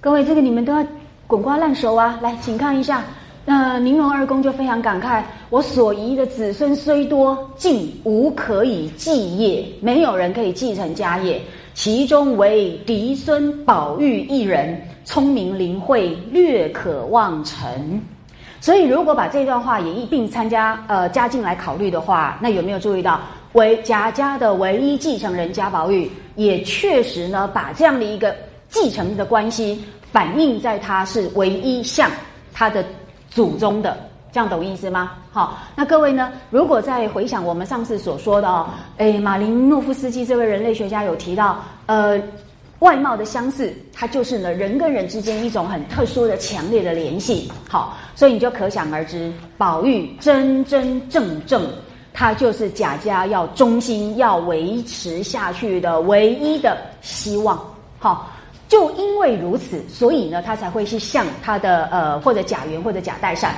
[0.00, 0.84] 各位，这个你们都要
[1.28, 2.18] 滚瓜烂熟啊！
[2.20, 3.04] 来，请看一下。”
[3.46, 11.40] 那宁荣二公就非常感慨：我所遗的子孙虽多，竟无可以继业，没有人可以继承家业。
[11.74, 18.00] 其中唯嫡孙宝玉一人，聪明灵慧，略可望成。
[18.60, 23.20] 所以，如果把这段话也一并参加呃加进来考虑的话，那有没有注意到，
[23.52, 28.34] 为贾家的唯一继承人贾宝玉，也确实呢把这样的一个
[28.68, 32.10] 继承的关系反映在他是唯一向
[32.52, 32.84] 他的。
[33.34, 33.96] 祖宗的，
[34.32, 35.12] 这样懂意思吗？
[35.30, 36.32] 好，那各位呢？
[36.50, 42.18] 如果再回想我们上次所说的哦，诶，马林诺夫斯基这位人类学家有提到，呃，
[42.78, 47.52] 外貌的相似，它就是呢人跟人之间一种很特殊的、强烈的联系。
[47.68, 51.62] 好，所以你就可想而知，宝玉真真正正，
[52.14, 57.62] 他就是贾家要忠心、要维持下去的唯一的希望。
[57.98, 58.30] 好。
[58.68, 63.54] 就因为如此，所以呢，他才会去向他的呃，或者贾元或者贾代善。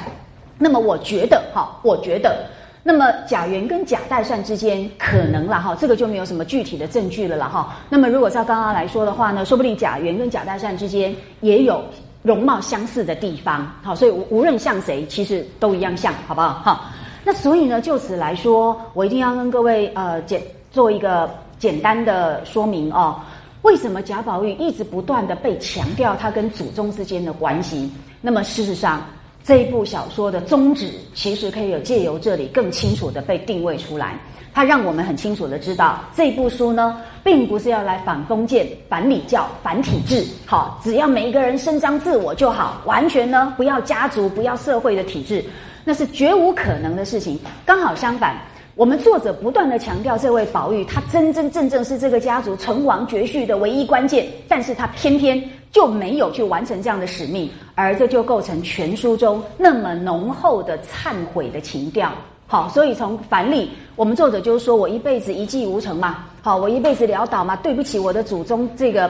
[0.59, 2.44] 那么我觉得，哈，我觉得，
[2.82, 7.74] 那么贾元跟贾代善之间可能了哈，这个就没有什么具体的证据了了哈。
[7.89, 11.82] 那么如果照刚刚来说的话呢，说不定贾元跟贾代善之间也有
[12.22, 16.60] 容貌相似的地方，好，所以无论像谁，其实都一样像，好不好？
[16.64, 16.90] 哈，
[17.24, 20.40] 那所以呢，就此来说，我一定要跟各位呃简
[20.70, 21.28] 做一个
[21.59, 23.18] 简单的说明哦。
[23.62, 27.90] 为什么贾宝玉一直不断的被强调他跟祖宗之间的关系？
[28.20, 29.02] 那么事实上，
[29.45, 34.19] 这一部小说的宗旨其实可以有借由这里更清楚的被定位出来。
[34.55, 40.25] 它让我们很清楚的知道，这部书呢，并不是要来反封建、反礼教、反体制。
[40.47, 45.45] 好，只要每一个人伸张自我就好，完全呢不要家族、不要社会的体制，
[45.85, 47.39] 那是绝无可能的事情。
[47.66, 48.37] 刚好相反。
[48.76, 55.40] 我们作者不断的强调，这位宝玉他真真正正是这个家族存亡绝续的唯一关键，但是他偏偏
[55.70, 62.10] 就没有去完成这样的使命，而这就构成全书中那么浓厚的忏悔的情调。
[62.48, 69.09] 好，所以从凡例，我们作者就是说我一辈子一计无成嘛，好，我一辈子潦倒嘛，对不起我的祖宗这个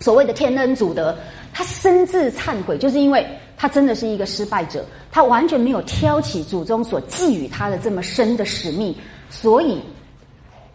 [0.00, 1.16] 所谓的天恩祖德，
[1.52, 3.26] 他深自忏悔，就是因为。
[3.58, 8.94] 他真的是一个失败者，他完全没有挑起祖宗所寄予他的这么深的使命，
[9.30, 9.80] 所以，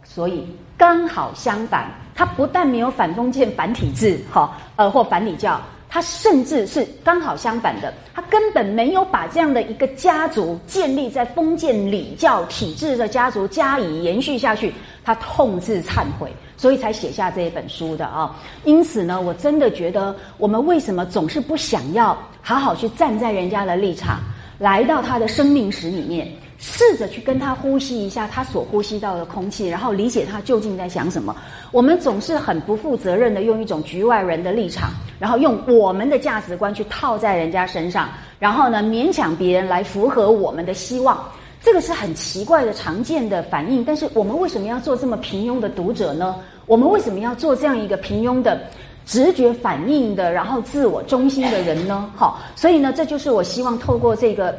[0.04, 0.48] 所以
[0.80, 5.62] 刚好相反，他不但没有反封建、反体制，哈，呃，或反礼教。
[5.94, 14.74] 他甚至是刚好相反的，他根本没有把这样的一个家族建立在封建礼教体制的家族加以延续下去，
[15.04, 18.34] 他痛自忏悔，所以才写下这一本书的啊。
[18.64, 24.22] 因此呢，我真的觉得，我们为什么总是不想要好好去站在人家的立场，
[24.60, 26.32] 来到他的生命史里面？
[26.64, 31.36] 试着去跟他呼吸一下他所呼吸到的空气，然后理解他究竟在想什么。
[31.72, 41.20] 我们总是很不负责任的用一种局外人的立场，然后用我们的价值观去套在人家身上，然后呢勉强别人来符合我们的希望。
[41.64, 43.84] 这个是很奇怪的常见的反应。
[43.84, 46.36] 但是我们为什么要做这么平庸的读者呢？
[46.68, 48.62] 我们为什么要做这样一个平庸的
[49.04, 52.08] 直觉反应的，然后自我中心的人呢？
[52.16, 54.56] 好，所以呢，这就是我希望透过这个。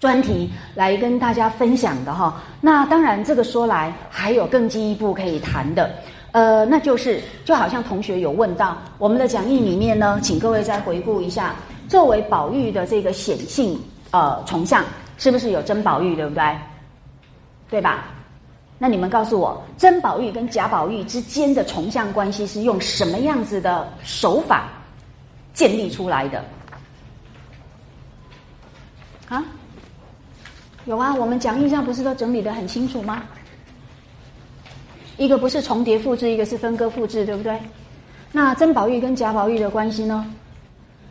[0.00, 5.90] 专题来跟大家分享的哈，那当然这个说来还有更进一步可以谈的，
[6.30, 11.54] 呃，那就是就好像同学有问到我们的讲义里面呢，请各位再回顾一下，
[11.88, 13.76] 作为宝玉的这个显性
[14.12, 14.84] 呃重像，
[15.16, 16.56] 是不是有真宝玉对不对？
[17.68, 18.04] 对吧？
[18.78, 24.68] 那你们告诉我，真宝玉跟假宝玉之间的重像关系是用什么样子的手法
[25.52, 26.44] 建立出来的？
[29.28, 29.44] 啊？
[30.88, 33.22] 有啊，我们讲义上不是都整理的很清楚吗？
[35.18, 37.60] 一个不是重叠复制，一个是分割复制，对不对？
[38.32, 40.24] 那真宝玉跟贾宝玉的关系呢？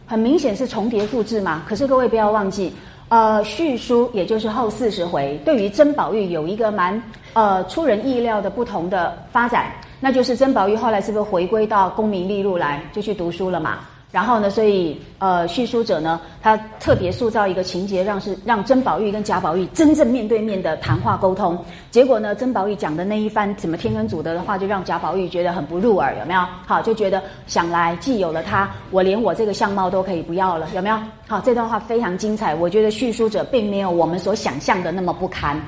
[0.07, 1.63] 很明显是重叠复制嘛。
[1.67, 2.73] 可是各位不要忘记，
[3.09, 6.99] 呃，续书也就是后四十回，对于真宝玉有一个蛮
[7.33, 13.81] 呃出人意料的不同的发展，那就是真宝玉后来是不是回归到功名利禄来，就去读书了嘛？
[14.09, 21.57] 然后呢，所以呃，叙述者呢，他特别塑造一个情节，让是让甄宝玉跟贾宝玉真正面对面的谈话沟通。
[21.91, 26.39] 结果呢，甄宝玉讲的那一番什么天恩祖德的话，就让贾宝玉觉得很不入耳，有没有？
[26.65, 30.97] 好，就觉得想来既有了他，我连我这个相貌都可以不要了，有没有？
[31.27, 32.55] 好，这段话非常精彩。
[32.55, 35.61] 我觉得叙述者并没有我们所想象的那么不堪，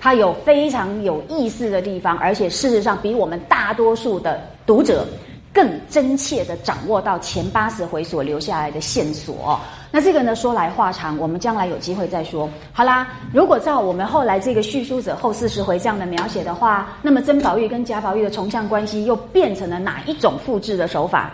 [0.00, 5.06] 他有非常有意思的地方，而且事实上比我们大多数的读者。
[5.54, 9.58] 更真切的掌握到前八十回所留下来的线索。
[9.92, 12.50] 那这个呢，说来话长，我们将来有机会再说。
[12.72, 21.32] 好啦，如果照我们后来这个叙述者后四十回这样的描写的话，那么曾宝玉跟贾宝玉的重像关系又变成了哪一种复制的手法？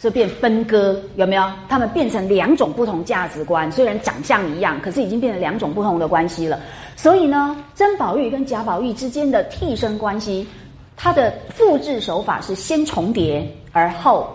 [0.00, 1.48] 是变分割，有没有？
[1.68, 6.58] 他们变成两种不同价值观，虽然长相一样，可是已经变成两种不同的关系了。
[6.96, 10.46] 所以呢，曾宝玉跟贾宝玉之间的替身关系。
[10.96, 14.34] 它的复制手法是先重叠而后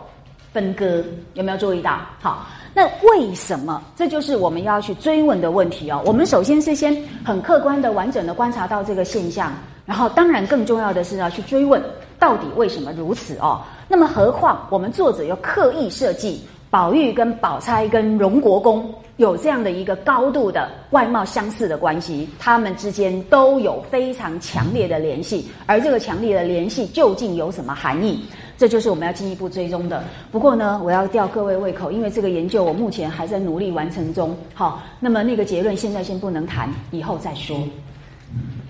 [0.52, 1.04] 分割，
[1.34, 2.00] 有没有注意到？
[2.22, 3.82] 好，那为什么？
[3.96, 6.02] 这就是我们要去追问的问题哦。
[6.06, 9.54] 我们首先是先很客观的、完整的观察到这个现象，
[9.86, 11.82] 然后当然更重要的是要去追问
[12.18, 13.62] 到底为什么如此哦。
[13.88, 16.42] 那么何况我们作者要刻意设计。
[16.70, 28.24] 宝玉跟宝钗跟荣国公有这样的一个高度的外貌相似的关系，他们之间都有非常强烈的联系，而这个强烈的联系究竟有什么含义？
[28.56, 30.04] 这就是我们要进一步追踪的。
[30.32, 34.38] 不过呢，我要吊各位胃口，因为这个研究我目前还在努力完成中。
[34.54, 37.58] 好，那么那个结论现在先不能谈，以后再说。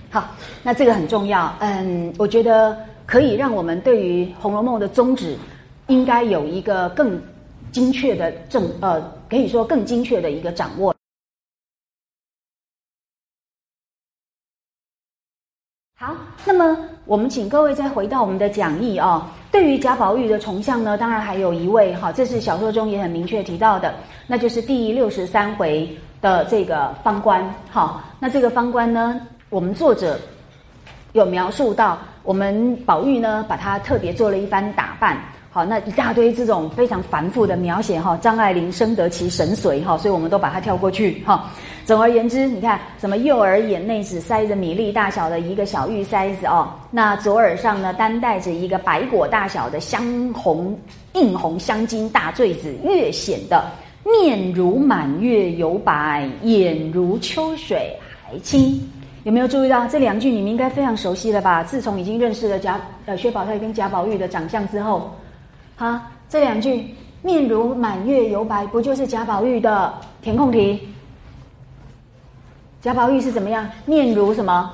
[0.10, 0.30] 好，
[0.64, 1.54] 那这个很重要。
[1.60, 5.36] 嗯，我觉得可以让我们对于《红楼梦》的宗旨，
[5.88, 7.22] 应该有一个更。
[7.72, 10.96] 精确的正呃，可以说更精确的一个掌握。
[15.98, 16.16] 好，
[16.46, 19.26] 那么我们请各位再回到我们的讲义哦。
[19.52, 23.94] 对于贾宝玉的重像呢，当然还有一位哈，这是小说中也很明确提到的，
[24.26, 25.90] 那就是第六十三回
[26.22, 27.44] 的这个方官。
[27.70, 29.20] 好，那这个方官呢，
[29.50, 30.18] 我们作者
[31.12, 35.22] 有描述到，我们宝玉呢，把他特别做了一番打扮。
[35.52, 41.50] 好，那一大堆这种非常繁复的描写哈，张爱玲深得其神髓哈，所以我们都把它跳过去哈。
[41.86, 50.80] 总而言之，你看什么右耳眼内只塞着米粒大小的一个小玉塞子哦，那左耳上呢单戴着一个白果大小的香红
[51.14, 53.66] 映红香金大坠子，越显得
[54.06, 58.80] 面如满月犹白，眼如秋水还清。
[59.24, 60.30] 有没有注意到这两句？
[60.30, 61.64] 你们应该非常熟悉了吧？
[61.64, 65.10] 自从已经认识了贾呃薛宝钗跟贾宝玉的长相之后。
[65.80, 66.94] 啊，这两句
[67.24, 70.88] “面如满月犹白”不就是贾宝玉的填空题？
[72.82, 73.68] 贾宝玉是怎么样？
[73.86, 74.72] 面如什么？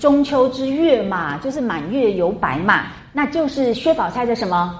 [0.00, 2.86] 中秋之月嘛，就是满月犹白嘛。
[3.12, 4.76] 那就是薛宝钗的什么？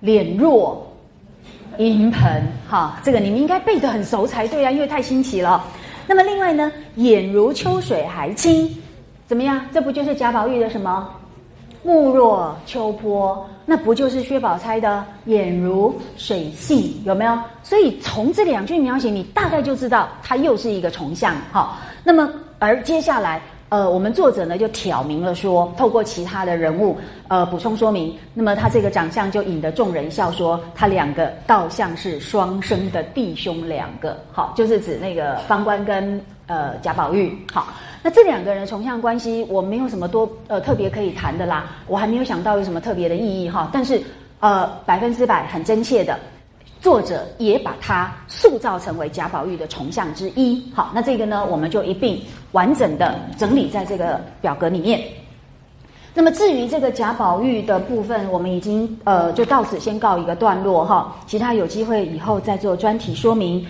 [0.00, 0.84] 脸若
[1.78, 2.42] 银盆。
[2.68, 5.64] 哈，这个你们应该背得很熟才对啊，因为太新奇了。
[6.08, 8.68] 那么另外呢，眼如秋水还清，
[9.28, 9.64] 怎么样？
[9.72, 11.08] 这不就是贾宝玉的什么？
[11.84, 17.38] 目若秋波，那不就是薛宝钗的眼如水性有没有？
[17.62, 21.34] 所以从这两句描写，你大概就知道它又是一个重相。
[21.50, 22.28] 好，那么
[22.58, 23.40] 而接下来。
[23.72, 26.94] 呃，我们作者呢就挑明了说，透过其他的人物，
[27.28, 28.14] 呃，补充说明。
[28.34, 34.14] 那么他这个长相就引得众人笑，说他两个倒像是双生的弟兄两个。
[34.30, 37.34] 好，就是指那个方官跟呃贾宝玉。
[37.50, 37.68] 好，
[38.02, 43.70] 那这两个人重相关系，我没有什么多呃特别可以谈的啦，我还没有想到有什么特别的意义哈。
[43.72, 43.98] 但是
[44.40, 46.18] 呃，百分之百很真切的。
[46.82, 50.60] 作者也把它塑造成为贾宝玉的重像之一。
[50.74, 52.20] 好，那这个呢，我们就一并
[52.52, 55.02] 完整的整理在这个表格里面。
[56.14, 63.66] 那么至于这个贾宝玉的部分，我们已经呃就到此先告一个段落哈，其他有机会以后再做专题说明。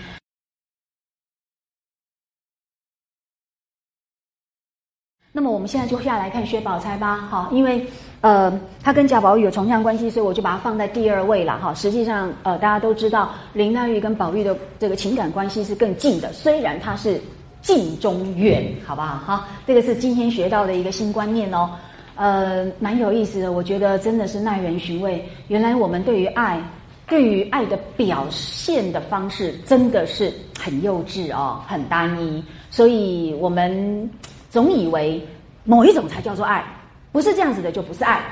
[5.35, 7.87] 那么我们现在就下来看薛宝钗吧，哈，因为
[8.21, 8.53] 呃，
[8.83, 11.73] 他跟贾宝玉有重相关系，所以我就把它放在第二位了，哈。
[11.73, 17.19] 实际上，呃，大家都知道林黛玉跟宝玉的这个情感关系是更近的，虽然他是
[17.63, 19.17] 近中远，好不好？
[19.19, 21.71] 哈，这个是今天学到的一个新观念哦，
[22.17, 25.25] 呃，蛮有意思的，我觉得真的是耐人寻味。
[25.49, 26.61] 原来我们对于爱，
[27.09, 34.11] 对于爱的表现的方式，真的是很幼稚哦，很单一，所以我们。
[34.53, 35.27] 总以为
[35.65, 36.63] 某一种才叫做爱，
[37.11, 38.23] 不是这样子的就不是爱，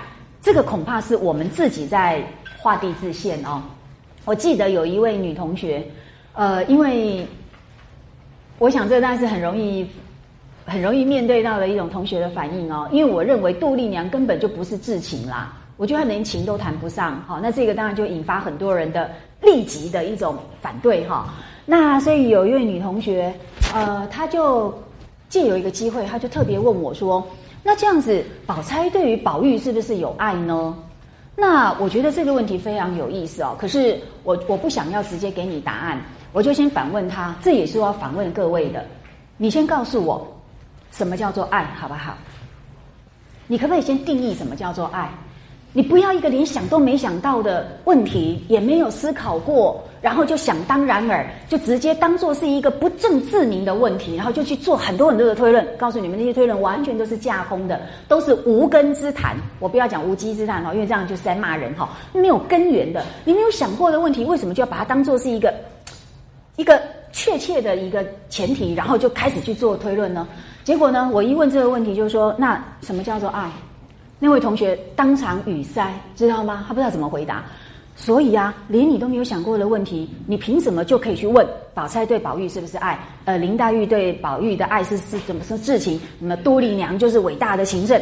[0.43, 2.23] 这个恐怕是我们自己在
[2.59, 3.63] 画地自限哦。
[4.27, 5.83] 我记得有一位女同学，
[6.35, 7.27] 呃，因为
[8.61, 9.85] 我想这当然是很容易、
[10.67, 12.89] 很容易面对到的一种同学的反应哦。
[12.93, 17.21] 因为我认为杜丽娘根本就不是至情啦，我觉得连情都谈不上。
[17.27, 19.11] 好，那这个当然就引发很多人的
[19.43, 21.35] 立即的一种反对哈。
[21.67, 23.35] 那所以有一位女同学，
[23.75, 24.73] 呃，她就。
[25.31, 27.25] 借有一个机会，她就特别问我说
[27.63, 30.77] ：“那这样子，宝钗对于宝玉是不是有爱呢？”
[31.39, 33.55] 那我觉得这个问题非常有意思哦。
[33.57, 37.35] 可是我我不想要直接给你答案，我就先反问他。
[37.43, 38.85] 这也是我要反问各位的。
[39.37, 40.27] 你先告诉我，
[40.93, 42.15] 什么叫做爱好不好？
[43.47, 45.11] 你可不可以先定义什么叫做爱？
[45.73, 49.81] 你不要一个连想都没想到的问题，也没有思考过。
[50.03, 55.67] 然后就想当然尔，就直接当做是一个不正自明的问题，然后就去做很多很多的推论。
[55.77, 59.37] 告诉你们，那些推论完全都是架空的，都是无根之谈。
[59.59, 63.05] 我不要讲无稽之谈哈，因为这样就是在骂人哈，没有根源的。
[63.25, 65.55] 你没有想过的问题，为什么就要把它当做是一个
[66.61, 66.79] 一个
[67.11, 70.29] 确切的一个前提，然后就开始去做推论呢？
[70.63, 73.51] 结果呢，我一问这个问题，就是说，那什么叫做爱？
[74.19, 76.63] 那位同学当场语塞，知道吗？
[76.69, 77.43] 他不知道怎么回答。
[77.97, 82.99] 所以啊，连你都没有想过的问题，你凭什么就可以去问宝钗对宝玉是不是爱？
[83.25, 85.99] 呃，林黛玉对宝玉的爱是是怎么是事情？
[86.19, 87.99] 那么多丽娘就是伟大的情圣，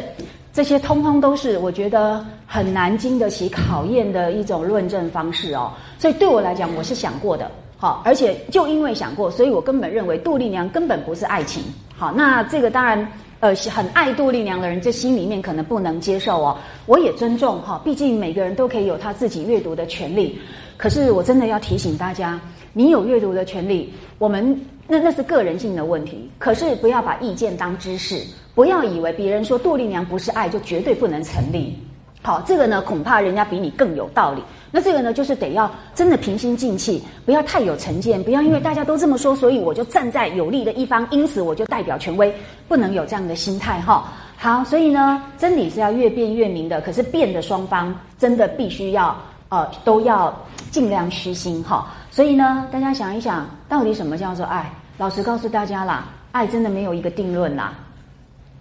[0.51, 5.71] 这些通通都是我觉得很难经得起考验的一种论证方式哦。
[5.97, 7.49] 所以对我来讲，我是想过的，
[7.79, 11.63] 好，而且就因为想过，所以我根本认为杜丽娘根本不是爱情。
[11.97, 13.11] 好，那这个当然。
[13.41, 16.57] 呃，很爱杜丽娘的人，这心里面可能不能接受哦。
[16.85, 20.37] 我也尊重哈，毕竟每个人都可以有他自己阅读的权利。
[20.75, 22.37] 可是我真的要提醒大家，
[22.73, 26.29] 你有阅读的权利，我们那那是个人性的问题。
[26.37, 28.21] 可是不要把意见当知识，
[28.53, 31.73] 不要以为别人说杜丽娘不是爱，就绝对不能成立。
[32.21, 34.43] 好，这个呢，恐怕人家比你更有道理。
[34.71, 42.31] 那这个呢，就是得要真的平心静气，不要太有成见，不要因为大家都这么说，所以我就站在有利的一方，因此我就代表权威，
[42.67, 44.11] 不能有这样的心态哈。
[44.37, 49.15] 好，所以呢，真理是要越辩越明的，可是辩的双方真的必须要
[49.47, 50.37] 呃都要
[50.71, 51.87] 尽量虚心哈。
[52.11, 54.69] 所以呢，大家想一想，到底什么叫做爱？
[54.97, 57.73] 老实告诉大家啦，爱真的没有一个定论啦，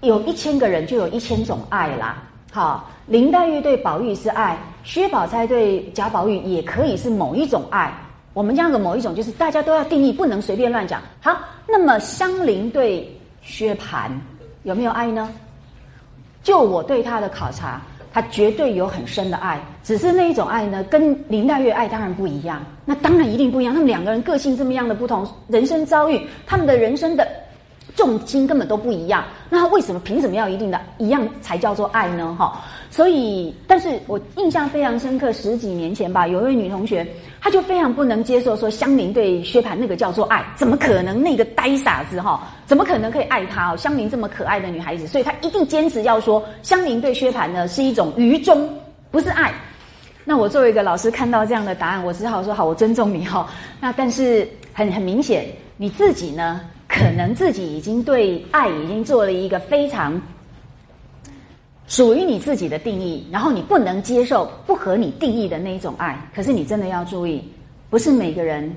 [0.00, 2.22] 有一千个人就有一千种爱啦。
[2.50, 7.92] 好，林黛玉对宝玉是爱，薛宝钗对贾宝玉也可以是某一种爱。
[8.32, 11.02] 我们这样的某一种，就是大家都要定义，不能随便乱讲。
[11.20, 13.06] 好，那么香菱对
[13.42, 14.10] 薛蟠
[14.62, 15.28] 有没有爱呢？
[16.42, 22.64] 就我对他的考察，他绝对有很深的爱，只是那一种爱呢，跟林黛玉爱当然不一样。
[22.86, 27.28] 那当然一定不一样，他们两个人个性这么样的不同，人生遭遇，他们的人生的。
[27.98, 32.32] 重心根本都不一样，那他为什么凭什么要一定的一样才叫做爱呢？
[32.38, 32.62] 哈，
[32.92, 37.04] 所以，但是我印象非常深刻，十几年前吧，有一位女同学，
[37.40, 43.74] 她就非常不能接受说香菱对薛蟠那个叫做爱，怎么可能那个呆傻子哈，怎么可能可以爱他？
[43.74, 48.72] 哦，香菱这么可爱的女孩子，所以她一定坚持要说香菱对薛蟠呢是一种愚忠，
[49.10, 49.52] 不是爱。
[50.24, 53.48] 那我作为一个老师看到这样的答案，我只好说好，我尊重你哈。
[53.80, 55.46] 那但是很很明显，
[55.76, 56.60] 你自己呢？
[56.98, 60.20] 可能自己已经对爱已经做了一个非常
[61.86, 66.18] 属于你自己的定义，然后你不能接受不合你定义的那一种爱。
[66.34, 67.42] 可是你真的要注意，
[67.88, 68.74] 不是每个人，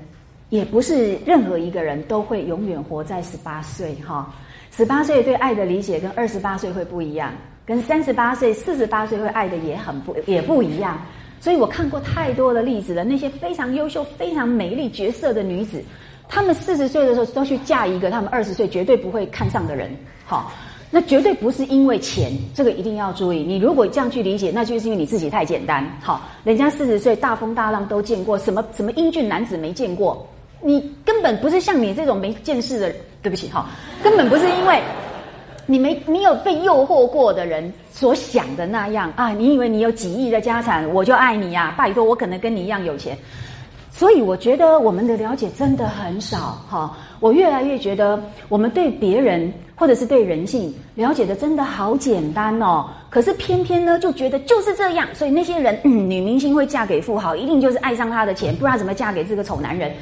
[0.50, 4.32] 也不是任何一个人都会永远活在十八岁哈。
[4.70, 7.32] 十八岁对爱的理解跟二十八岁会不一样，
[7.66, 10.98] 跟三十八岁、四十八岁会爱的也很不也不一样。
[11.40, 15.82] 所以我看过太多的例子了，那些非常优秀、非常美丽绝色的女子，
[16.28, 19.90] 他们四十岁的时候都去嫁一个他们二十岁绝对不会看上的人，
[20.24, 20.52] 好。
[20.94, 23.38] 那绝对不是因为钱，这个一定要注意。
[23.38, 25.82] 你如果这样去理解，那就是因为你自己太简单。
[26.02, 30.28] 好，人家四十岁大风大浪都见过，什么什么英俊男子没见过？
[30.60, 33.70] 你根本不是像你这种没见识的，对不起哈，
[34.02, 34.82] 根本不是因为
[35.64, 39.30] 你没你有被诱惑过的人所想的那样啊！
[39.30, 41.74] 你以为你有几亿的家产，我就爱你呀？
[41.74, 43.16] 拜托，我可能跟你一样有钱。
[43.94, 46.96] 所以我觉得我们的了解真的很少哈。
[47.20, 52.86] 我越来越觉得我们对别人或者是对人性了解的真的好简单哦。
[53.10, 59.92] 可是偏偏呢就觉得就是这样，所以那些人女明星会嫁给富豪，一定就是爱上他的钱，不然怎么嫁给这个丑男人？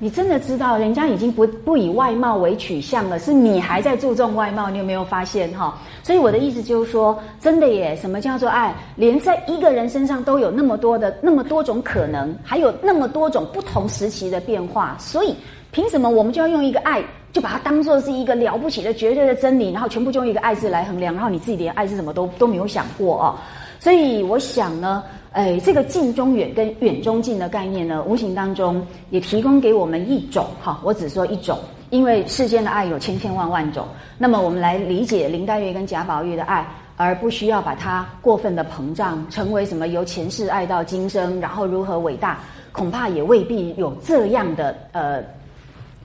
[0.00, 5.76] 你真的知道，人家已经不不以外貌为取向了，是你还在注重外貌，你有没有发现哈？
[6.04, 8.72] 所以我的意思就是说，真的耶，什么叫做爱？
[8.94, 15.34] 连在一个人身上都有那么多的那么多种可能，还有那么多种不同时期的变化，所以
[15.72, 17.02] 凭什么我们就要用一个爱，
[17.32, 23.34] 就把它当做是一个了不起的绝对的真理，然后全部就用一个爱字来衡量，然后你自己连爱是什么都都没有想过哦？
[23.80, 25.02] 所以我想呢。
[25.32, 31.58] 哎，这个近中远跟远中近的概念呢，无形当中也提供给我们一种哈，我只说一种，
[31.90, 33.86] 因为世间的爱有千千万万种。
[34.16, 42.40] 那么我们来理解林黛玉跟贾宝玉的爱，而不需要把它过分的膨胀，成为什么由前世爱到今生，然后如何伟大，
[42.72, 45.22] 恐怕也未必有这样的呃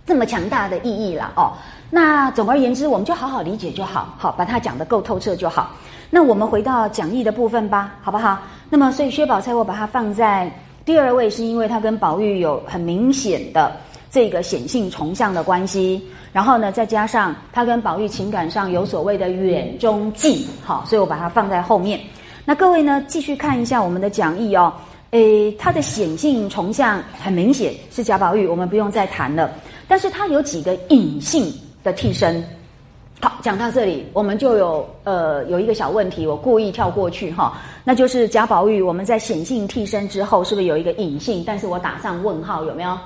[0.06, 1.54] 这么强大的意义了哦。
[1.90, 5.72] 那总而言之，我们就好好理解就好，好把它讲得够透彻就好。
[6.16, 8.38] 那我们回到讲义的部分吧，好不好？
[8.70, 10.48] 那么，所以薛宝钗我把它放在
[10.86, 13.76] 第二位，是因为他跟宝玉有很明显的
[14.12, 16.00] 这个显性重相的关系。
[16.32, 22.00] 然后呢，再加上他跟宝玉情感上有所谓的远中近，好，所以我把它放在后面。
[22.46, 24.72] 那各位呢，继续看一下我们的讲义哦。
[25.10, 29.50] 诶，他的显性重相很明显是贾宝玉，我们不用再谈了。
[29.88, 31.52] 但是它有几个隐性
[31.84, 32.46] 的替身。
[33.24, 41.42] 好，讲到这里，我们就有呃有一个小问题，我故意跳过去哈，那就是贾宝玉，我们在显性替身之后，是不是有一个隐性？
[41.48, 42.98] 但是我打上问号，有没有？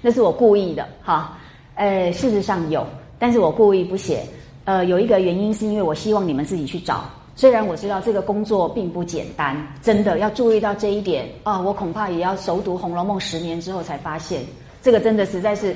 [0.00, 1.36] 那是我故意的哈。
[1.74, 2.86] 呃，事实上有，
[3.18, 4.22] 但是我故意不写。
[4.64, 7.02] 呃，有一个原因是因为我希望你们自己去找，
[7.34, 14.40] 虽然我知道这个工作并不简单，真的要注意到这一点啊，我恐怕也要熟读《红楼梦》十年之后才发现，
[14.80, 15.74] 这个真的实在是，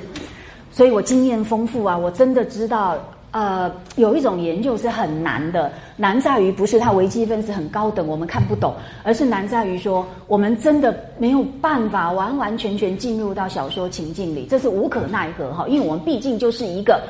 [0.71, 2.97] 所以我经验丰富啊，我真的知道。
[3.31, 8.73] 呃，有一种研究是很难的，难在于不是它微积分是很高等，我们看不懂，
[9.03, 17.01] 而是难在于说我们真的没有办法完完全全进入到小说情境里，这是无可奈何哈，因为我们毕竟就是一个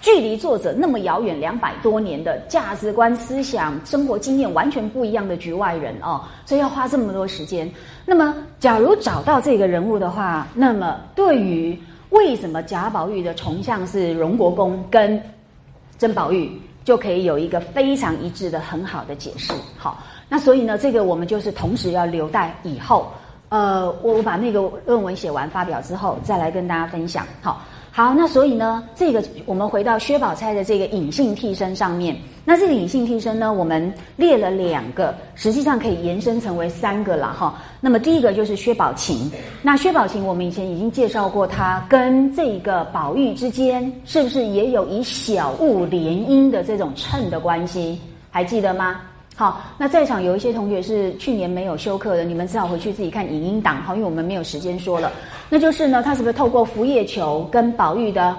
[0.00, 7.70] 距离作者那么遥远两百多年的价值观、思想、生活经验完全不一样的局外人哦，所以要花这么多时间。
[8.04, 11.78] 那么，假如找到这个人物的话，那么对于
[12.10, 15.20] 为什么贾宝玉的重像是荣国公跟
[15.98, 16.50] 甄宝玉
[16.84, 19.52] 就可以有一个非常一致的很好的解释。
[19.76, 23.12] 好，那所以呢，这个我们就是同时要留待以后，
[23.48, 27.26] 呃，我我把那个论文写完发表之后，再来跟大家分享。
[27.42, 27.60] 好。
[27.90, 32.16] 好，那所以呢，这个我们回到薛宝钗的这个隐性替身上面。
[32.48, 37.54] 那这个隐性替身呢，我们列了两个，实际上可以延伸成为三个了哈。
[37.78, 39.30] 那么第一个就是薛宝琴。
[39.60, 48.00] 那薛宝琴，我们以前已经介绍过，她跟这个宝玉之间是不是也有以小物联姻的这种衬的关系？
[48.30, 49.02] 还记得吗？
[49.36, 55.12] 好，那在场有一些同学是去年没有修课的，你们只好回去自己看影音档哈，因为我们没有时间说了。
[55.50, 58.34] 那就是呢，他是不是透过浮叶球跟宝玉的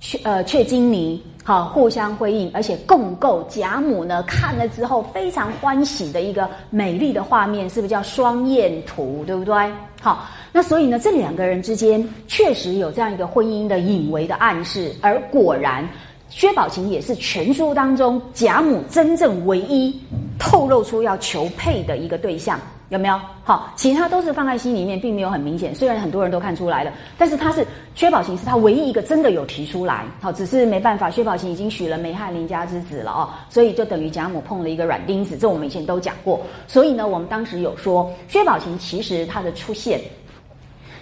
[0.00, 9.72] 雀呃雀金泥好互相辉映，而且共构贾母呢看了之后非常欢喜的一个美丽的画面，是不是叫双燕图，对不对？
[10.00, 15.88] 好，那所以呢，这两个人之间确实有这样一个婚姻的隐微的暗示，而果然。
[16.32, 20.00] 薛宝琴也是全书当中贾母真正唯一
[20.38, 22.56] 透露出要求配的一个对象，
[22.90, 23.18] 有没有？
[23.44, 25.72] 好，其他都是放在心里面，并没有很明显。
[25.74, 27.64] 虽然很多人都看出来了，但是他是
[27.94, 30.04] 薛宝琴是他唯一一个真的有提出来。
[30.20, 35.36] 好，只是没办法，薛宝琴已经娶了梅翰林家之子了哦，所以就等于贾母碰了一个软钉子。
[35.38, 36.40] 这我们以前都讲过。
[36.66, 40.00] 所以呢，我们当时有说，薛宝琴其实她的出现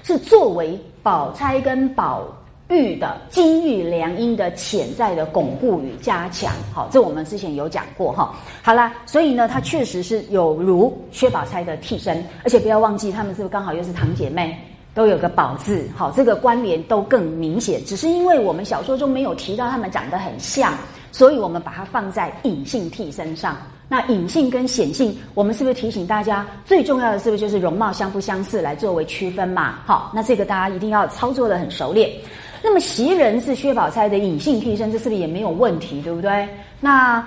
[0.02, 2.23] 是作为宝钗跟宝。
[2.70, 8.34] 玉的金玉良姻的潜在的巩固与加强，好，这我们之前有讲过哈。
[8.62, 14.54] 好啦，所以呢，它确实是有如薛宝钗的替身，而且不要忘记，他们是不是刚好又是堂姐妹，
[14.94, 17.82] 都有个宝字，好，这个关联都更明显。
[17.86, 20.74] 只是因为我们小说中没有提到他们长得很像，
[21.10, 23.56] 所以我们把它放在隐性替身上。
[23.90, 29.78] 那隐性跟显性，我们是不是提醒大家，最重要的是不是就是容貌相不相似来作为区分嘛？
[29.86, 32.10] 好，那这个大家一定要操作的很熟练。
[32.62, 36.48] 那么袭人是薛宝钗的隐性替身，这是不是也没有问题，对不对？
[36.80, 37.26] 那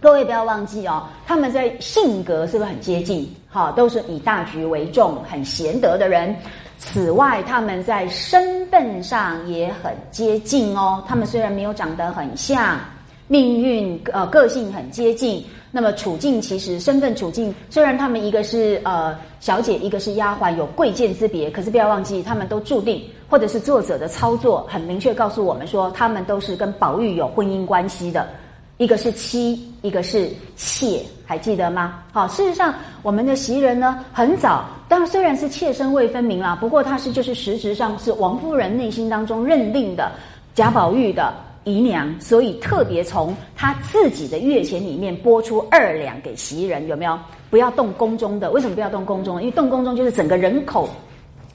[0.00, 3.28] 各位不要忘记哦，他们在性格是不是很接近？
[3.48, 6.34] 好，都是以大局为重、很贤德的人。
[6.78, 11.04] 此外，他们在身份上也很接近哦。
[11.06, 12.80] 他们虽然没有长得很像，
[13.28, 15.44] 命运呃个性很接近。
[15.74, 23.02] 那么处境其实身份处境，虽然他们一个是呃小姐，一个是丫鬟，有贵贱之别，可是不要忘记，他们都注定，
[23.32, 28.28] 或者是作者的操作很明确告诉我们说，他们都是跟宝玉有婚姻关系的，
[28.76, 32.02] 一个是妻，一个是妾，还记得吗？
[32.12, 40.12] 好，事实上我们的袭人呢，很早，当然虽然是妾身未分明啦，不过他是就是实质上是王夫人内心当中认定的
[40.54, 41.32] 贾宝玉的。
[41.64, 47.16] 姨娘，所以特别从他自己的月钱里面拨出二两给袭人，有没有？
[47.50, 49.40] 不要动宫中的，为什么不要动宫中？
[49.40, 50.88] 因为动宫中就是整个人口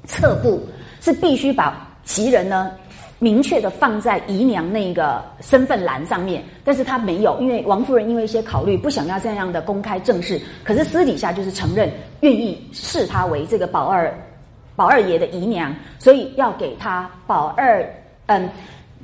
[0.06, 0.62] 侧部
[1.02, 2.72] 是必须把袭人呢
[3.20, 11.92] 明确的放在姨娘那个身份栏上面，但是他没有，因为王夫人因为一些考虑不想要这样的公开正式，可是私底下就是承认
[12.22, 14.14] 愿意视她为这个宝二
[14.76, 17.88] 宝二爷的姨娘，所以要给他宝二
[18.28, 18.50] 嗯。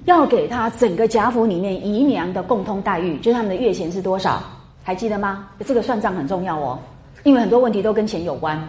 [0.06, 4.44] 要给他整个贾府里面姨娘的共通待遇，就是他们的月钱是多少？
[4.84, 5.48] 还记得吗？
[5.66, 6.78] 这个算账很重要哦，
[7.24, 8.58] 因为很多问题都跟钱有关。《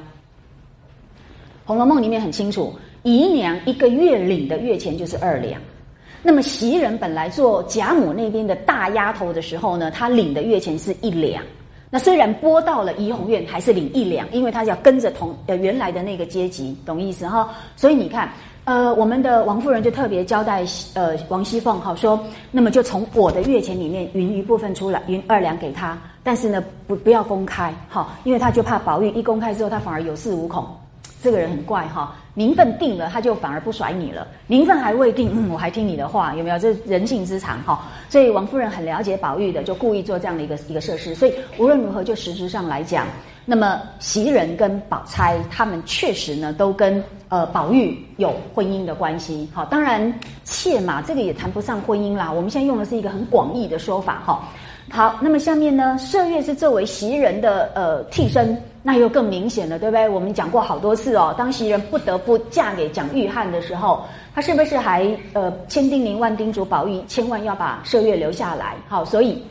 [1.64, 2.72] 红楼梦》里面很清楚，
[3.04, 5.60] 姨娘一个月领的月钱就是二两。
[6.22, 11.42] 那么袭人本来做贾母那边的大丫头的时候呢，她领的月钱是一两。
[11.90, 17.54] 那虽然拨到了怡红院，还是领一两，因为她要跟着同呃原来的那个阶级，懂意思哈？
[17.76, 18.28] 所以你看。
[18.66, 20.64] 呃，我们的王夫人就特别交代，
[20.94, 22.18] 呃，王熙凤好说，
[22.50, 30.66] 那么就从我的月钱里面匀一部分出来，匀二两给她，但是呢，不不要公开，哈，因为他就怕宝玉一公开之后，他反而有恃无恐，
[31.24, 32.14] 这个人很怪哈。
[32.34, 36.58] 名分定了，他就反而不甩你了；名分还未定，嗯，我还听你的话，有没有？
[36.58, 37.86] 这人性之常哈。
[38.10, 41.14] 所以王夫人很了解宝玉的，就故意做这样的一个一个设施。
[41.14, 43.06] 所以无论如何，就实质上来讲，
[43.44, 49.48] 那么袭人跟宝钗他们确实呢，都跟呃宝玉有婚姻的关系。
[49.54, 52.32] 好，当然妾嘛，这个也谈不上婚姻啦。
[52.32, 54.42] 我们现在用的是一个很广义的说法哈。
[54.94, 58.56] 好，那么下面呢，麝月是作为袭人的呃替身。
[58.80, 60.08] 那又更明显了，对不对？
[60.08, 61.34] 我们讲过好多次哦。
[61.36, 68.76] 当袭人不得不嫁给蒋玉菡的时候，他是不是还呃千叮咛万叮嘱宝玉，千万要把麝月留下来？
[68.86, 69.42] 好，所以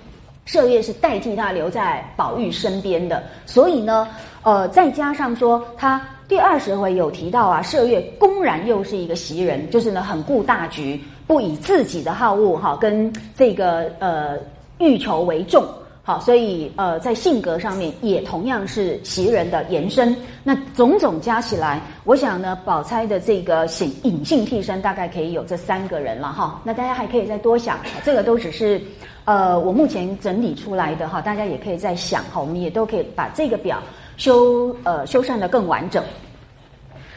[0.47, 3.21] 麝月是代替他留在宝玉身边的。
[3.45, 4.07] 所以呢，
[4.43, 14.37] 呃，再加上说他第二十回有提到啊，麝月公然又是一个袭人，就是呢很顾大局，不以自己的好恶哈跟这个呃
[14.83, 15.63] 欲求为重。
[16.05, 20.13] 好，所以呃，在性格上面也同样是袭人的延伸。
[20.43, 26.59] 那种种加起来，我想呢，宝钗的这个显隐性替身大概可以有这三个人了哈。
[26.65, 28.81] 那大家还可以再多想，这个都只是
[29.23, 32.41] 呃我目前整理出来的哈，大家也可以再想哈。
[32.41, 33.81] 我们也都可以把这个表
[34.17, 36.03] 修呃修缮的更完整。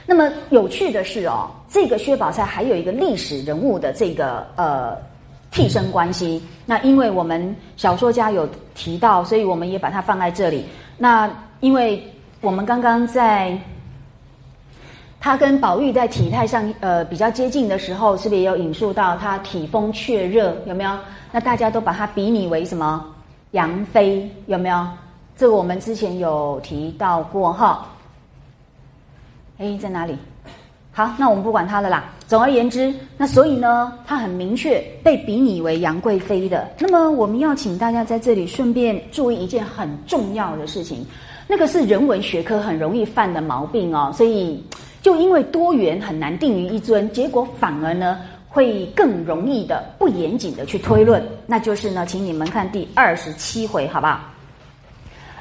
[0.07, 4.97] 那么有趣的是哦，这个薛宝钗还有一个历史人物的这个呃。
[5.57, 10.67] 替身关系，那因为我们小说家有提到，所以我们也把它放在这里。
[10.99, 11.31] 那
[11.61, 12.07] 因为
[12.43, 13.59] 我们刚刚在
[15.19, 20.55] 他跟宝玉在体态上呃比较接近的时候，是不是也有引述到他体风却热？
[20.67, 20.91] 有没有？
[21.33, 23.03] 那大家都把它比拟为什么？
[23.53, 24.87] 杨妃有没有？
[25.39, 27.89] 这个我们之前有提到过哈。
[29.57, 30.19] 哎，在哪里？
[30.97, 32.11] 好，那我们不管他了啦。
[32.27, 36.67] 总而言之，那所以呢，他很明确被比拟为杨贵妃的。
[36.79, 41.05] 那么，我们要请大家在这里顺便注意一件很重要的事情，
[41.47, 44.11] 那个是人文学科很容易犯的毛病哦。
[44.15, 44.65] 所以，
[45.03, 48.19] 就因为多元很难定于一尊，结果反而呢
[48.49, 51.23] 会更容易的不严谨的去推论。
[51.47, 54.19] 那就是呢，请你们看第二十七回，好不好？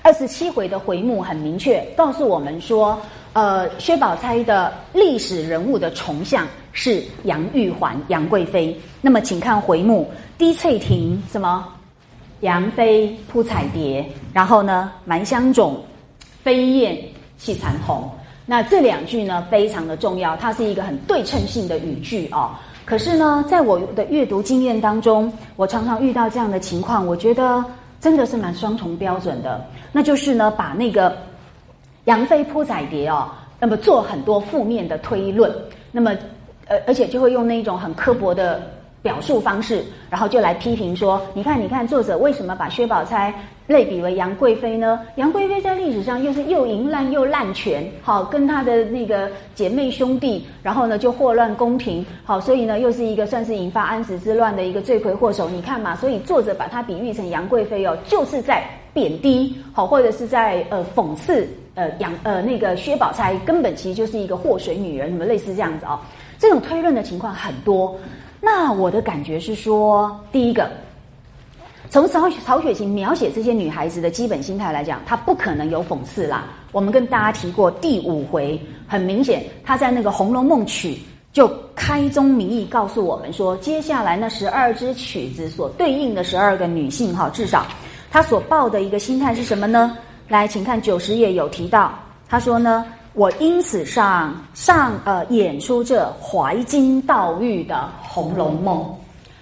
[0.01, 2.99] 二十七回的回目很明确，告诉我们说。
[3.35, 8.73] 呃，薛宝钗的历史人物的重像是杨玉环、杨贵妃。
[9.01, 11.67] 那么，请看回目：滴翠亭什么？
[12.39, 15.75] 杨妃铺彩蝶，然后呢，蛮香冢，
[16.43, 16.97] 飞燕
[17.37, 18.09] 戏残红。
[18.45, 22.51] 那这两句呢，非常的重要，它是一个很对称性的语句哦。
[22.85, 27.61] 可是呢，在我的阅读经验当中，我常常遇到这样的情况，我觉得
[27.99, 29.61] 真的是蛮双重标准的。
[29.91, 31.17] 那就是呢，把那个
[32.05, 33.29] 杨妃扑仔蝶哦，
[33.59, 35.53] 那么做很多负面的推论，
[35.91, 36.11] 那么
[36.67, 38.61] 呃，而且就会用那种很刻薄的。
[39.05, 43.31] 表述方式，然后就来批评说：“你看，你看，作者为什么把薛宝钗
[43.67, 44.99] 类比为杨贵妃呢？
[45.17, 55.47] 杨贵妃在历史上又是又淫乱又滥权，好，跟她的那个姐妹兄弟，然后呢就祸乱宫廷，好，所以呢又是一个算是引发安史之乱的一个罪魁祸首。
[55.51, 65.99] 你看嘛，所以作者把她比喻成杨贵妃哦，就是在贬低，好，或者是在呃讽刺呃杨呃那个薛宝钗根本其实就是一个祸水女人，什么类似这样子哦。
[66.39, 67.95] 这种推论的情况很多。”
[68.41, 70.69] 那我的感觉是说，第一个，
[71.89, 76.43] 从曹曹雪芹描写这些女孩子的基本心态来讲，她不可能有讽刺啦。
[76.71, 80.99] 我们跟大家提过第五回，很明显她在那个《红楼梦》曲
[81.33, 87.65] 就开宗明义告诉我们说，接下来那十二支曲子所对应的十二个女性哈，至少
[88.11, 89.97] 她所抱的一个心态是什么呢？
[90.27, 91.93] 来，请看九十页有提到，
[92.27, 92.85] 他说呢。
[93.17, 97.75] 我因此上上呃演出这怀金悼玉的
[98.05, 98.83] 《红楼梦》，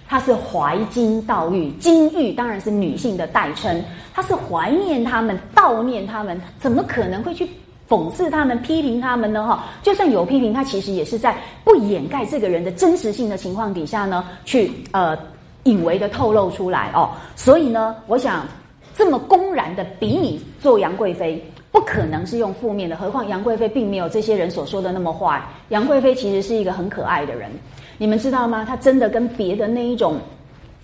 [0.06, 3.82] 他是怀金悼玉，金玉当然是女性的代称，
[4.14, 7.48] 他是怀念他们、悼念他们，怎么可能会去
[7.88, 9.44] 讽刺他们、批评他们呢？
[9.44, 15.18] 哈，就算有批评，他其实也是在不掩盖这个人的真实性的情况底下呢，去呃
[15.64, 17.10] 隐为的透露出来哦。
[17.34, 18.46] 所以呢，我想
[18.94, 21.44] 这么公然的比你做杨贵妃。
[21.70, 25.42] 不可能是用负面的，何况杨贵妃并没有这些人所说的那么坏。
[25.70, 27.50] 杨贵妃其实是一个很可爱的人，
[27.98, 28.64] 你们知道吗？
[28.64, 30.20] 她真的跟别的那一种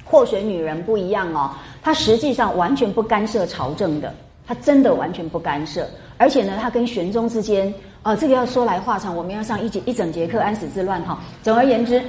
[0.05, 1.53] 祸水女人不一样哦。
[1.81, 4.13] 她实际上完全不干涉朝政的，
[4.45, 5.87] 她真的完全不干涉。
[6.17, 7.73] 而且呢，她跟玄宗之间，
[8.03, 11.17] 呃，这个要说来话长，我们要上一节一整节课安史之乱哈。
[11.41, 12.03] 总而言之，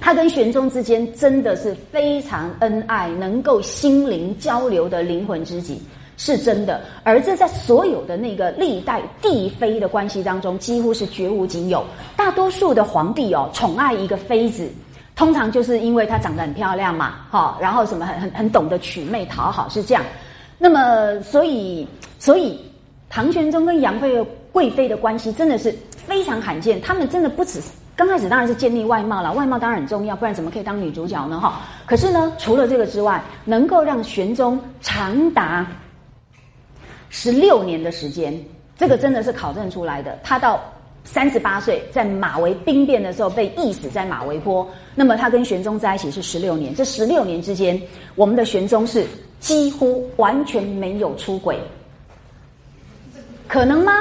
[0.00, 5.80] 他跟玄宗之间真的是非常恩爱，能够心灵交流的灵魂知己。
[6.20, 11.84] 是真的，而这在所有的那个历代帝妃的关系当中，几乎是绝无仅有。
[12.16, 14.68] 大多数的皇帝哦，宠爱一个妃子，
[15.14, 20.02] 通常就是因为她长得很漂亮嘛，哈，然后什么很很很懂得娶妹讨好，是这样。
[20.58, 21.86] 那么，所以，
[22.18, 22.58] 所以
[23.08, 24.20] 唐玄宗跟杨贵
[24.50, 26.80] 贵妃的关系真的是非常罕见。
[26.80, 27.60] 他们真的不止
[27.98, 31.40] 刚开始当然是建立外貌了，外貌当然很重要，不然怎么可以当女主角呢？
[31.40, 31.62] 哈。
[31.84, 35.66] 可是呢，除了这个之外，能够让玄宗长达。
[37.10, 38.40] 十六年的时间，
[38.76, 40.16] 这个真的是考证出来的。
[40.22, 40.62] 他到
[41.02, 44.64] 三十八岁，在马嵬兵变的时候被缢死在马嵬坡。
[44.94, 47.82] 那么他跟玄宗在一起是十六年，这十六年之间，
[48.14, 49.04] 我们的玄宗是
[49.40, 51.58] 几乎完全没有出轨，
[53.48, 53.92] 可能吗？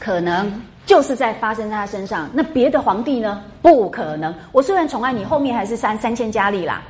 [0.00, 0.50] 可能，
[0.86, 2.28] 就是在发生在他身上。
[2.32, 3.42] 那别的皇帝呢？
[3.60, 4.34] 不可能。
[4.52, 6.82] 我虽然宠爱你，后面还是三三千佳丽啦。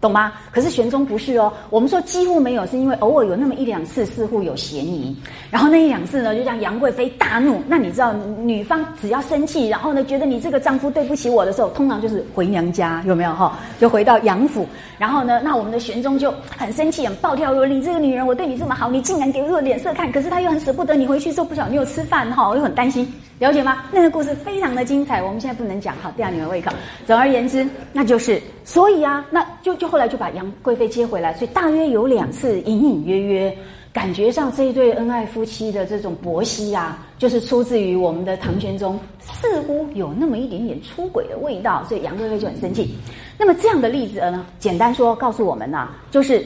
[0.00, 0.32] 懂吗？
[0.52, 1.52] 可是玄宗不是哦。
[1.70, 5.16] 我们说几乎没有，是因为偶尔有那么一两次似乎有嫌疑。
[5.50, 7.60] 然后那一两次呢，就让杨贵妃大怒。
[7.66, 13.58] 那你知道，女方只要生气，然后呢，觉得你这个丈夫对不起我的时候，通常就是回娘家，有没有哈？
[13.80, 14.64] 就回到杨府。
[14.98, 17.74] 然后呢，那我们的玄宗就很生气，很暴跳如雷。
[17.74, 20.12] 你这个女人，我对你这么好，你竟然给我脸色看。
[20.12, 23.12] 可是他又很舍不得你回去之后，不晓得你有吃饭哈，又很担心。
[23.38, 23.84] 了解吗？
[23.92, 26.72] 那个故事非常的精彩，我们现在不能讲，好吊你们胃口。
[27.06, 33.56] 总而言之，那就是所以啊，那就就后来就把杨贵妃接回来，所以大约有两次隐隐约约，
[33.92, 42.92] 感觉上这一对恩爱夫妻的这种薄息啊，就是出自于我们的唐玄宗，似乎有那么一点点出轨的味道，所以杨贵妃就很生气。
[43.38, 46.44] 那么这样的例子呢，简单说告诉我们呐，就是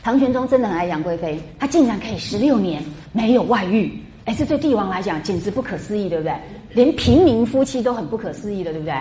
[0.00, 2.80] 唐玄宗真的很爱杨贵妃，他竟然可以十六年
[3.12, 3.92] 没有外遇。
[4.28, 6.34] 哎，这对帝王来讲简直不可思议，对不对？
[6.74, 8.94] 连平民夫妻都很不可思议的，对不对？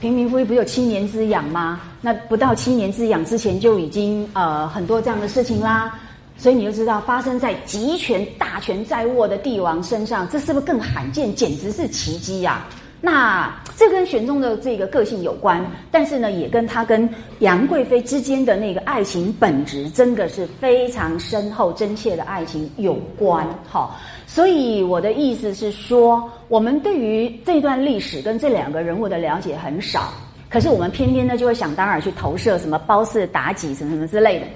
[0.00, 1.80] 平民夫妻不有七年之痒吗？
[2.00, 5.96] 那不到七年之痒之前就已经呃很多这样的事情啦，
[6.36, 11.32] 所以你就知道发生在集权大权在握的帝王身上，这是不是更罕见？
[11.32, 12.66] 简直是奇迹呀！
[13.00, 17.08] 那这跟玄宗的这个个性有关，但是呢，也跟他跟
[17.38, 23.46] 杨贵妃之间的那个爱情本质，真的是非常深厚、真切的爱情有关。
[23.68, 23.96] 好，
[24.26, 30.12] 所以我的意思是说，我们对于这段历史跟这两个人物的了解很少，
[30.50, 34.46] 可是我们偏偏呢就会想当然去投射什么褒姒、妲己什么什么之类的，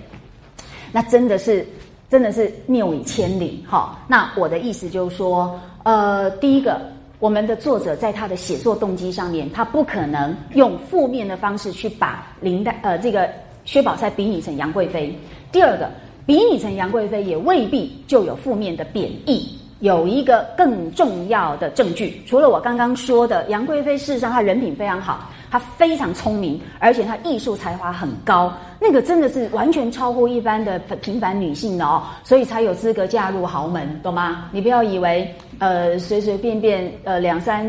[0.90, 1.64] 那真的是
[2.10, 3.64] 真的是谬以千里。
[3.68, 6.80] 好，那我的意思就是说，呃，第一个。
[7.22, 13.30] 我们的作者在他的写作动机上面，他不可能用负面的方式去把林黛呃这个
[13.64, 15.16] 薛宝钗比拟成杨贵妃。
[15.52, 15.88] 第二个，
[16.26, 19.56] 比拟成杨贵妃也未必就有负面的贬义。
[19.78, 28.50] 有一个更重要的证据，除了我刚刚说的杨贵妃，事实上她人品非常好，她非常聪明，而且她艺术才华很高，
[28.80, 34.48] 那个真的是完全超乎一般的平凡女性的哦，所以才有资格嫁入豪门，懂吗？
[34.50, 37.62] 你不要以为呃随随便便呃两三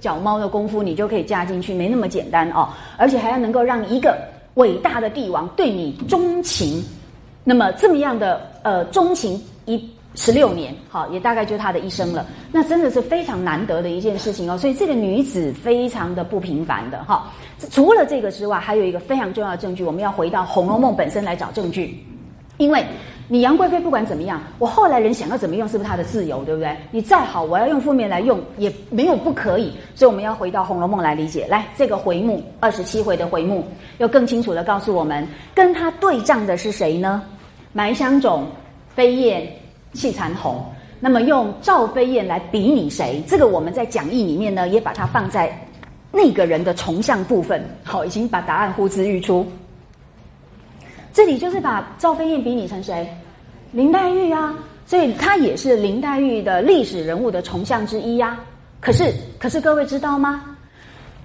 [0.00, 4.18] 脚猫的功夫你就可以嫁进去，没那么简单哦，而且还要能够让一个
[4.54, 6.84] 伟大的帝王对你钟情，
[7.44, 9.88] 那么这么样的呃钟情一。
[10.20, 12.26] 十六年，好，也大概就是她的一生了。
[12.50, 14.58] 那真的是非常难得的一件事情哦。
[14.58, 17.30] 所以这个女子非常的不平凡的哈。
[17.70, 22.04] 除了这个之外，还有一个非常重要的证据，我们要回到《红楼梦》本身来找证据。
[22.56, 22.84] 因为
[23.28, 26.76] 你杨贵妃不管怎么样，我后来人想要怎么用，是不是她的自由，对不对？
[26.90, 29.72] 你再好，我要用负面来用，也没有不可以。
[29.94, 31.46] 所以我们要回到《红楼梦》来理解。
[31.48, 33.64] 来，这个回目二十七回的回目，
[33.98, 35.24] 要更清楚的告诉我们，
[35.54, 37.22] 跟他对仗的是谁呢？
[37.72, 38.44] 埋香冢、
[38.96, 39.48] 飞燕。
[39.98, 40.64] 气残红，
[41.00, 43.20] 那么用赵飞燕来比拟谁？
[43.26, 45.52] 这个我们在讲义里面呢，也把它放在
[46.12, 47.60] 那个人的重像部分。
[47.82, 49.44] 好，已经把答案呼之欲出。
[51.12, 53.06] 这里就是把赵飞燕比拟成谁？
[53.72, 54.54] 林黛玉啊，
[54.86, 58.38] 所以她也是林黛玉的历史人物的重像之一呀。
[58.80, 60.56] 可是，可是各位知道吗？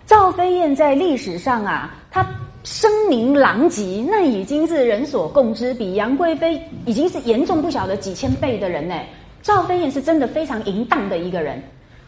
[0.08, 2.26] 赵飞燕在历史上啊，她。
[2.64, 8.96] 声名狼藉，那已经是人所共知，比杨贵妃已经是严重不晓得几千倍的人呢。
[9.42, 11.62] 赵飞燕是真的非常淫荡的一个人，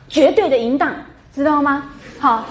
[0.08, 0.96] 绝对的淫荡，
[1.34, 1.90] 知道吗？
[2.18, 2.46] 好，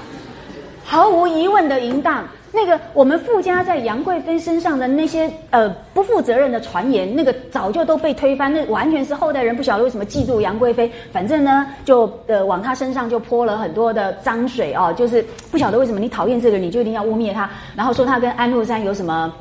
[0.85, 2.29] 毫无疑问的淫荡。
[2.55, 15.21] 那个我们附加在杨贵妃身上的那些呃不负责任的传言，那个早就都被推翻，那完全是后代人不晓得为什么嫉妒杨贵妃，反正呢就呃往她身上就泼了很多的脏水哦，就是
[15.51, 19.35] 不晓得为什么你讨厌这个你就一定要污蔑他，然后说他跟安禄山有什么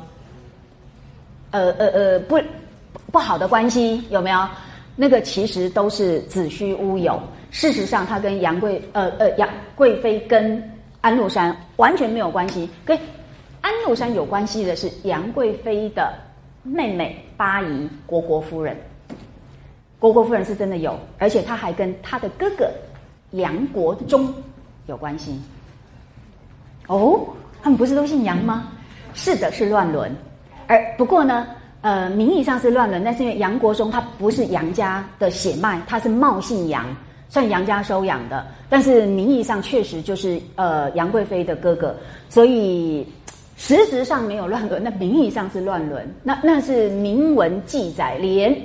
[1.52, 2.36] 呃呃呃不
[3.12, 4.38] 不好的关系有没有？
[4.96, 7.22] 那个其实都是子虚乌有，
[7.52, 10.60] 事实上他跟杨贵呃呃杨贵妃跟。
[11.04, 12.98] 安禄山完全没有关系，跟
[13.60, 16.14] 安禄山有关系的是杨贵妃的
[16.62, 18.74] 妹妹八姨虢国夫人。
[20.00, 22.70] 虢国夫人是真的有，而且她还跟她的哥哥
[23.32, 24.32] 杨国忠
[24.86, 25.38] 有关系。
[26.86, 27.20] 哦，
[27.62, 28.68] 他们不是都姓杨吗？
[29.12, 30.10] 是的，是乱伦。
[30.66, 31.46] 而不过呢，
[31.82, 36.86] 呃，名义上是乱伦，但是因为杨国忠他不是杨家的血脉，他是冒姓杨。
[37.34, 41.92] 算杨家收养的，但是名义上确实就是呃杨贵妃的哥哥，
[42.28, 43.04] 所以
[43.56, 46.08] 实质上没有乱伦，那名义上是乱伦。
[46.22, 48.56] 那那是明文记载，连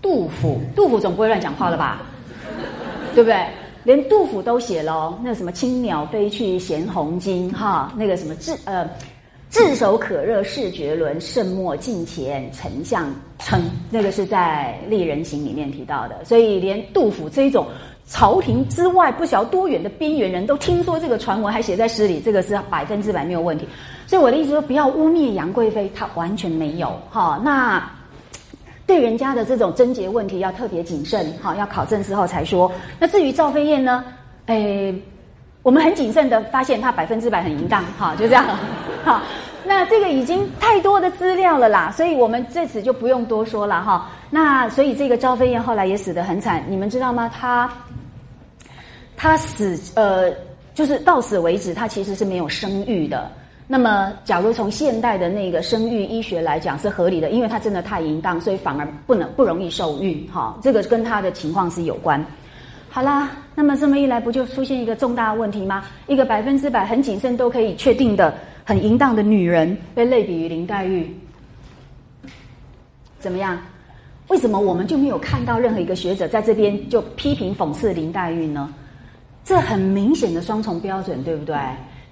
[0.00, 2.00] 杜甫，杜甫总不会乱讲话了吧？
[3.14, 3.46] 对不对？
[3.84, 8.88] 连杜甫都写了那什么“青鸟飞去衔红巾”哈，那个什么炙呃
[9.50, 13.60] 炙手可热势绝伦，圣莫近前丞相称，
[13.90, 16.24] 那个是在《丽人行》里面提到的。
[16.24, 17.66] 所以连杜甫这种。
[18.10, 23.66] 朝廷之外不晓多远的边缘人都听说这个传闻，还写在诗里，这个是百分之百没有问题。
[24.04, 27.40] 所以我的意思说，不要污蔑杨贵妃，她完全没有哈。
[27.44, 27.88] 那
[28.84, 32.70] 对人家的这种贞洁问题要特别谨慎哈，要考证之后才说。
[32.98, 34.04] 那至于赵飞燕呢？
[34.46, 34.92] 诶，
[35.62, 38.44] 我们很谨慎的发现她百分之百很淫荡哈，就这样
[39.04, 39.22] 哈。
[39.64, 44.10] 那这个已经太多的资料了啦，所以我们这次就不用多说了哈。
[44.30, 47.30] 那所以这个赵飞燕后来也死得很惨，你们知道吗？
[47.32, 47.70] 她。
[49.22, 50.32] 他死，呃，
[50.72, 53.30] 就是到死为止，他其实是没有生育的。
[53.66, 60.26] 那么，假如从现代的那个生育医学来讲是合理的，因为他真的太淫荡，所以反而不能不容易受孕。
[60.32, 62.24] 哈，这个跟他的情况是有关。
[62.88, 65.84] 好啦，那么这么一来，不就出现一个重大问题吗？
[66.06, 68.32] 一个百分之百很谨慎都可以确定的
[68.64, 71.14] 很淫荡的女人，被类比于林黛玉，
[73.18, 73.60] 怎么样？
[74.28, 78.72] 为什么我们就没有看到任何一个学者在这边就批评讽刺林黛玉呢？
[79.50, 81.56] 这很明显的双重标准，对不对？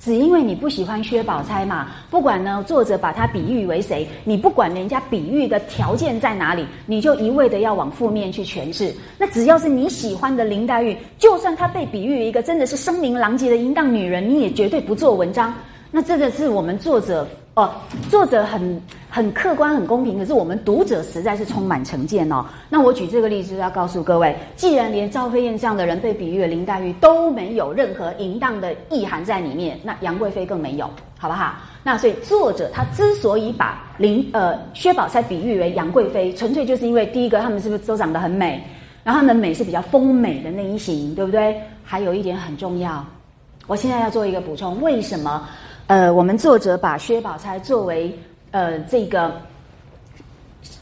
[0.01, 8.93] 只因为你不喜欢薛宝钗嘛，不管呢作者把她比喻为谁，你不管人家比喻的条件在哪里，你就一味的要往负面去诠释。
[9.17, 15.55] 那只要是你喜欢的林黛玉，就算她被比喻一个真的是声名狼藉的淫荡女人，你也绝对不做文章。
[15.93, 17.25] 那这个是我们作者。
[17.59, 17.69] 哦，
[18.09, 18.81] 作者很
[19.11, 22.47] 很客观、很公平，可是我们读者实在是充满成见哦。
[22.69, 31.55] 那我举这个例子，要告诉各位，既然连赵飞燕这样的人被比喻林黛玉都没有任何淫荡的意涵在里面，那杨贵妃更没有，好不好？
[31.83, 38.63] 那所以作者他之所以把林呃薛宝钗比喻为杨贵妃，纯粹就是因为第一个，他们是不是都长得很美，
[39.03, 41.61] 然后他们美是比较丰美的那一型，对不对？
[41.83, 43.05] 还有一点很重要，
[43.67, 45.45] 我现在要做一个补充，为什么？
[45.89, 48.15] 呃，我们作者把薛宝钗作为
[48.51, 49.41] 呃这个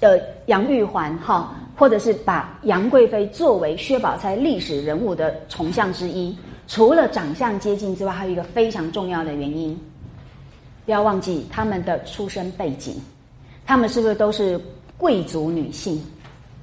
[0.01, 9.78] 呃杨玉环哈，或者是把杨贵妃作为薛宝钗历史人物的崇相之一，除了长相接近之外，还有一个非常重要的原因，
[10.85, 13.01] 不要忘记他们的出身背景，
[13.65, 14.61] 他们是不是都是
[14.99, 16.05] 贵族女性？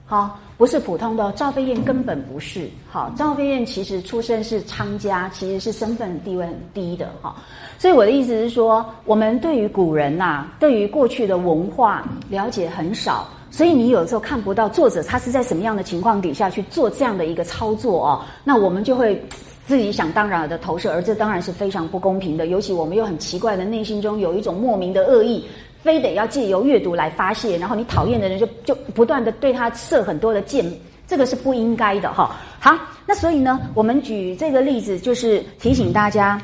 [0.05, 0.37] 好。
[0.55, 7.35] 不是普通的赵飞燕根本不是好，赵飞燕其实出身是昌家，其实是身份地位很低的哈。
[7.83, 19.21] 所以我的意思是说，我们对于古人呐，对于过去的文化了解很少，所以你有时候看不到作者他是在什么样的情况底下去做这样的一个操作哦，那我们就会
[19.65, 22.47] 自己想当然的投射，而这当然是非常不公平的。
[22.47, 25.43] 尤其我们又很奇怪的内心中有一种莫名的恶意。
[25.81, 30.65] 非得要借由阅读来发泄，然后你讨厌的人就就不断的对他射很多的箭，
[31.05, 32.33] 这个是不应该的哈。
[32.61, 32.73] 好，
[33.05, 36.41] 那所以呢，我们举这个例子就是提醒大家，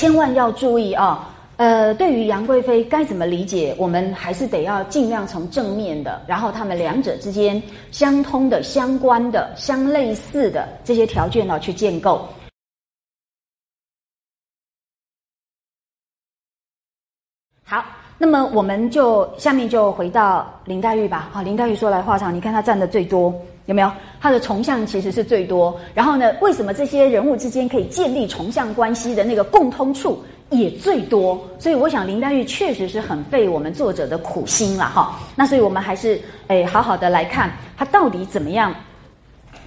[0.00, 1.28] 千万要注意啊。
[1.58, 7.62] 呃，对于杨贵妃该怎么理解，我们还是得要尽量从正面的，然后他们两者之间
[7.92, 12.26] 相通的、相关的、相类似的这些条件呢去建构。
[17.62, 17.84] 好。
[18.22, 21.30] 那么我们就下面就回到林黛玉吧。
[21.32, 23.34] 好，林黛玉说来话长，你看她占的最多，
[23.66, 23.90] 有没有？
[24.20, 25.78] 他的重像其实是最多。
[25.94, 31.40] 然后呢，为什么这些人物之间可以建立重像关系的那个共通处也最多？
[31.58, 35.18] 所以我想林黛玉确实是很费我们作者的苦心了哈。
[35.36, 38.74] 那所以我们还是诶好好的来看她到底怎么样。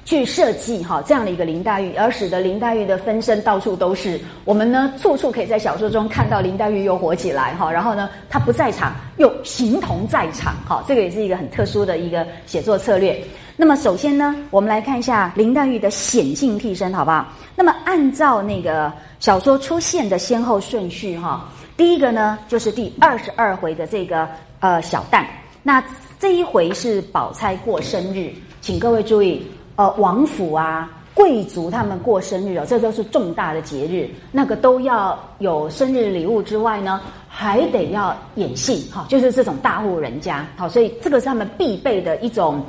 [0.06, 4.20] 去设计哈这样的一个林黛玉，而使得林黛玉的分身到处都是。
[4.44, 7.72] 我们呢，处处可以在小说中看到林黛玉又活起来哈。
[7.72, 10.84] 然后呢，她不在场又形同在场哈。
[10.88, 13.24] 这个也是一个很特殊的一个写作策略。
[13.56, 17.28] 那么首先呢，我们来看一下林黛玉的显性替身好不好？
[17.56, 21.48] 那么按照那个小说出现的先后顺序哈，
[21.78, 24.28] 第一个呢就是第二十二回的这个
[24.60, 25.24] 呃小旦。
[25.62, 25.82] 那
[26.20, 29.46] 这一回是宝钗过生日，请各位注意。
[29.76, 42.64] 呃，王府啊，贵族他们过生日哦，这都是重大的节日，那个都要有生日礼物之外呢，还得要演戏，哈，就是这种大户人家，好，所以这个是他们必备的一种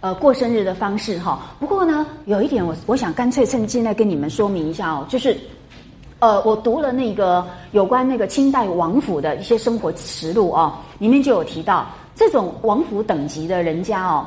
[0.00, 1.40] 呃过生日的方式，哈。
[1.58, 5.36] 不过呢，有一点我我想干脆趁现在跟你们说明一下哦，就是
[6.20, 14.24] 呃，我读了那个有关那个清代王府的一些生活实录哦，里面就有提到这种王府等级的人家哦，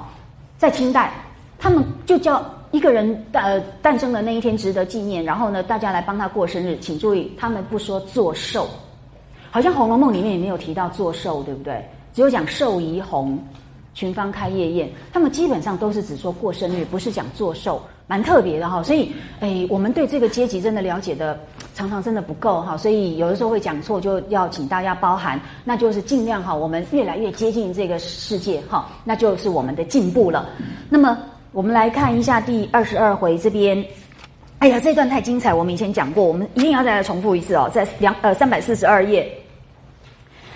[0.57, 1.13] 在清代。
[1.59, 6.77] 他们就叫一个人呃诞生的那一天值得纪念，然后呢，大家来帮他过生日。
[6.79, 8.67] 请注意，他们不说做寿，
[9.49, 11.83] 好像《红楼梦》里面也没有提到做寿，对不对？
[12.13, 13.39] 只有讲寿怡红，
[13.93, 14.89] 群芳开夜宴。
[15.13, 18.83] 他们基本上都是只说过生日，不是讲做寿，蛮特别的哈。
[18.83, 21.39] 所以，哎，我们对这个阶级真的了解的
[21.73, 22.75] 常常真的不够哈。
[22.75, 25.39] 所以有的时候会讲错，就要请大家包涵。
[25.63, 30.49] 那就是尽量哈，我们越来越接近这个世界哈，那就是我们的进步了。
[30.89, 31.17] 那么。
[31.53, 33.83] 我们来看一下第二十二回这边，
[34.59, 39.27] 哎呀，这段太精彩，我们以前讲过，我们一定要再来重复一次哦，在两呃三百四十二页。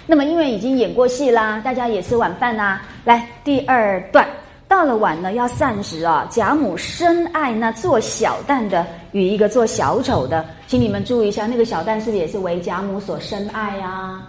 [0.05, 4.27] 那么因为已经演过戏啦，大家也吃晚饭啦，来第二段，
[4.68, 14.22] 到了晚呢要散时啊，贾母深爱那做小旦的与一个做小丑的，请你们注意一下，那个小旦是不是也是为贾母所深爱呀？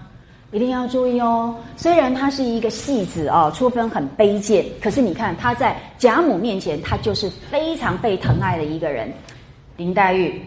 [0.52, 1.54] 一定要注意哦！
[1.78, 9.10] 虽然他是一个戏子哦，出分很卑贱，可是你看他在贾母面前，他就是非常被疼爱的一个人。
[9.78, 10.44] 林黛玉，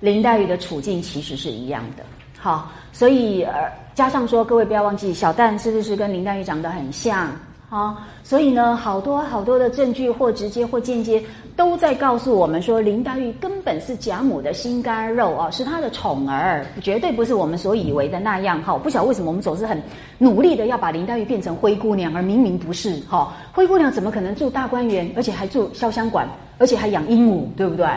[0.00, 2.02] 林黛玉的处境其实是一样的。
[2.36, 7.30] 好，所以呃，加上说，各位不要忘记，小旦是不是跟林黛玉长得很像？
[7.68, 7.96] 好，
[8.28, 11.22] 所以呢，好多好多的证据，或直接或间接，
[11.56, 18.62] 都在告诉我们说，林黛玉根本是贾母的心肝肉啊，是她的宠儿，绝对不是我们所以为的那样。
[18.62, 19.82] 哈，不晓得为什么我们总是很
[20.18, 23.00] 努力的要把林黛玉变成灰姑娘，而明明不是。
[23.08, 26.28] 哈，灰姑娘怎么可能住大观园，而且还住潇湘馆，
[26.58, 27.88] 而且还养鹦鹉，对不对？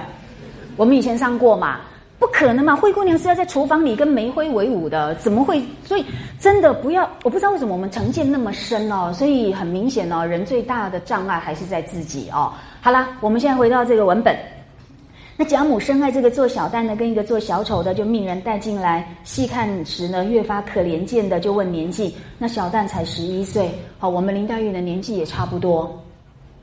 [0.78, 1.82] 我们以前上过嘛。
[2.22, 2.76] 不可能嘛！
[2.76, 5.60] 灰姑娘是要在厨房里跟煤灰为伍的，怎么会？
[5.84, 6.06] 所以
[6.40, 9.12] 真的不要，我不知道为什么我们成见那么深哦。
[9.12, 12.54] 所以很明显哦，人最大的障碍还是在自己哦。
[12.80, 14.38] 好了，我们现在回到这个文本。
[15.36, 22.16] 那贾母深爱这个做小旦的跟一个做小丑的，就命人带进来细看时呢，越发可怜见的，就问年纪。
[22.38, 26.00] 那小旦才十一岁，好，我们林黛玉的年纪也差不多。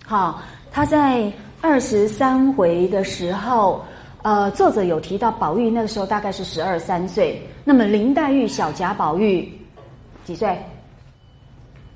[0.06, 0.40] 好，
[0.70, 3.84] 她在二十三回的时候。
[4.28, 9.50] 呃，作者有提到宝玉那个时候大概是十二三岁，那么林黛玉小贾宝玉
[10.22, 10.54] 几岁？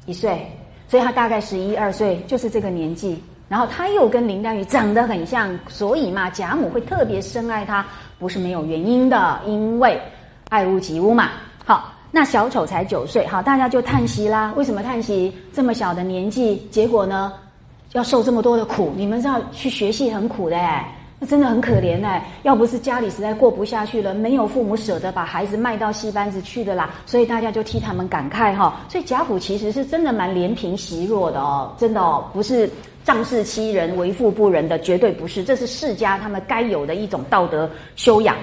[0.07, 0.51] 一岁，
[0.89, 3.23] 所以他大概十一二岁，就是这个年纪。
[3.51, 7.85] 然后他又跟林黛玉长得很像，所以嘛，贾母会特别深爱他，
[8.19, 10.01] 不是没有原因的，因为
[10.49, 11.33] 爱屋及乌嘛。
[11.67, 14.55] 好，那小丑才九岁，好，大家就叹息啦。
[14.57, 15.31] 为什么叹息？
[15.53, 17.35] 这么小的年纪，结果呢，
[17.93, 18.91] 要受这么多的苦。
[18.97, 20.97] 你们知道去学戏很苦的哎，
[21.27, 22.27] 真的很可怜哎。
[22.43, 28.81] 要不是家里实在过不下去了，没有父母舍得把孩子卖到戏班子去的啦，所以大家就替他们感慨哈。
[28.89, 32.69] 所以贾府其实是真的蛮怜贫惜弱的哦，真的哦，不是
[33.05, 35.43] 仗势欺人、为富不仁的，绝对不是。
[35.43, 38.37] 这是世家他们该有的一种道德修养。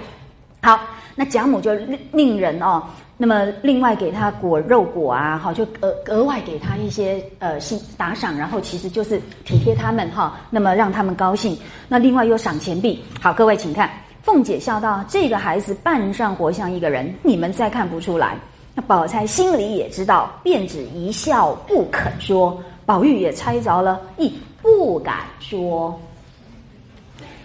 [0.61, 0.79] 好，
[1.15, 1.73] 那贾母就
[2.11, 2.83] 令人哦。
[3.21, 11.57] 那么，另外给他果肉果啊，好，就额额外给他一些呃信打赏，然后其实就是体贴他们哈，那么让他们高兴。
[11.89, 13.03] 那另外又赏钱币。
[13.21, 13.91] 好，各位请看，
[14.23, 18.37] 凤姐笑道：“这个孩子扮上活像一个人，你们再看不出来。”
[18.73, 22.57] 那宝钗心里也知道，便只一笑不肯说。
[22.85, 25.99] 宝玉也猜着了，亦不敢说。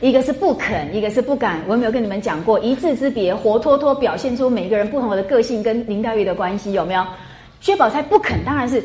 [0.04, 1.62] 一个是不肯，一个是不敢。
[1.66, 6.74] 我有没有跟你们讲过一字之别，活脱脱表现出每个人不同的个性跟林黛玉的关系？
[6.74, 7.02] 有没有？
[7.62, 8.84] 薛宝钗不肯，当然是。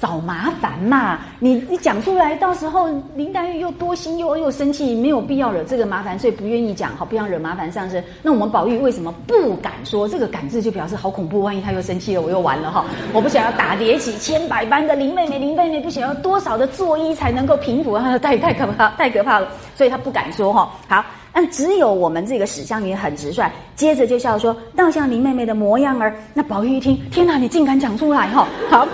[0.00, 1.18] 找麻烦嘛？
[1.38, 8.02] 你你讲出来，到时候林黛玉又多心又又生气，没有必要惹这个麻烦，所以不愿意讲，好不要惹麻烦上身。
[8.22, 10.08] 那我们宝玉为什么不敢说？
[10.08, 12.84] 这个“敢”字就表示好恐怖，万一他又生气了，我又完了哈！
[13.12, 20.72] 我不想要打叠起千百般的林妹妹，林妹妹不想要多少的作揖才能够平复，太太可怕，太可怕了，所以他不敢说哈。
[20.88, 21.04] 好，
[21.34, 23.46] 那只有我们这个史湘云很直率，
[23.76, 28.48] 接着就笑说：“倒像林妹妹的模样儿。”那宝玉一听，天哪，你竟敢讲出来哈！
[28.70, 28.88] 好。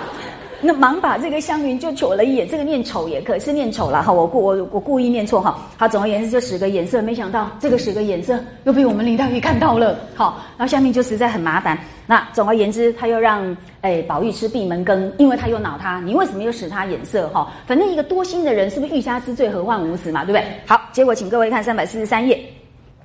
[0.59, 5.59] 那忙把这个湘云就瞅了一眼，这个念丑也可是念丑了哈，我故我我故意念错哈。
[5.77, 11.77] 好，总而言之就使个眼色，没想到这个使个眼色又被我们林黛玉看到了，好，然后湘云就实在很麻烦。
[12.05, 17.51] 那总而言之，他又让诶宝玉吃闭门羹，因为他又恼他，你为什么又使他眼色哈？
[17.67, 20.43] 反正一个多心的人，是不是欲加之罪，何患无辞嘛，对不对？
[20.65, 22.39] 好，结果请各位看三百四十三页。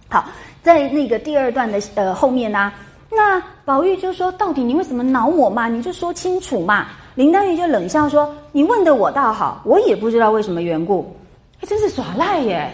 [0.08, 0.24] 好，
[0.62, 2.72] 在那个第二段的呃后面呢，
[3.10, 5.68] 那宝玉就说：到底你为什么恼我嘛？
[5.68, 6.86] 你就说清楚嘛。
[7.14, 11.14] 林黛玉就冷笑说：“你问的我倒好，我也不知道为什么缘故，
[11.60, 12.70] 还真是耍赖耶！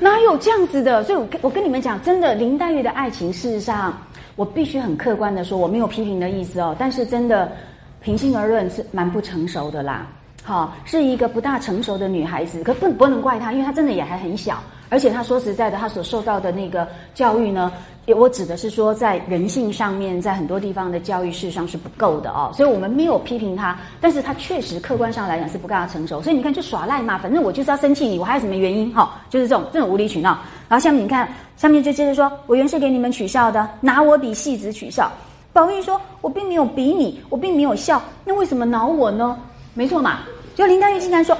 [0.00, 1.04] 哪有这样子的？
[1.04, 3.96] 所以，我我跟你们讲，真的，林黛玉的爱情，事实上，
[4.34, 6.74] 我必须很客观的说，我没有批评的意思哦。
[6.76, 7.52] 但是，真的，
[8.00, 10.08] 平心而论，是蛮不成熟的啦。
[10.42, 17.70] 好，是一个不大成熟的女孩子，可不不能怪她，因为她真的也还很小，而且她说实在的，她所受到的那个教育呢。”
[18.08, 28.92] 我指的是说，在人性上面，在很多地方的教育事上是不够的哦，所以我们没有批评他，但是他确实客观上来讲是不够成熟，所以你看就耍赖嘛，反正我就是要生气你，我还有什么原因？
[28.92, 30.30] 哈，就是这种这种无理取闹。
[30.68, 35.10] 然后下面你看，下面就接着说，我原是给你们取笑的，拿我比戏子取笑。
[35.52, 39.38] 宝玉说，我并没有比你，我并没有笑，那为什么恼我呢？
[39.74, 40.20] 没错嘛，
[40.56, 41.36] 就林黛玉竟然说，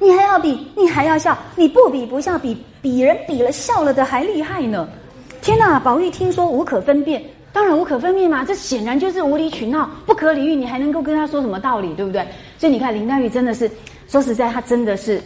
[0.00, 4.88] 你还要比，你还要笑，你不比不笑，比比人比了笑了的还厉害呢。
[5.40, 5.80] 天呐！
[5.80, 10.54] 宝玉听说无可分辨，当然无可分辨嘛，这显然就是无理取闹、不可理喻。
[10.54, 12.26] 你还能够跟他说什么道理，对不对？
[12.58, 13.70] 所以你看林黛玉真的是，
[14.08, 15.22] 说实在，她真的是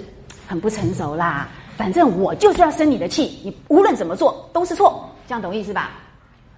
[0.46, 1.48] 很不成熟啦。
[1.76, 5.90] 反正我就是要生你的气，你无论怎么做都是错，这样懂意思吧？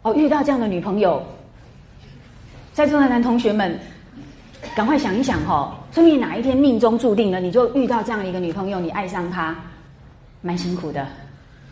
[0.03, 1.23] 哦，遇到这样的女朋友，
[2.73, 3.79] 在座的男同学们，
[4.75, 9.57] 赶快想一想哈，说明哪一天命中注定了，你就遇到这样一个女朋友，你爱上她，
[10.43, 11.07] 蛮辛苦的。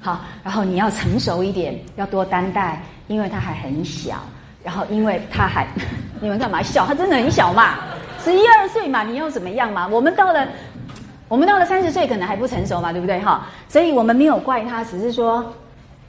[0.03, 4.17] 好，然后你要成熟一点， 要多担待，因为他还很小。
[4.63, 5.67] 然后，因为他还，
[6.21, 6.85] 你们干嘛笑？
[6.87, 7.79] 他真的很小嘛，
[8.23, 9.89] 十一二岁嘛，你又怎么样嘛？
[9.89, 10.47] 我们到了，
[11.29, 13.19] 我们到了三十岁，可能还不成熟嘛，对不对？
[13.21, 15.45] 哈，所以我们没有怪他，只是说。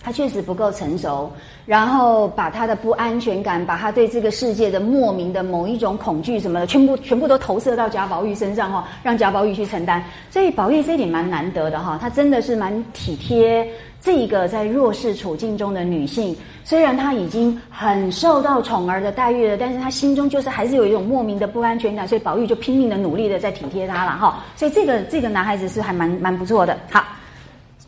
[0.06, 1.32] 他确实不够成熟，
[1.66, 10.04] 然后把他的不安全感，把他对这个世界的莫名的某一种恐惧什么的，全部全部都投射到贾宝玉身上哈，让贾宝玉去承担。
[10.30, 13.66] 所以宝玉这点蛮难得的哈，他真的是蛮体贴
[14.02, 16.36] 这个在弱势处境中的女性。
[16.66, 24.44] 虽然他已经很受到宠儿的待遇了，但是他心中就是还是有一种莫名的不安全感，所以宝玉就拼命的努力的在体贴他了哈。
[24.58, 26.78] 所以这个这个男孩子是还蛮蛮不错的。
[26.92, 27.02] 好。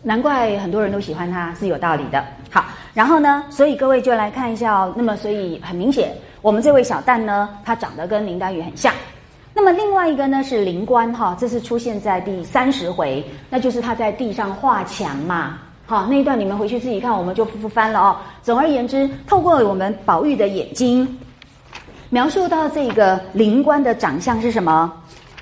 [0.07, 2.23] 难怪很多人都喜欢他，是有道理的。
[2.51, 2.63] 好，
[2.93, 4.93] 然后呢，所以各位就来看一下哦。
[4.95, 6.13] 那么，所以很明显，
[6.43, 8.93] 我们这位小旦呢，他长得跟林黛玉很像。
[9.51, 15.57] 那么另外一个呢是灵官哈，这是出现在第三十回，那就是他在地上画墙嘛。
[15.87, 18.15] 好，那一段你们回去自己看，我们就不翻了哦。
[18.43, 21.17] 总而言之，透过我们宝玉的眼睛，
[22.11, 24.93] 描述到这个灵官的长相是什么？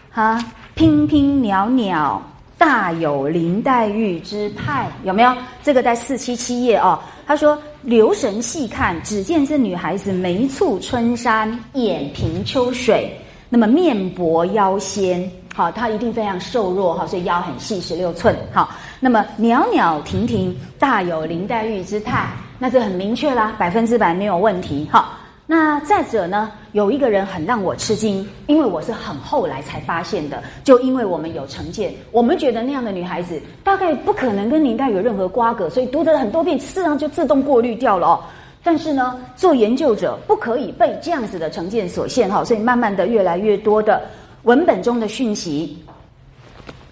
[0.09, 0.39] 哈，
[0.77, 2.21] 娉娉袅袅。
[2.65, 5.35] 大有林黛玉之态，有没有？
[5.61, 6.97] 这个在四七七页哦。
[7.27, 13.19] 他说：“留神细看，只见这女孩子眉蹙春山，眼平秋水，
[13.49, 18.33] 那么面薄腰纤，好，她一定非常瘦弱哈，所以腰很细，十六寸。
[18.53, 18.69] 好，
[19.01, 24.87] 那么袅袅婷婷，大有林黛玉之态，那这很明确啦，百分之百没有问题。
[24.89, 30.41] 好，那再者呢，有一个人很让我吃惊，因为我是很后来才发现的。
[30.63, 38.23] 就因为我们有成见，我们觉得那样的女孩子大概不可能跟林黛有任何瓜葛，所以读了很多遍，事实上就自动过滤掉了哦。
[38.63, 44.01] 但是呢，做研究者不可以被这样子的成见所限哈，所以慢慢的越来越多的
[44.43, 45.77] 文本中的讯息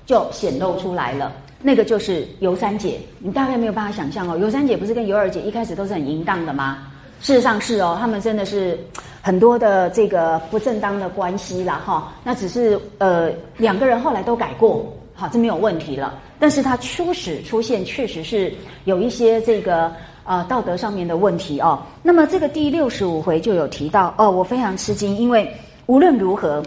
[0.06, 1.32] 就显露出来了。
[1.62, 4.38] 那个就是尤三姐，你大概没有办法想象哦。
[4.38, 6.80] 尤三姐不是跟尤二姐一开始都是很淫荡的吗？
[7.22, 8.76] 事实上是哦，他们真的是
[9.22, 12.12] 很多的这个不正当的关系啦，哈。
[12.24, 16.16] 那只是呃两个人后来都改过，好，这没有问题了。
[16.40, 18.52] 但是他初始出现确实是
[18.86, 19.92] 有一些这个
[20.24, 21.80] 呃道德上面的问题哦。
[22.02, 25.48] 那么这个第六十五回就有提到哦，我非常吃惊，因为
[25.86, 26.64] 无论如何，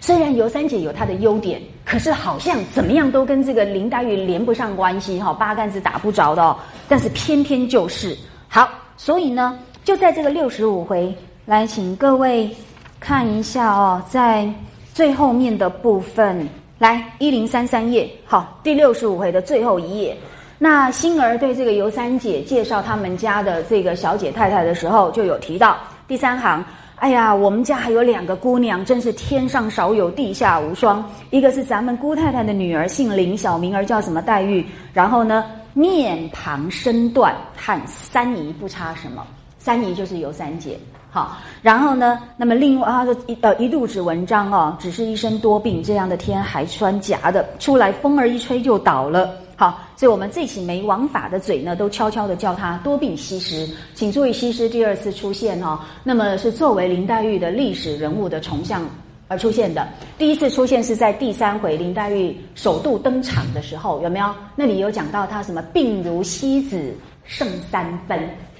[0.00, 6.56] 虽然尤三姐有她的优点，可是好像怎么样都跟这个林黛玉连不上关系哈，八竿子打不着的哦。
[6.88, 8.16] 但是偏偏就是
[8.48, 8.66] 好。
[9.00, 11.10] 所以呢，就在这个六十五回，
[11.46, 12.54] 来请各位
[13.00, 14.46] 看一下哦，在
[14.92, 16.46] 最后面的部分，
[16.76, 20.14] 来一零三三页，好，第六十五回的最后一页。
[20.58, 26.62] 那星儿对这个尤三姐介绍他们家的这个小姐太太的时候，就有提到第三行，
[26.96, 31.02] 哎呀，我们家还有两个姑娘，真是天上少有，地下无双。
[31.30, 34.62] 一个是咱们姑太太的女儿，姓林，小名儿叫什么黛玉。
[34.92, 35.42] 然后呢？
[35.72, 39.26] 面庞身段和三姨不差什么，
[39.58, 40.78] 三姨就是尤三姐。
[41.12, 49.28] 好，然后呢，那么另外他说一呃一肚子文章哦，只是一身多病，这样的天还穿夹的，出来风儿一吹就倒了。
[49.56, 53.68] 好，所以我们这起没王法的嘴呢，都悄悄的叫他多病西施。
[53.92, 58.82] 请注意，西施第二次出现哦，那么是作为林黛玉的历史人物的重像。
[59.30, 59.86] 而出现的
[60.18, 64.26] 第一次出现是在第三回林黛玉首度登场的时候，有没有？
[64.56, 66.92] 那里有讲到她什么病如西子
[67.22, 68.18] 胜三分，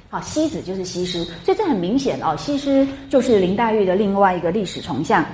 [0.08, 5.26] 好，西子就是西施，所以这很明显哦，西施就是林黛玉的另外一个历史重像。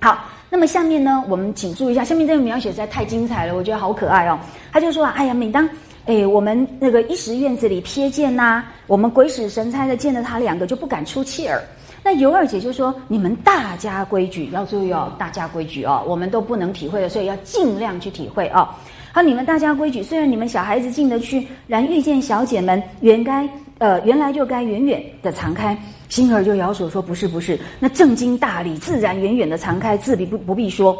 [0.00, 4.38] 好，那么下面呢，我们请注意一下，下面这个描写实在太精彩了，我觉得好可爱哦。
[4.70, 5.68] 他就说：“哎呀，每当
[6.06, 11.60] 哎我们那个一时院子里瞥见呐，我们鬼使神差的见了他两个，就不敢出气儿。”
[12.02, 18.66] 那尤二姐就说：“你们大家规矩要注意哦，大家规矩哦，我们都不能体会的，所以要尽量去体会哦。
[19.12, 23.46] 好，你们大家规矩，虽然你们小孩子进得去，然遇见小姐们，原该
[23.78, 25.76] 呃原来就该远远的藏开。”
[26.08, 30.96] 星儿就摇手说：“不是，不是，那正经大礼，自然远远的藏开，自必不不必说。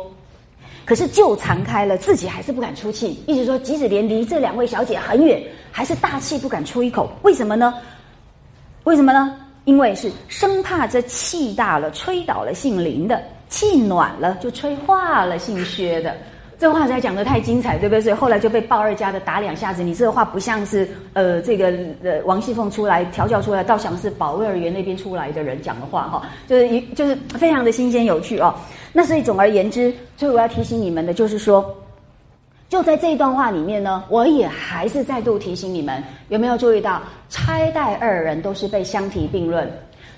[0.85, 7.11] 可是就藏开了，自己还是不敢出气，一直说，即使连离这两位小姐很远，还是大气不敢出一口。
[7.23, 7.73] 为什么呢？
[8.85, 9.35] 为什么呢？”
[9.71, 16.13] 因为是生怕这气大了吹倒了姓林的，气暖了就吹化了姓薛的。
[16.59, 18.01] 这话才讲的太精彩，对不对？
[18.01, 19.85] 所以后来就被鲍二家的打两下子。
[19.85, 21.73] 你这个话不像是呃这个
[22.03, 28.53] 呃王熙凤出来调教出来，倒像是保卫二园那边出来的人讲的话哈，就是一就是非常的新鲜有趣哦。
[28.93, 31.65] 那所以总而言之，所以我要提醒你们的就是说。
[32.71, 39.69] 就在这一段话里面呢，我也还是再度提醒你们，有没有注意到钗黛二人都是被相提并论，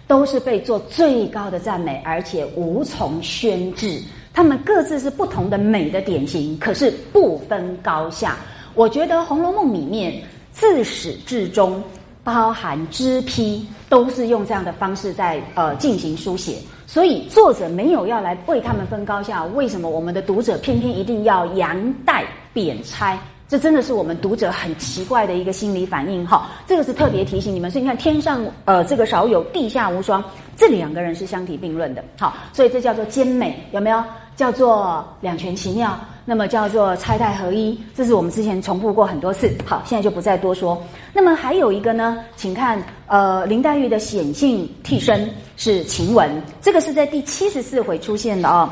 [0.07, 3.99] 都是被做最高的赞美，而且无从宣制。
[4.35, 8.37] 他们各自是不同的美的典型，可是不分高下。
[8.74, 11.83] 我觉得《红楼梦》里面自始至终，
[12.23, 16.59] 包含枝批，都是用这样的方式在呃进行书写。
[16.87, 22.23] 所以作者没有要来为他们分高下，为什么我们的读者偏偏一定要杨黛？
[22.53, 23.19] 贬差，
[23.49, 26.49] 这真的是我们读者很奇怪的一个心理反应哈。
[26.66, 30.23] 这个是特别提醒你们，所以你看天上呃这个少有，地下无双，
[30.57, 32.05] 这两个人是相提并论的。
[32.19, 34.03] 好，所以这叫做兼美，有没有？
[34.35, 39.55] 叫做两全其妙，那么叫做钗黛合一，这是我们之前重复过很多次。
[39.66, 40.83] 好，现在就不再多说。
[41.12, 46.27] 那么还有一个呢，请看呃林黛玉的显性替身是晴雯，
[46.62, 48.70] 这个是在第七十四回出现的哦。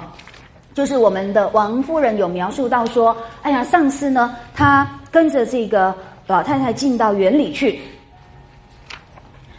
[0.72, 5.94] 就是我们的王夫人有描述到说，哎呀，上次呢，她跟着这个
[6.26, 7.80] 老太太进到园里去，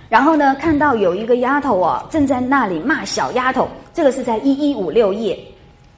[0.07, 3.67] 然后呢，看到有一个丫头啊，正在那里骂小丫头。
[3.93, 5.37] 这个是在一一五六页，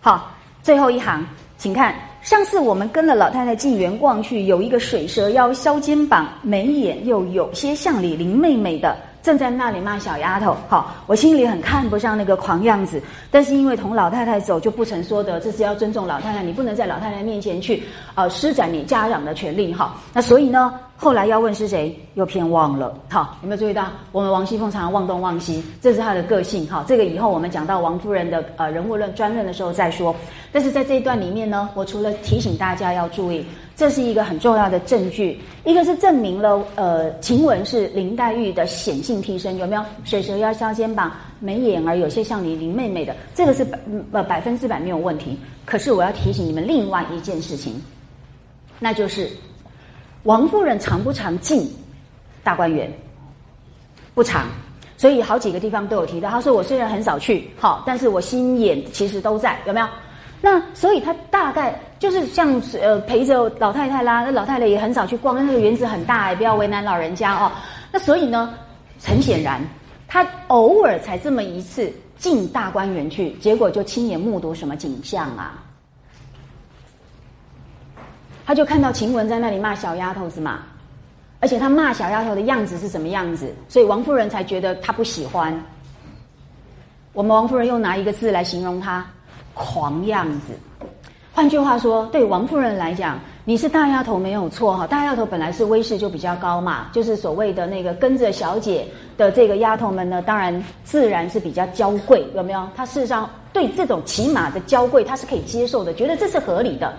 [0.02, 0.32] 好，
[0.64, 1.24] 最后一行，
[1.58, 8.98] 请看，上次我们跟了老太太进园逛去，有一个水蛇腰、削肩膀、眉眼又有些像李林妹妹的。
[9.24, 13.02] 正在那里骂小丫头，好，我心里很看不上那个狂样子，
[13.32, 17.82] 但是因为同老太太走，就不曾说的，这是要尊重老太太，你不能在老太太面前去，
[18.16, 23.88] 呃，施展你家长的权利，哈，那所以呢，后来要问是谁，又偏忘了，好，有没有注意到？
[24.12, 30.14] 我们王熙凤常常忘东忘西，这是她的个性，哈，这个以后我们讲到王夫人的呃人物论专论的时候再说，
[30.52, 33.46] 但是在这一段里面呢，我除了提醒大家要注意。
[33.76, 35.40] 这是一个很重要的证据。
[35.64, 39.84] 一个是证明了，呃，晴雯是林黛玉的显性替身，有没有？
[40.04, 43.80] 水蛇腰、削肩膀、眉眼儿有些像你林妹妹的，这个是百
[44.12, 45.38] 呃百分之百没有问题。
[45.66, 47.82] 可是我要提醒你们另外一件事情，
[48.80, 49.30] 那就是
[50.24, 51.68] 王夫人常不常进
[52.44, 52.92] 大观园？
[54.14, 54.48] 不常。
[54.96, 59.88] 所以好几个地方都有提到，他说我虽然很少去，好，但是我心眼其实都在，有没有？
[60.40, 67.50] 那所以他大概就是像呃陪着老太太啦，那老太太也很少去逛，那个园子很大，也不要为难老人家哦。
[67.94, 68.54] 那所以呢，
[69.02, 69.62] 很显然，
[70.06, 75.64] 他偶尔才这么一次进大观园去，结果就亲眼目睹什么景象啊？
[78.46, 80.60] 他就看到晴雯在那里骂小丫头子嘛。
[81.40, 83.56] 而且他骂小丫头的样子是什么样子？
[83.70, 85.58] 所以王夫人才觉得他不喜欢。
[87.14, 89.06] 我们王夫人又拿一个字来形容他：
[89.54, 90.54] 狂样子。
[91.36, 94.86] 换句话说，对王夫人来讲，你是大丫头没有错哈。
[94.86, 98.86] 大丫头本来是威势就比较高嘛，就是所谓的那个跟着小姐
[99.18, 102.70] 的这个丫头们呢，当然自然是比较娇贵，有没有？
[102.76, 106.94] 她事实上对这种起码的娇贵，她是可以接受的，觉得这是合理的。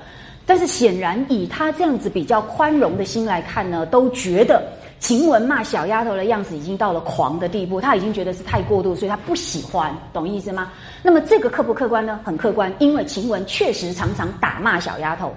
[0.44, 4.61] 但是显然，以她这样子比较宽容的心来看呢，都觉得
[5.05, 10.73] 晴雯骂小丫头的样子已经到了狂的地步，他已经觉得是太过度，所以他不喜欢，懂意思吗？
[11.03, 12.19] 那么这个客不客观呢？
[12.25, 15.31] 很客观，因为晴雯确实常常打骂小丫头，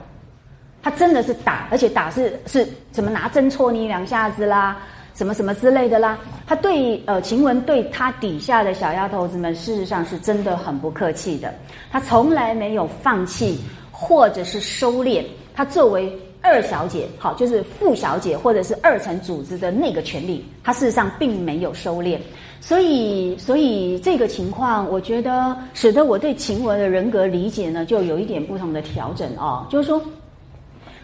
[0.81, 4.77] 他真的是打，而且打是是怎么拿针戳你两下子啦，
[5.14, 6.18] 什么什么之类的啦。
[6.45, 11.53] 他对呃晴雯对他底下的小丫头子们，事实上是真的很不客气的，
[11.91, 13.60] 他从来没有放弃。
[13.99, 15.26] 或者是收敛，
[15.56, 16.15] 她作为
[16.47, 22.17] 二小姐，好，就是副小姐或者是二层组织的那个权利，她事实上并没有收敛，
[22.61, 30.01] 所以，所以这个情况，我觉得使得我对晴雯的人格理解呢，就有一点不同的调整哦，就是说，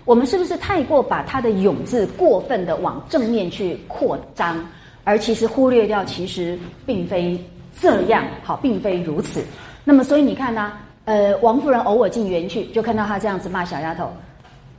[0.06, 4.66] 我们是不是太过把她的勇字过分的往正面去扩张，
[5.04, 7.38] 而其实忽略掉，其实并非
[7.82, 9.44] 这样，好，并非如此。
[9.84, 10.72] 那么，所以你看呢？
[11.06, 14.10] 呃，王夫人偶尔进园去，就看到她这样子骂小丫头。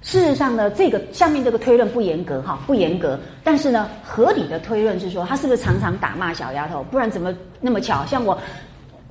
[0.04, 3.18] 事实上呢，这个下面这个推论不严格哈，不严格。
[3.42, 6.82] 但是呢，合理的推论是说，她是不是常常打骂小丫头？
[6.90, 8.04] 不然怎么那么巧？
[8.04, 8.38] 像我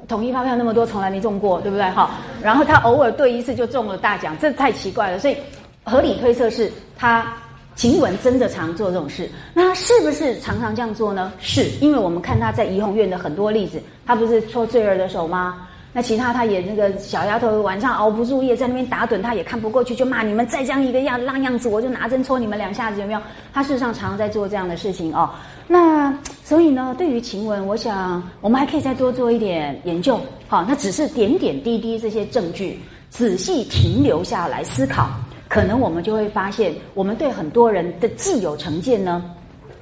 [0.07, 1.90] 统一发票那么多，从来没中过，对不对？
[1.90, 2.11] 哈。
[2.44, 5.18] 然后她偶尔对一次就中了大奖，这太奇怪了。
[5.18, 5.36] 所以
[5.84, 7.34] 合理推测是她
[7.76, 9.28] 晴雯真的常做这种事。
[9.52, 11.34] 那是不是常常这样做呢？
[11.40, 15.68] 是因为我们看她在怡红院的很多例子，她不是搓坠儿的手吗？
[15.95, 23.22] 那其他他也那个小丫头晚上熬不住夜，在那边打盹，他也看不过去，就骂你们再这样一个样浪样子，我就拿针戳你们两下子，有没有？
[23.53, 25.30] 他事实上常常在做这样的事情哦。
[25.68, 26.11] 那
[26.44, 30.20] 所以呢，对于晴雯，我想我们还可以再多做一点研究。
[30.48, 32.80] 好，那只是点点滴滴这些证据，
[33.11, 35.11] 仔细停留下来思考，
[35.48, 39.24] 可能我们就会发现，我们对很多人的既有成见呢，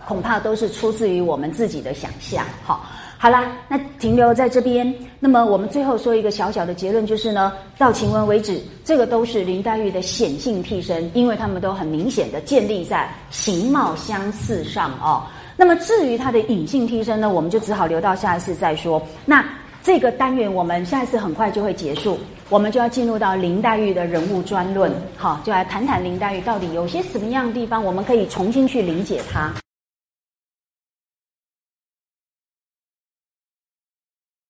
[0.06, 2.44] 恐怕都是出自于我们自己的想象。
[2.66, 2.86] 好。
[3.22, 4.92] 好啦，那停留在这边。
[5.20, 15.22] 那么我们最后说一个小小的结论，就是呢，到晴雯为止，这个都是林黛玉的显性替身，因为他们都很明显的建立在形貌相似上哦。
[15.56, 19.00] 那么至于她的隐性替身呢，我们就只好留到下一次再说。
[19.24, 19.46] 那
[19.84, 22.18] 这个单元我们下一次很快就会结束，
[22.50, 29.54] 我们就要进入到林黛玉的人物专论，好，就来谈谈林黛玉到底有些什么样的地方，我们可以重新去理解她。